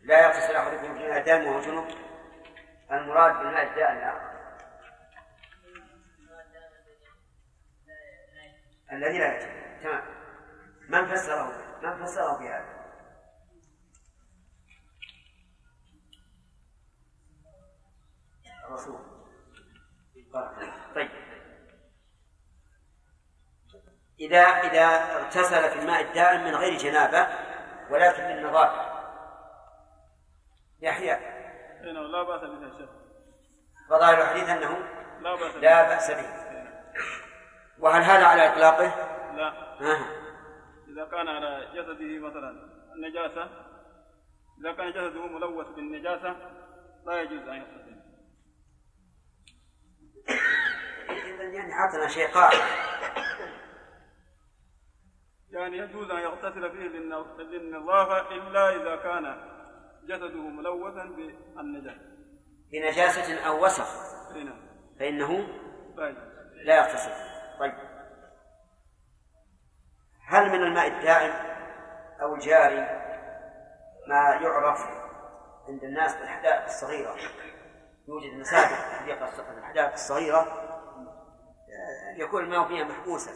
لا 0.04 0.26
يغتسل 0.26 0.56
أحدكم 0.56 0.98
في 0.98 1.24
دام 1.26 1.48
وهو 1.48 1.60
جنب 1.60 1.88
المراد 2.92 3.38
بالماء 3.38 3.64
الدائم. 3.64 4.31
الذي 8.92 9.18
لا 9.18 9.26
يأتي 9.26 9.82
تمام. 9.84 10.04
من 10.90 11.06
فسره؟ 11.06 11.78
من 11.84 12.06
فسره 12.06 12.38
في 12.38 12.50
هذا؟ 12.50 12.82
الرسول. 18.68 19.00
طيب. 20.96 21.10
إذا 24.20 24.42
إذا 24.42 24.86
اغتسل 25.16 25.70
في 25.70 25.80
الماء 25.80 26.02
الدائم 26.02 26.44
من 26.44 26.56
غير 26.56 26.78
جنابة 26.78 27.28
ولكن 27.90 28.24
للنظافة 28.24 28.92
يحيى. 30.80 31.16
إيه 31.16 31.92
نعم 31.92 32.04
لا 32.04 32.24
بأس 32.24 32.42
به 32.42 32.90
فظاهر 33.90 34.22
الحديث 34.22 34.50
أنه 34.50 34.78
لا 35.22 35.36
بأس 35.36 35.56
به 35.56 35.62
لا 35.62 35.88
بأس 35.88 36.12
به. 36.12 36.42
وهل 37.82 38.02
هذا 38.04 38.26
على 38.26 38.54
إطلاقه؟ 38.54 38.86
لا. 39.36 39.48
آه. 39.82 40.06
إذا 40.88 41.06
كان 41.06 41.28
على 41.28 41.68
جسده 41.76 42.20
مثلا 42.30 42.50
النجاسة 42.96 43.44
إذا 44.62 44.72
كان 44.74 44.92
جسده 44.92 45.26
ملوث 45.28 45.68
بالنجاسة 45.68 46.36
لا 47.06 47.22
يجوز 47.22 47.48
أن 47.48 47.56
يغتسل 47.56 47.92
يعني 51.54 51.74
عطنا 51.74 52.08
شيء 52.08 52.28
قاعدة 52.28 52.64
يعني 55.50 55.78
يجوز 55.78 56.12
أن 56.12 56.20
يغتسل 56.20 56.72
فيه 56.72 56.88
للن- 56.90 57.40
للنظافة 57.42 58.36
إلا 58.36 58.70
إذا 58.76 58.96
كان 58.96 59.52
جسده 60.04 60.42
ملوثا 60.42 61.04
بالنجاسة. 61.04 62.12
بنجاسة 62.72 63.48
أو 63.48 63.66
وسخ. 63.66 63.88
نعم. 64.36 64.62
فإنه 65.00 65.48
لا 66.66 66.78
يغتسل. 66.78 67.12
طيب. 67.60 67.74
هل 70.28 70.50
من 70.50 70.64
الماء 70.64 70.88
الدائم 70.88 71.34
أو 72.22 72.36
الجاري 72.36 72.80
ما 74.08 74.40
يعرف 74.42 74.88
عند 75.68 75.84
الناس 75.84 76.16
بالحدائق 76.16 76.64
الصغيرة؟ 76.64 77.16
يوجد 78.08 78.34
مساجد 78.34 78.76
في 79.36 79.58
الحدائق 79.58 79.94
الصغيرة 79.94 80.40
آه، 80.40 82.18
يكون 82.18 82.44
الماء 82.44 82.68
فيها 82.68 82.84
محبوسا. 82.84 83.32